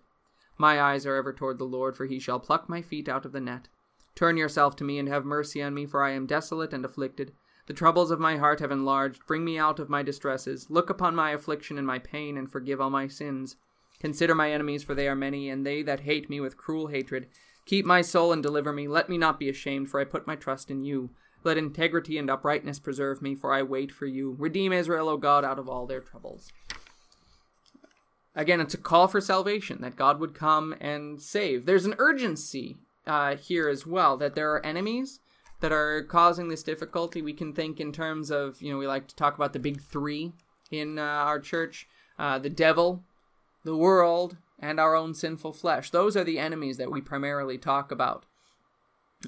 My 0.57 0.81
eyes 0.81 1.05
are 1.05 1.17
ever 1.17 1.33
toward 1.33 1.59
the 1.59 1.65
Lord, 1.65 1.97
for 1.97 2.07
he 2.07 2.19
shall 2.19 2.41
pluck 2.41 2.69
my 2.69 2.81
feet 2.81 3.09
out 3.09 3.25
of 3.25 3.33
the 3.33 3.41
net. 3.41 3.69
Turn 4.15 4.37
yourself 4.37 4.77
to 4.77 4.85
me 4.85 4.99
and 4.99 5.09
have 5.09 5.25
mercy 5.25 5.63
on 5.63 5.75
me, 5.75 5.85
for 5.85 6.03
I 6.03 6.13
am 6.13 6.27
desolate 6.27 6.73
and 6.73 6.85
afflicted. 6.85 7.33
The 7.67 7.75
troubles 7.75 8.11
of 8.11 8.21
my 8.21 8.37
heart 8.37 8.61
have 8.61 8.71
enlarged. 8.71 9.27
Bring 9.27 9.45
me 9.45 9.59
out 9.59 9.79
of 9.79 9.91
my 9.91 10.03
distresses. 10.03 10.71
Look 10.71 10.89
upon 10.89 11.15
my 11.15 11.33
affliction 11.33 11.77
and 11.77 11.87
my 11.87 11.99
pain, 11.99 12.39
and 12.39 12.51
forgive 12.51 12.81
all 12.81 12.91
my 12.91 13.09
sins. 13.09 13.57
Consider 14.01 14.35
my 14.35 14.53
enemies, 14.53 14.83
for 14.83 14.95
they 14.95 15.09
are 15.09 15.17
many, 15.17 15.49
and 15.49 15.65
they 15.65 15.83
that 15.83 16.01
hate 16.01 16.29
me 16.29 16.41
with 16.41 16.57
cruel 16.57 16.89
hatred. 16.89 17.27
Keep 17.65 17.85
my 17.85 18.03
soul 18.03 18.33
and 18.33 18.43
deliver 18.43 18.73
me. 18.73 18.87
Let 18.87 19.09
me 19.09 19.19
not 19.19 19.39
be 19.39 19.49
ashamed, 19.49 19.91
for 19.91 20.01
I 20.01 20.05
put 20.05 20.27
my 20.27 20.37
trust 20.37 20.71
in 20.71 20.85
you. 20.85 21.11
Let 21.45 21.59
integrity 21.59 22.19
and 22.19 22.31
uprightness 22.31 22.79
preserve 22.79 23.23
me, 23.23 23.35
for 23.35 23.53
I 23.53 23.63
wait 23.63 23.93
for 23.93 24.07
you. 24.07 24.37
Redeem 24.39 24.73
Israel, 24.73 25.09
O 25.09 25.17
God, 25.17 25.45
out 25.45 25.59
of 25.59 25.69
all 25.69 25.87
their 25.87 26.01
troubles. 26.01 26.53
Again, 28.35 28.61
it's 28.61 28.75
a 28.75 28.79
call 28.79 29.09
for 29.09 29.21
salvation, 29.21 29.81
that 29.81 29.97
God 29.97 30.21
would 30.21 30.35
come 30.35 30.75
and 30.81 31.21
save. 31.23 31.65
There's 31.65 31.87
an 31.87 31.95
urgency 31.99 32.77
uh, 33.07 33.37
here 33.37 33.69
as 33.69 33.87
well, 33.87 34.17
that 34.19 34.35
there 34.35 34.53
are 34.53 34.65
enemies 34.65 35.21
that 35.61 35.73
are 35.73 36.03
causing 36.03 36.49
this 36.49 36.63
difficulty. 36.63 37.23
We 37.23 37.33
can 37.33 37.55
think 37.55 37.81
in 37.81 37.93
terms 37.93 38.31
of, 38.31 38.61
you 38.61 38.71
know, 38.71 38.79
we 38.79 38.87
like 38.87 39.09
to 39.09 39.17
talk 39.17 39.35
about 39.37 39.55
the 39.55 39.59
big 39.59 39.81
three 39.81 40.33
in 40.71 40.99
uh, 40.99 41.03
our 41.03 41.41
church 41.41 41.89
uh, 42.19 42.39
the 42.39 42.51
devil, 42.51 43.03
the 43.67 43.77
world, 43.77 44.39
and 44.59 44.81
our 44.81 44.95
own 44.95 45.13
sinful 45.13 45.53
flesh. 45.53 45.91
Those 45.91 46.17
are 46.17 46.25
the 46.25 46.39
enemies 46.39 46.79
that 46.79 46.91
we 46.91 47.03
primarily 47.03 47.59
talk 47.59 47.93
about 47.93 48.25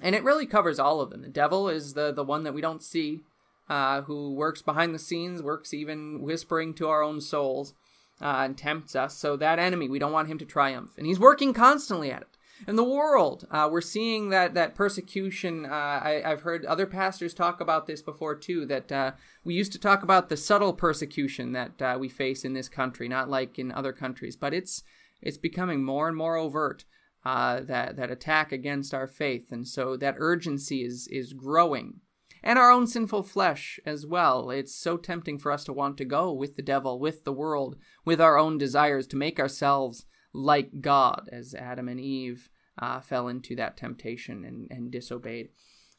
and 0.03 0.15
it 0.15 0.25
really 0.25 0.47
covers 0.47 0.79
all 0.79 1.01
of 1.01 1.11
them. 1.11 1.23
The 1.23 1.29
devil 1.29 1.69
is 1.69 1.95
the 1.95 2.13
the 2.13 2.25
one 2.25 2.45
that 2.45 2.55
we 2.55 2.61
don't 2.61 2.83
see, 2.83 3.21
uh, 3.69 4.03
who 4.03 4.35
works 4.35 4.63
behind 4.63 4.95
the 4.95 4.99
scenes, 4.99 5.43
works 5.43 5.75
even 5.75 6.23
whispering 6.23 6.75
to 6.75 6.89
our 6.89 7.03
own 7.03 7.21
souls, 7.21 7.75
uh, 8.21 8.43
and 8.45 8.57
tempts 8.57 8.95
us. 8.95 9.17
So 9.17 9.37
that 9.37 9.59
enemy, 9.59 9.89
we 9.89 9.99
don't 9.99 10.13
want 10.13 10.29
him 10.29 10.39
to 10.39 10.45
triumph, 10.45 10.93
and 10.97 11.07
he's 11.07 11.21
working 11.21 11.53
constantly 11.53 12.11
at 12.11 12.23
it. 12.23 12.38
In 12.67 12.77
the 12.77 12.85
world, 12.85 13.47
uh, 13.51 13.69
we're 13.71 13.81
seeing 13.81 14.31
that 14.31 14.55
that 14.55 14.75
persecution. 14.75 15.65
Uh, 15.65 15.69
I, 16.03 16.23
have 16.25 16.43
heard 16.43 16.65
other 16.65 16.87
pastors 16.87 17.33
talk 17.33 17.61
about 17.61 17.87
this 17.87 18.03
before 18.03 18.35
too. 18.35 18.67
That 18.67 18.91
uh, 18.91 19.13
we 19.45 19.55
used 19.55 19.73
to 19.73 19.79
talk 19.79 20.03
about 20.03 20.29
the 20.29 20.37
subtle 20.37 20.73
persecution 20.73 21.53
that 21.53 21.81
uh, 21.81 21.97
we 22.01 22.09
face 22.09 22.45
in 22.45 22.55
this 22.55 22.69
country, 22.69 23.09
not 23.09 23.31
like 23.31 23.59
in 23.59 23.71
other 23.71 23.93
countries, 23.93 24.35
but 24.35 24.53
it's 24.53 24.83
it's 25.23 25.39
becoming 25.39 25.85
more 25.85 26.09
and 26.09 26.17
more 26.17 26.37
overt 26.37 26.85
uh, 27.25 27.61
that 27.61 27.97
that 27.97 28.11
attack 28.11 28.51
against 28.51 28.93
our 28.93 29.07
faith, 29.07 29.53
and 29.53 29.67
so 29.69 29.97
that 29.97 30.17
urgency 30.19 30.83
is 30.83 31.07
is 31.13 31.35
growing, 31.35 32.01
and 32.43 32.59
our 32.59 32.73
own 32.73 32.89
sinful 32.89 33.23
flesh 33.23 33.79
as 33.87 34.05
well. 34.05 34.51
It's 34.51 34.75
so 34.75 34.97
tempting 34.97 35.39
for 35.39 35.53
us 35.53 35.63
to 35.65 35.73
want 35.73 35.97
to 35.99 36.05
go 36.05 36.33
with 36.33 36.57
the 36.57 36.63
devil, 36.63 36.99
with 36.99 37.25
the 37.25 37.33
world, 37.33 37.77
with 38.05 38.21
our 38.21 38.37
own 38.37 38.59
desires 38.59 39.07
to 39.09 39.17
make 39.17 39.39
ourselves 39.39 40.07
like 40.39 40.81
God, 40.81 41.29
as 41.33 41.55
Adam 41.55 41.89
and 41.89 42.01
Eve 42.01 42.49
uh, 42.79 43.01
fell 43.01 43.29
into 43.29 43.57
that 43.57 43.77
temptation 43.77 44.45
and, 44.45 44.69
and 44.71 44.91
disobeyed. 44.91 45.49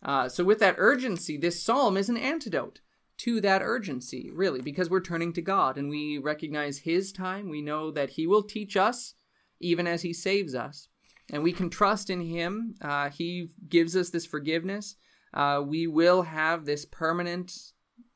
Uh, 0.02 0.30
so, 0.30 0.44
with 0.44 0.60
that 0.60 0.76
urgency, 0.78 1.38
this 1.38 1.62
psalm 1.62 1.98
is 1.98 2.10
an 2.10 2.18
antidote 2.18 2.80
to 3.18 3.42
that 3.42 3.62
urgency, 3.62 4.32
really, 4.34 4.62
because 4.62 4.90
we're 4.90 5.02
turning 5.02 5.34
to 5.34 5.42
God 5.42 5.78
and 5.78 5.90
we 5.90 6.18
recognize 6.18 6.80
His 6.80 7.12
time. 7.12 7.50
We 7.50 7.62
know 7.62 7.92
that 7.92 8.12
He 8.12 8.26
will 8.26 8.44
teach 8.44 8.78
us 8.78 9.16
even 9.60 9.88
as 9.88 10.02
He 10.02 10.14
saves 10.14 10.56
us 10.56 10.88
and 11.32 11.44
we 11.44 11.52
can 11.52 11.70
trust 11.70 12.10
in 12.10 12.22
Him. 12.22 12.76
Uh, 12.82 13.10
he 13.10 13.50
gives 13.68 13.96
us 13.96 14.10
this 14.10 14.26
forgiveness. 14.26 14.96
Uh, 15.34 15.62
we 15.66 15.88
will 15.88 16.24
have 16.24 16.66
this 16.66 16.86
permanent, 16.86 17.54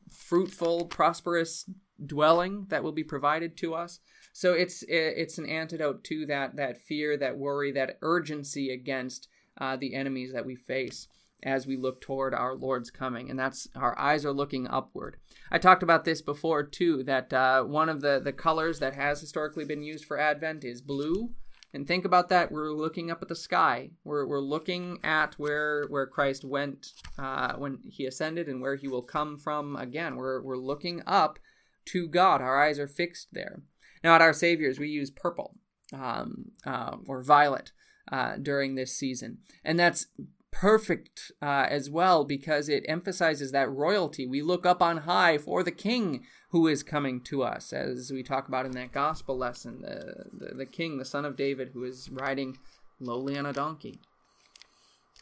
fruitful, 0.09 0.85
prosperous 0.85 1.69
dwelling 2.03 2.65
that 2.69 2.83
will 2.83 2.91
be 2.91 3.03
provided 3.03 3.55
to 3.57 3.75
us. 3.75 3.99
So 4.33 4.53
it's 4.53 4.83
it's 4.87 5.37
an 5.37 5.45
antidote 5.45 6.03
to 6.05 6.25
that 6.25 6.55
that 6.55 6.81
fear, 6.81 7.15
that 7.17 7.37
worry, 7.37 7.71
that 7.71 7.99
urgency 8.01 8.71
against 8.71 9.29
uh, 9.59 9.77
the 9.77 9.93
enemies 9.93 10.33
that 10.33 10.45
we 10.45 10.55
face 10.55 11.07
as 11.43 11.67
we 11.67 11.77
look 11.77 12.01
toward 12.01 12.33
our 12.33 12.55
Lord's 12.55 12.89
coming, 12.89 13.29
and 13.29 13.37
that's 13.37 13.67
our 13.75 13.97
eyes 13.99 14.25
are 14.25 14.33
looking 14.33 14.67
upward. 14.67 15.17
I 15.51 15.59
talked 15.59 15.83
about 15.83 16.03
this 16.03 16.21
before 16.21 16.63
too. 16.63 17.03
That 17.03 17.31
uh, 17.31 17.63
one 17.63 17.89
of 17.89 18.01
the 18.01 18.19
the 18.23 18.33
colors 18.33 18.79
that 18.79 18.95
has 18.95 19.21
historically 19.21 19.65
been 19.65 19.83
used 19.83 20.05
for 20.05 20.19
Advent 20.19 20.63
is 20.63 20.81
blue. 20.81 21.31
And 21.75 21.87
think 21.87 22.05
about 22.05 22.29
that. 22.29 22.51
We're 22.51 22.71
looking 22.71 23.09
up 23.09 23.23
at 23.23 23.29
the 23.29 23.35
sky. 23.35 23.89
We're, 24.03 24.27
we're 24.27 24.39
looking 24.39 24.99
at 25.03 25.33
where 25.39 25.87
where 25.89 26.05
Christ 26.05 26.45
went 26.45 26.93
uh, 27.17 27.53
when 27.53 27.79
he 27.83 28.05
ascended 28.05 28.47
and 28.47 28.61
where 28.61 28.75
he 28.75 28.87
will 28.87 29.01
come 29.01 29.39
from 29.39 29.75
again. 29.75 30.15
We're, 30.15 30.39
we're 30.41 30.55
looking 30.55 31.01
up 31.07 31.39
to 31.85 32.07
God. 32.07 32.41
Our 32.41 32.61
eyes 32.63 32.77
are 32.77 32.87
fixed 32.87 33.29
there. 33.31 33.63
Now, 34.03 34.15
at 34.15 34.21
our 34.21 34.33
Savior's, 34.33 34.79
we 34.79 34.89
use 34.89 35.09
purple 35.09 35.55
um, 35.93 36.51
uh, 36.65 36.97
or 37.07 37.21
violet 37.21 37.71
uh, 38.11 38.35
during 38.41 38.75
this 38.75 38.95
season. 38.95 39.39
And 39.63 39.79
that's 39.79 40.07
perfect 40.51 41.31
uh, 41.41 41.65
as 41.69 41.89
well 41.89 42.23
because 42.23 42.69
it 42.69 42.85
emphasizes 42.87 43.51
that 43.51 43.71
royalty. 43.71 44.27
We 44.27 44.41
look 44.41 44.65
up 44.65 44.81
on 44.81 44.97
high 44.97 45.37
for 45.37 45.63
the 45.63 45.71
King 45.71 46.25
who 46.49 46.67
is 46.67 46.83
coming 46.83 47.21
to 47.21 47.41
us, 47.41 47.73
as 47.73 48.11
we 48.11 48.21
talk 48.21 48.47
about 48.47 48.65
in 48.65 48.73
that 48.73 48.91
gospel 48.91 49.35
lesson 49.35 49.81
the, 49.81 50.25
the, 50.31 50.55
the 50.55 50.65
King, 50.65 50.97
the 50.97 51.05
Son 51.05 51.25
of 51.25 51.35
David, 51.35 51.71
who 51.73 51.83
is 51.83 52.09
riding 52.11 52.57
lowly 52.99 53.37
on 53.37 53.45
a 53.45 53.53
donkey. 53.53 53.99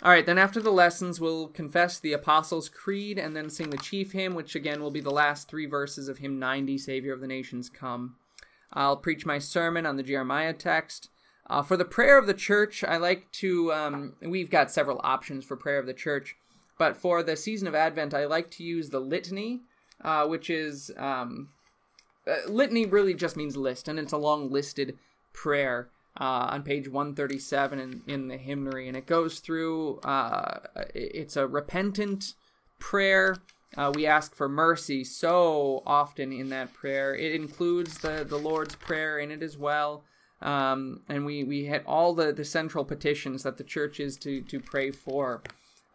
All 0.03 0.11
right, 0.11 0.25
then 0.25 0.39
after 0.39 0.59
the 0.59 0.71
lessons, 0.71 1.21
we'll 1.21 1.47
confess 1.47 1.99
the 1.99 2.13
Apostles' 2.13 2.69
Creed 2.69 3.19
and 3.19 3.35
then 3.35 3.49
sing 3.49 3.69
the 3.69 3.77
chief 3.77 4.11
hymn, 4.11 4.33
which 4.33 4.55
again 4.55 4.81
will 4.81 4.91
be 4.91 4.99
the 4.99 5.11
last 5.11 5.47
three 5.47 5.67
verses 5.67 6.09
of 6.09 6.17
hymn 6.17 6.39
90, 6.39 6.77
Savior 6.79 7.13
of 7.13 7.21
the 7.21 7.27
Nations 7.27 7.69
Come. 7.69 8.15
I'll 8.73 8.97
preach 8.97 9.25
my 9.25 9.39
sermon 9.39 9.85
on 9.85 9.97
the 9.97 10.03
Jeremiah 10.03 10.53
text. 10.53 11.09
Uh, 11.49 11.61
for 11.61 11.75
the 11.75 11.85
prayer 11.85 12.17
of 12.17 12.27
the 12.27 12.33
church, 12.33 12.83
I 12.83 12.97
like 12.97 13.31
to, 13.33 13.73
um, 13.73 14.13
we've 14.21 14.49
got 14.49 14.71
several 14.71 15.01
options 15.03 15.43
for 15.43 15.57
prayer 15.57 15.79
of 15.79 15.85
the 15.85 15.93
church, 15.93 16.35
but 16.77 16.95
for 16.95 17.23
the 17.23 17.35
season 17.35 17.67
of 17.67 17.75
Advent, 17.75 18.13
I 18.13 18.25
like 18.25 18.49
to 18.51 18.63
use 18.63 18.89
the 18.89 19.01
litany, 19.01 19.61
uh, 20.01 20.25
which 20.27 20.49
is, 20.49 20.91
um, 20.97 21.49
uh, 22.25 22.47
litany 22.47 22.85
really 22.85 23.13
just 23.13 23.35
means 23.35 23.57
list, 23.57 23.87
and 23.87 23.99
it's 23.99 24.13
a 24.13 24.17
long 24.17 24.49
listed 24.49 24.97
prayer 25.33 25.89
uh, 26.19 26.47
on 26.51 26.63
page 26.63 26.87
137 26.87 27.79
in, 27.79 28.01
in 28.07 28.27
the 28.27 28.37
hymnary, 28.37 28.87
and 28.87 28.95
it 28.95 29.05
goes 29.05 29.39
through, 29.39 29.99
uh, 29.99 30.59
it's 30.93 31.35
a 31.35 31.47
repentant 31.47 32.33
prayer. 32.79 33.35
Uh, 33.77 33.91
we 33.95 34.05
ask 34.05 34.35
for 34.35 34.49
mercy 34.49 35.03
so 35.03 35.81
often 35.85 36.31
in 36.31 36.49
that 36.49 36.73
prayer. 36.73 37.15
It 37.15 37.33
includes 37.33 37.97
the, 37.99 38.25
the 38.27 38.37
Lord's 38.37 38.75
Prayer 38.75 39.19
in 39.19 39.31
it 39.31 39.41
as 39.41 39.57
well. 39.57 40.03
Um, 40.41 41.01
and 41.07 41.25
we, 41.25 41.43
we 41.43 41.65
hit 41.65 41.83
all 41.85 42.13
the, 42.13 42.33
the 42.33 42.43
central 42.43 42.83
petitions 42.83 43.43
that 43.43 43.57
the 43.57 43.63
church 43.63 43.99
is 43.99 44.17
to, 44.17 44.41
to 44.41 44.59
pray 44.59 44.91
for. 44.91 45.43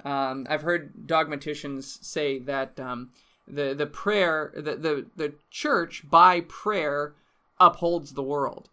Um, 0.05 0.47
I've 0.49 0.63
heard 0.63 1.07
dogmaticians 1.07 1.99
say 2.07 2.39
that 2.41 2.79
um, 2.79 3.11
the, 3.49 3.75
the 3.75 3.87
prayer, 3.87 4.53
the, 4.55 4.77
the, 4.77 5.07
the 5.17 5.35
church 5.51 6.09
by 6.09 6.43
prayer 6.43 7.15
upholds 7.59 8.13
the 8.13 8.23
world. 8.23 8.71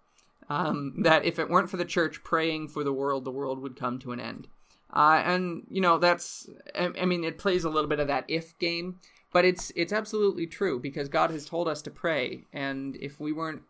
Um, 0.50 1.02
that 1.04 1.26
if 1.26 1.39
it 1.39 1.50
weren't 1.50 1.70
for 1.70 1.78
the 1.78 1.86
church 1.86 2.24
praying 2.24 2.68
for 2.68 2.84
the 2.84 2.94
world, 2.94 3.24
the 3.24 3.32
world 3.32 3.60
would 3.60 3.76
come 3.76 3.97
to 3.99 4.12
an 4.12 4.20
end. 4.20 4.47
Uh, 4.96 5.22
and 5.26 5.64
you 5.70 5.82
know 5.82 5.98
that's 5.98 6.48
I, 6.76 6.91
I 7.02 7.06
mean 7.06 7.24
it 7.24 7.39
plays 7.39 7.64
a 7.64 7.70
little 7.70 7.89
bit 7.89 8.00
of 8.00 8.08
that 8.08 8.26
if 8.28 8.58
game, 8.60 9.00
but 9.32 9.44
it's 9.44 9.72
it's 9.76 9.94
absolutely 9.94 10.46
true 10.48 10.80
because 10.80 11.10
God 11.10 11.32
has 11.32 11.46
told 11.46 11.68
us 11.68 11.82
to 11.84 11.91
pray, 11.91 12.46
and 12.54 12.96
if 12.98 13.20
we 13.20 13.32
weren't 13.32 13.64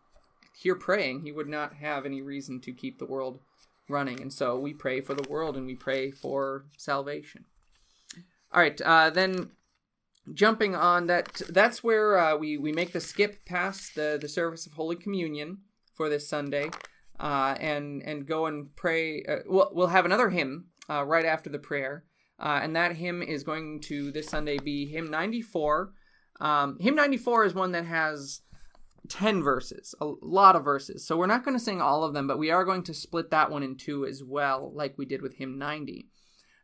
here 0.56 0.74
praying, 0.74 1.22
he 1.22 1.32
would 1.32 1.48
not 1.48 1.74
have 1.74 2.06
any 2.06 2.22
reason 2.22 2.60
to 2.60 2.72
keep 2.72 2.98
the 2.98 3.06
world 3.06 3.40
running. 3.88 4.20
And 4.20 4.32
so 4.32 4.58
we 4.58 4.72
pray 4.72 5.00
for 5.00 5.14
the 5.14 5.28
world 5.28 5.56
and 5.56 5.66
we 5.66 5.74
pray 5.74 6.10
for 6.10 6.66
salvation. 6.76 7.44
All 8.52 8.60
right, 8.60 8.80
uh, 8.80 9.10
then 9.10 9.50
jumping 10.32 10.74
on 10.74 11.06
that, 11.08 11.42
that's 11.48 11.82
where 11.82 12.18
uh, 12.18 12.36
we, 12.36 12.56
we 12.56 12.72
make 12.72 12.92
the 12.92 13.00
skip 13.00 13.44
past 13.44 13.94
the, 13.94 14.16
the 14.20 14.28
service 14.28 14.66
of 14.66 14.74
Holy 14.74 14.96
Communion 14.96 15.58
for 15.92 16.08
this 16.08 16.28
Sunday 16.28 16.70
uh, 17.18 17.56
and, 17.58 18.02
and 18.02 18.26
go 18.26 18.46
and 18.46 18.74
pray. 18.76 19.24
Uh, 19.24 19.38
we'll, 19.46 19.70
we'll 19.72 19.86
have 19.88 20.04
another 20.04 20.30
hymn 20.30 20.66
uh, 20.88 21.04
right 21.04 21.24
after 21.24 21.50
the 21.50 21.58
prayer. 21.58 22.04
Uh, 22.38 22.60
and 22.62 22.74
that 22.74 22.96
hymn 22.96 23.22
is 23.22 23.44
going 23.44 23.80
to 23.80 24.10
this 24.10 24.28
Sunday 24.28 24.58
be 24.58 24.86
hymn 24.86 25.10
94. 25.10 25.92
Um, 26.40 26.78
hymn 26.80 26.96
94 26.96 27.44
is 27.44 27.54
one 27.54 27.72
that 27.72 27.84
has 27.84 28.40
10 29.08 29.42
verses, 29.42 29.94
a 30.00 30.06
lot 30.20 30.56
of 30.56 30.64
verses. 30.64 31.06
So 31.06 31.16
we're 31.16 31.26
not 31.26 31.44
going 31.44 31.56
to 31.56 31.62
sing 31.62 31.80
all 31.80 32.04
of 32.04 32.14
them, 32.14 32.26
but 32.26 32.38
we 32.38 32.50
are 32.50 32.64
going 32.64 32.82
to 32.84 32.94
split 32.94 33.30
that 33.30 33.50
one 33.50 33.62
in 33.62 33.76
two 33.76 34.06
as 34.06 34.22
well, 34.24 34.72
like 34.74 34.98
we 34.98 35.06
did 35.06 35.22
with 35.22 35.34
hymn 35.34 35.58
90. 35.58 36.08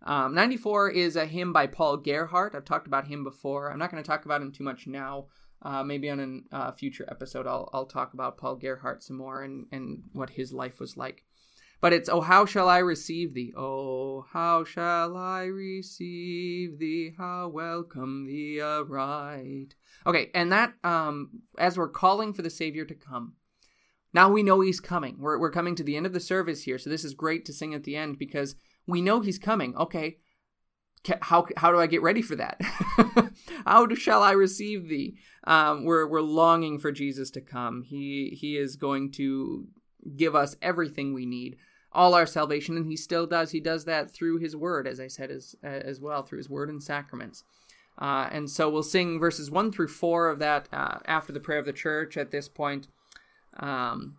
Um, 0.03 0.35
94 0.35 0.91
is 0.91 1.17
a 1.17 1.27
hymn 1.27 1.53
by 1.53 1.67
Paul 1.67 1.99
Gerhardt. 1.99 2.55
I've 2.55 2.65
talked 2.65 2.87
about 2.87 3.07
him 3.07 3.23
before. 3.23 3.71
I'm 3.71 3.79
not 3.79 3.91
going 3.91 4.03
to 4.03 4.07
talk 4.07 4.25
about 4.25 4.41
him 4.41 4.53
too 4.53 4.65
much 4.65 4.87
now. 4.87 5.27
Uh, 5.63 5.83
maybe 5.83 6.09
on 6.09 6.45
a 6.51 6.57
uh, 6.57 6.73
future 6.73 7.05
episode, 7.11 7.47
I'll, 7.47 7.69
I'll 7.75 7.87
talk 7.87 8.15
about 8.15 8.39
Paul 8.39 8.57
Gerhardt 8.57 9.03
some 9.03 9.19
more 9.19 9.43
and, 9.43 9.67
and 9.71 10.05
what 10.13 10.31
his 10.31 10.55
life 10.55 10.81
was 10.81 10.97
like. 10.97 11.25
But 11.81 11.93
it's, 11.93 12.09
Oh, 12.09 12.21
how 12.21 12.45
shall 12.45 12.69
I 12.69 12.79
receive 12.79 13.35
thee? 13.35 13.53
Oh, 13.57 14.27
how 14.33 14.65
shall 14.65 15.17
I 15.17 15.45
receive 15.45 16.79
thee? 16.79 17.15
How 17.17 17.49
welcome 17.49 18.27
thee 18.27 18.61
aright. 18.61 19.75
Okay, 20.07 20.31
and 20.35 20.53
that, 20.53 20.75
um, 20.85 21.43
as 21.59 21.79
we're 21.79 21.89
calling 21.89 22.33
for 22.33 22.43
the 22.43 22.51
Savior 22.51 22.85
to 22.85 22.95
come, 22.95 23.35
now 24.13 24.31
we 24.31 24.43
know 24.43 24.61
he's 24.61 24.81
coming. 24.81 25.17
We're, 25.19 25.39
we're 25.39 25.51
coming 25.51 25.75
to 25.77 25.85
the 25.85 25.97
end 25.97 26.07
of 26.07 26.13
the 26.13 26.21
service 26.21 26.65
here, 26.65 26.79
so 26.79 26.91
this 26.91 27.05
is 27.05 27.15
great 27.15 27.45
to 27.47 27.53
sing 27.53 27.75
at 27.75 27.85
the 27.85 27.97
end 27.97 28.19
because 28.19 28.57
we 28.87 29.01
know 29.01 29.21
he's 29.21 29.39
coming. 29.39 29.77
Okay, 29.77 30.19
how 31.23 31.47
how 31.57 31.71
do 31.73 31.79
I 31.79 31.87
get 31.87 32.03
ready 32.03 32.23
for 32.23 32.37
that? 32.37 32.61
how 33.67 33.89
shall 33.95 34.23
I 34.23 34.33
receive 34.33 34.89
thee? 34.89 35.17
Um, 35.45 35.85
we're 35.85 36.07
we're 36.07 36.21
longing 36.21 36.79
for 36.79 36.93
Jesus 36.93 37.31
to 37.33 37.41
come. 37.41 37.83
He 37.83 38.37
he 38.39 38.57
is 38.57 38.77
going 38.77 39.13
to 39.13 39.67
give 40.17 40.35
us 40.35 40.57
everything 40.61 41.15
we 41.15 41.27
need, 41.27 41.57
all 41.93 42.15
our 42.15 42.27
salvation, 42.27 42.77
and 42.77 42.87
he 42.87 42.97
still 42.97 43.27
does. 43.27 43.51
He 43.51 43.61
does 43.61 43.85
that 43.85 44.11
through 44.11 44.39
his 44.39 44.55
word, 44.55 44.87
as 44.87 45.01
I 45.01 45.09
said 45.09 45.31
as 45.31 45.57
as 45.63 46.01
well, 46.01 46.23
through 46.23 46.39
his 46.39 46.51
word 46.51 46.69
and 46.69 46.83
sacraments. 46.83 47.45
Uh, 47.99 48.29
and 48.33 48.49
so 48.49 48.71
we'll 48.71 48.83
sing 48.83 49.19
verses 49.19 49.51
one 49.51 49.71
through 49.71 49.89
four 49.89 50.29
of 50.29 50.39
that 50.39 50.69
uh, 50.73 50.99
after 51.05 51.33
the 51.33 51.41
prayer 51.41 51.59
of 51.59 51.67
the 51.67 51.73
church 51.73 52.17
at 52.17 52.31
this 52.31 52.49
point, 52.49 52.87
um, 53.59 54.17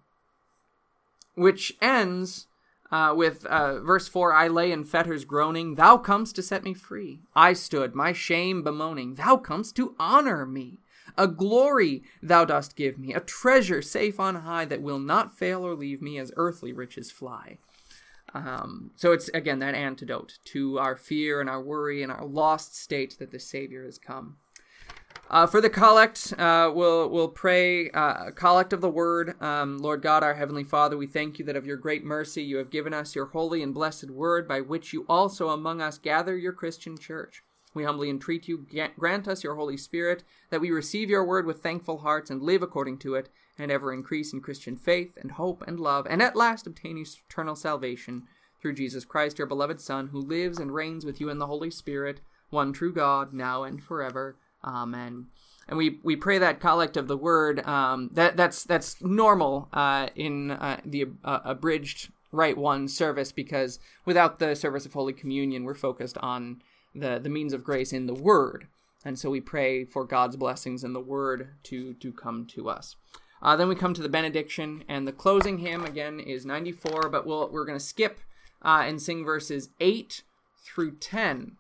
which 1.35 1.73
ends 1.81 2.47
uh, 2.91 3.13
with 3.15 3.45
uh, 3.45 3.79
verse 3.79 4.07
4 4.07 4.33
I 4.33 4.47
lay 4.49 4.71
in 4.71 4.83
fetters 4.83 5.23
groaning, 5.23 5.75
Thou 5.75 5.97
comest 5.97 6.35
to 6.35 6.43
set 6.43 6.63
me 6.63 6.73
free. 6.73 7.21
I 7.35 7.53
stood, 7.53 7.95
my 7.95 8.11
shame 8.11 8.63
bemoaning, 8.63 9.15
Thou 9.15 9.37
comest 9.37 9.75
to 9.77 9.95
honor 9.97 10.45
me. 10.45 10.79
A 11.17 11.27
glory 11.27 12.03
thou 12.21 12.45
dost 12.45 12.75
give 12.75 12.97
me, 12.97 13.13
a 13.13 13.19
treasure 13.19 13.81
safe 13.81 14.19
on 14.19 14.35
high 14.35 14.65
that 14.65 14.81
will 14.81 14.99
not 14.99 15.37
fail 15.37 15.65
or 15.65 15.75
leave 15.75 16.01
me 16.01 16.17
as 16.17 16.31
earthly 16.35 16.73
riches 16.73 17.11
fly. 17.11 17.57
Um, 18.33 18.91
so 18.95 19.11
it's 19.11 19.29
again 19.29 19.59
that 19.59 19.75
antidote 19.75 20.39
to 20.45 20.79
our 20.79 20.95
fear 20.95 21.41
and 21.41 21.49
our 21.49 21.61
worry 21.61 22.01
and 22.01 22.11
our 22.11 22.25
lost 22.25 22.75
state 22.75 23.17
that 23.19 23.31
the 23.31 23.39
Savior 23.39 23.83
has 23.83 23.97
come. 23.97 24.37
Uh, 25.29 25.47
for 25.47 25.61
the 25.61 25.69
collect, 25.69 26.33
uh, 26.37 26.69
we'll 26.73 27.09
we'll 27.09 27.29
pray 27.29 27.89
uh, 27.91 28.31
collect 28.31 28.73
of 28.73 28.81
the 28.81 28.89
word. 28.89 29.41
Um, 29.41 29.77
Lord 29.77 30.01
God, 30.01 30.23
our 30.23 30.33
heavenly 30.33 30.65
Father, 30.65 30.97
we 30.97 31.07
thank 31.07 31.39
you 31.39 31.45
that 31.45 31.55
of 31.55 31.65
your 31.65 31.77
great 31.77 32.03
mercy 32.03 32.43
you 32.43 32.57
have 32.57 32.69
given 32.69 32.93
us 32.93 33.15
your 33.15 33.27
holy 33.27 33.63
and 33.63 33.73
blessed 33.73 34.11
word, 34.11 34.45
by 34.45 34.59
which 34.59 34.91
you 34.91 35.05
also 35.07 35.49
among 35.49 35.81
us 35.81 35.97
gather 35.97 36.35
your 36.35 36.51
Christian 36.51 36.97
church. 36.97 37.43
We 37.73 37.83
humbly 37.83 38.09
entreat 38.09 38.47
you, 38.47 38.65
grant 38.97 39.27
us 39.27 39.43
your 39.43 39.55
Holy 39.55 39.77
Spirit, 39.77 40.23
that 40.49 40.61
we 40.61 40.71
receive 40.71 41.09
your 41.09 41.23
word 41.23 41.45
with 41.45 41.63
thankful 41.63 41.99
hearts 41.99 42.29
and 42.29 42.41
live 42.41 42.61
according 42.61 42.97
to 42.99 43.15
it, 43.15 43.29
and 43.57 43.71
ever 43.71 43.93
increase 43.93 44.33
in 44.33 44.41
Christian 44.41 44.75
faith 44.75 45.17
and 45.17 45.31
hope 45.31 45.63
and 45.67 45.79
love, 45.79 46.07
and 46.09 46.21
at 46.21 46.35
last 46.35 46.67
obtain 46.67 46.97
eternal 46.97 47.55
salvation 47.55 48.23
through 48.61 48.73
Jesus 48.73 49.05
Christ, 49.05 49.37
your 49.37 49.47
beloved 49.47 49.79
Son, 49.79 50.07
who 50.07 50.19
lives 50.19 50.59
and 50.59 50.73
reigns 50.73 51.05
with 51.05 51.19
you 51.19 51.29
in 51.29 51.39
the 51.39 51.47
Holy 51.47 51.71
Spirit, 51.71 52.21
one 52.49 52.73
true 52.73 52.93
God, 52.93 53.33
now 53.33 53.63
and 53.63 53.81
forever. 53.81 54.37
Amen. 54.63 55.27
And 55.67 55.77
we, 55.77 55.99
we 56.03 56.15
pray 56.15 56.37
that 56.37 56.59
collect 56.59 56.97
of 56.97 57.07
the 57.07 57.17
word. 57.17 57.65
Um, 57.65 58.09
that 58.13 58.35
that's 58.35 58.63
that's 58.63 59.01
normal 59.01 59.69
uh, 59.73 60.09
in 60.15 60.51
uh, 60.51 60.81
the 60.85 61.07
uh, 61.23 61.39
abridged 61.45 62.11
Rite 62.31 62.57
One 62.57 62.87
service 62.87 63.31
because 63.31 63.79
without 64.05 64.39
the 64.39 64.55
service 64.55 64.85
of 64.85 64.93
Holy 64.93 65.13
Communion, 65.13 65.63
we're 65.63 65.73
focused 65.73 66.17
on 66.17 66.61
the 66.93 67.19
the 67.19 67.29
means 67.29 67.53
of 67.53 67.63
grace 67.63 67.93
in 67.93 68.07
the 68.07 68.13
Word, 68.13 68.67
and 69.03 69.17
so 69.17 69.29
we 69.29 69.41
pray 69.41 69.85
for 69.85 70.05
God's 70.05 70.35
blessings 70.35 70.83
in 70.83 70.93
the 70.93 70.99
Word 70.99 71.49
to 71.63 71.93
to 71.95 72.11
come 72.11 72.45
to 72.47 72.69
us. 72.69 72.95
Uh, 73.41 73.55
then 73.55 73.67
we 73.67 73.75
come 73.75 73.93
to 73.93 74.03
the 74.03 74.09
benediction, 74.09 74.83
and 74.87 75.07
the 75.07 75.11
closing 75.11 75.59
hymn 75.59 75.83
again 75.83 76.19
is 76.19 76.45
94, 76.45 77.09
but 77.09 77.25
we'll, 77.25 77.49
we're 77.49 77.65
going 77.65 77.77
to 77.77 77.83
skip 77.83 78.19
uh, 78.61 78.83
and 78.85 79.01
sing 79.01 79.25
verses 79.25 79.69
8 79.79 80.21
through 80.59 80.91
10 80.97 81.57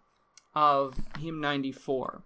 of 0.53 0.95
hymn 1.19 1.41
94. 1.41 2.21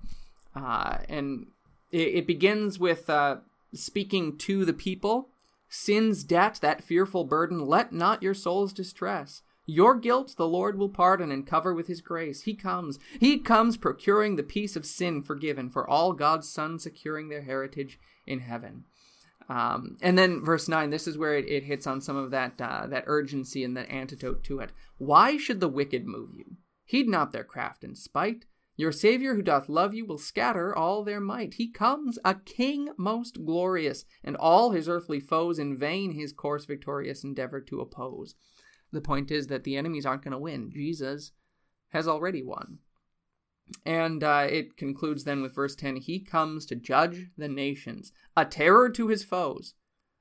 Uh, 0.55 0.97
and 1.07 1.47
it, 1.91 2.15
it, 2.15 2.27
begins 2.27 2.79
with 2.79 3.09
uh, 3.09 3.37
speaking 3.73 4.37
to 4.37 4.65
the 4.65 4.73
people 4.73 5.29
Sin's 5.69 6.23
debt, 6.23 6.59
that 6.61 6.83
fearful 6.83 7.23
burden, 7.23 7.65
let 7.65 7.91
not 7.91 8.23
your 8.23 8.33
souls 8.33 8.71
distress. 8.71 9.41
Your 9.65 9.95
guilt 9.95 10.35
the 10.37 10.47
Lord 10.47 10.77
will 10.77 10.89
pardon 10.89 11.31
and 11.31 11.47
cover 11.47 11.73
with 11.73 11.87
his 11.87 12.01
grace. 12.01 12.41
He 12.41 12.53
comes. 12.53 12.99
He 13.19 13.39
comes 13.39 13.77
procuring 13.77 14.35
the 14.35 14.43
peace 14.43 14.75
of 14.75 14.85
sin 14.85 15.23
forgiven 15.23 15.69
for 15.69 15.89
all 15.89 16.13
God's 16.13 16.47
sons 16.47 16.83
securing 16.83 17.29
their 17.29 17.41
heritage 17.41 17.99
in 18.27 18.39
heaven. 18.39 18.85
Um, 19.47 19.97
and 20.01 20.17
then 20.17 20.43
verse 20.43 20.67
9, 20.67 20.89
this 20.89 21.07
is 21.07 21.17
where 21.17 21.37
it, 21.37 21.47
it 21.47 21.63
hits 21.63 21.85
on 21.85 22.01
some 22.01 22.15
of 22.15 22.31
that, 22.31 22.59
uh, 22.59 22.87
that 22.87 23.03
urgency 23.05 23.63
and 23.63 23.77
the 23.77 23.89
antidote 23.91 24.43
to 24.45 24.59
it. 24.59 24.71
Why 24.97 25.37
should 25.37 25.59
the 25.59 25.67
wicked 25.67 26.05
move 26.05 26.31
you? 26.35 26.57
Heed 26.83 27.07
not 27.07 27.31
their 27.31 27.43
craft 27.43 27.83
and 27.83 27.97
spite. 27.97 28.45
Your 28.77 28.91
Saviour 28.91 29.35
who 29.35 29.41
doth 29.41 29.69
love 29.69 29.93
you 29.93 30.05
will 30.05 30.17
scatter 30.17 30.75
all 30.75 31.03
their 31.03 31.21
might. 31.21 31.53
He 31.55 31.71
comes, 31.71 32.19
a 32.25 32.35
king 32.35 32.89
most 32.97 33.45
glorious, 33.45 34.03
and 34.23 34.35
all 34.35 34.71
his 34.71 34.89
earthly 34.89 35.19
foes 35.19 35.59
in 35.59 35.77
vain 35.77 36.11
his 36.11 36.33
course 36.33 36.65
victorious 36.65 37.23
endeavor 37.23 37.61
to 37.61 37.79
oppose. 37.79 38.35
The 38.95 39.01
point 39.01 39.29
is 39.29 39.47
that 39.47 39.65
the 39.65 39.75
enemies 39.75 40.05
aren't 40.05 40.23
going 40.23 40.31
to 40.31 40.37
win. 40.37 40.71
Jesus 40.71 41.33
has 41.89 42.07
already 42.07 42.41
won. 42.41 42.79
And 43.85 44.23
uh, 44.23 44.47
it 44.49 44.77
concludes 44.77 45.25
then 45.25 45.41
with 45.41 45.53
verse 45.53 45.75
10 45.75 45.97
He 45.97 46.21
comes 46.21 46.65
to 46.67 46.75
judge 46.75 47.27
the 47.37 47.49
nations, 47.49 48.13
a 48.37 48.45
terror 48.45 48.89
to 48.91 49.09
his 49.09 49.25
foes, 49.25 49.73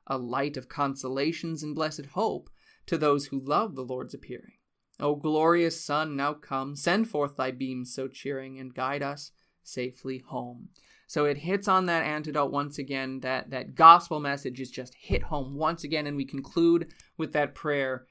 a 0.08 0.18
light 0.18 0.56
of 0.56 0.68
consolations 0.68 1.62
and 1.62 1.72
blessed 1.72 2.06
hope 2.14 2.50
to 2.86 2.98
those 2.98 3.26
who 3.26 3.38
love 3.38 3.76
the 3.76 3.84
Lord's 3.84 4.12
appearing. 4.12 4.54
O 4.98 5.14
glorious 5.14 5.80
Sun, 5.80 6.16
now 6.16 6.32
come, 6.34 6.74
send 6.74 7.08
forth 7.08 7.36
thy 7.36 7.52
beams 7.52 7.94
so 7.94 8.08
cheering, 8.08 8.58
and 8.58 8.74
guide 8.74 9.04
us 9.04 9.30
safely 9.62 10.18
home. 10.18 10.70
So 11.06 11.26
it 11.26 11.38
hits 11.38 11.68
on 11.68 11.86
that 11.86 12.04
antidote 12.04 12.50
once 12.50 12.78
again. 12.78 13.20
That 13.20 13.50
that 13.50 13.76
gospel 13.76 14.18
message 14.18 14.60
is 14.60 14.70
just 14.70 14.94
hit 14.94 15.22
home 15.22 15.54
once 15.54 15.84
again, 15.84 16.08
and 16.08 16.16
we 16.16 16.24
conclude 16.24 16.92
with 17.16 17.32
that 17.34 17.54
prayer: 17.54 18.06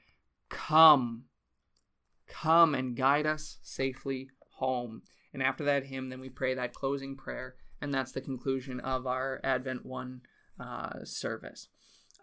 "Come, 0.48 1.24
come 2.26 2.74
and 2.74 2.96
guide 2.96 3.26
us 3.26 3.58
safely 3.62 4.28
home." 4.56 5.02
And 5.32 5.42
after 5.42 5.64
that 5.64 5.86
hymn, 5.86 6.10
then 6.10 6.20
we 6.20 6.28
pray 6.28 6.54
that 6.54 6.74
closing 6.74 7.16
prayer, 7.16 7.56
and 7.80 7.92
that's 7.92 8.12
the 8.12 8.20
conclusion 8.20 8.80
of 8.80 9.06
our 9.06 9.40
Advent 9.42 9.84
One 9.84 10.22
uh, 10.60 11.04
service. 11.04 11.68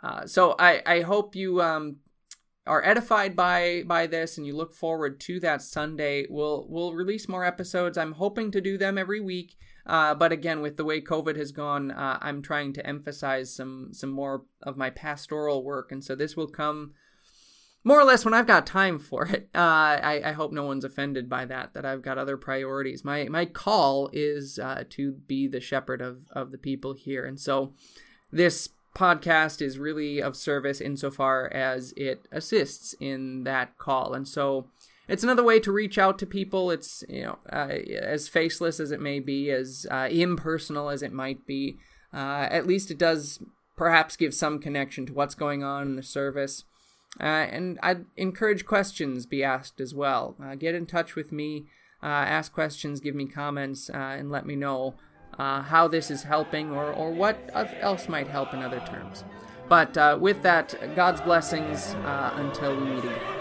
Uh, 0.01 0.26
so 0.26 0.55
I 0.57 0.82
I 0.86 1.01
hope 1.01 1.36
you 1.36 1.61
um, 1.61 1.97
are 2.67 2.86
edified 2.86 3.36
by 3.36 3.84
by 3.86 4.07
this 4.07 4.38
and 4.38 4.45
you 4.45 4.55
look 4.55 4.74
forward 4.74 5.19
to 5.22 5.39
that 5.39 5.61
Sunday, 5.61 6.26
we'll 6.30 6.67
we'll 6.69 6.93
release 6.93 7.28
more 7.28 7.43
episodes. 7.43 7.97
I'm 7.97 8.13
hoping 8.13 8.51
to 8.51 8.61
do 8.61 8.78
them 8.78 8.97
every 8.97 9.19
week. 9.19 9.57
Uh, 9.86 10.13
but 10.13 10.32
again, 10.32 10.61
with 10.61 10.78
the 10.78 10.86
way 10.86 11.01
COVID 11.01 11.36
has 11.36 11.51
gone, 11.51 11.89
uh, 11.89 12.19
I'm 12.22 12.43
trying 12.43 12.72
to 12.74 12.86
emphasize 12.86 13.53
some 13.53 13.89
some 13.93 14.11
more 14.11 14.45
of 14.61 14.78
my 14.78 14.91
pastoral 14.91 15.63
work, 15.63 15.91
and 15.91 16.03
so 16.03 16.15
this 16.15 16.38
will 16.38 16.47
come 16.47 16.93
more 17.84 17.99
or 17.99 18.03
less 18.03 18.23
when 18.23 18.34
I've 18.34 18.47
got 18.47 18.67
time 18.67 18.99
for 18.99 19.25
it. 19.25 19.49
Uh, 19.55 19.57
I, 19.57 20.21
I, 20.25 20.32
hope 20.34 20.51
no 20.51 20.65
one's 20.65 20.84
offended 20.84 21.29
by 21.29 21.45
that. 21.45 21.73
That 21.73 21.86
I've 21.86 22.01
got 22.01 22.17
other 22.17 22.38
priorities. 22.38 23.03
My 23.03 23.25
my 23.25 23.45
call 23.45 24.09
is 24.13 24.59
uh, 24.59 24.84
to 24.91 25.13
be 25.13 25.47
the 25.47 25.59
shepherd 25.59 26.01
of 26.01 26.19
of 26.32 26.51
the 26.51 26.57
people 26.57 26.93
here, 26.93 27.25
and 27.25 27.39
so 27.39 27.73
this 28.32 28.69
podcast 28.95 29.61
is 29.61 29.79
really 29.79 30.21
of 30.21 30.36
service 30.36 30.82
insofar 30.82 31.51
as 31.53 31.93
it 31.95 32.27
assists 32.32 32.93
in 32.99 33.43
that 33.43 33.77
call. 33.77 34.13
And 34.13 34.27
so 34.27 34.67
it's 35.07 35.23
another 35.23 35.43
way 35.43 35.59
to 35.61 35.71
reach 35.71 35.97
out 35.97 36.19
to 36.19 36.25
people. 36.25 36.71
It's, 36.71 37.03
you 37.07 37.23
know, 37.23 37.39
uh, 37.51 37.69
as 38.01 38.27
faceless 38.27 38.79
as 38.79 38.91
it 38.91 39.01
may 39.01 39.19
be, 39.19 39.49
as 39.49 39.86
uh, 39.89 40.07
impersonal 40.11 40.89
as 40.89 41.01
it 41.01 41.13
might 41.13 41.45
be, 41.45 41.77
uh, 42.13 42.47
at 42.49 42.67
least 42.67 42.91
it 42.91 42.97
does 42.97 43.39
perhaps 43.77 44.15
give 44.15 44.34
some 44.34 44.59
connection 44.59 45.05
to 45.05 45.13
what's 45.13 45.36
going 45.36 45.63
on 45.63 45.84
in 45.84 45.95
the 45.95 46.03
service. 46.03 46.65
Uh, 47.20 47.24
and 47.24 47.80
I'd 47.84 48.05
encourage 48.16 48.66
questions 48.66 49.26
be 49.26 49.43
asked 49.43 49.82
as 49.82 49.93
well. 49.93 50.36
Uh, 50.43 50.55
get 50.55 50.76
in 50.76 50.86
touch 50.86 51.16
with 51.16 51.32
me, 51.32 51.68
uh, 52.01 52.05
ask 52.05 52.53
questions, 52.53 52.99
give 52.99 53.16
me 53.16 53.26
comments, 53.26 53.89
and 53.89 54.32
let 54.32 54.45
me 54.45 54.55
know 54.55 54.95
uh, 55.38 55.62
how 55.62 55.88
this 55.88 56.12
is 56.12 56.24
helping 56.24 56.72
or, 56.72 56.91
or 56.91 57.12
what 57.12 57.49
else 57.53 58.07
might 58.07 58.28
help 58.28 58.53
in 58.53 58.62
other 58.62 58.82
terms. 58.88 59.24
But 59.70 59.97
uh, 59.97 60.18
with 60.20 60.41
that, 60.43 60.76
God's 60.95 61.22
blessings 61.22 61.93
uh, 62.05 62.34
until 62.36 62.76
we 62.76 62.89
meet 62.89 63.03
again. 63.05 63.40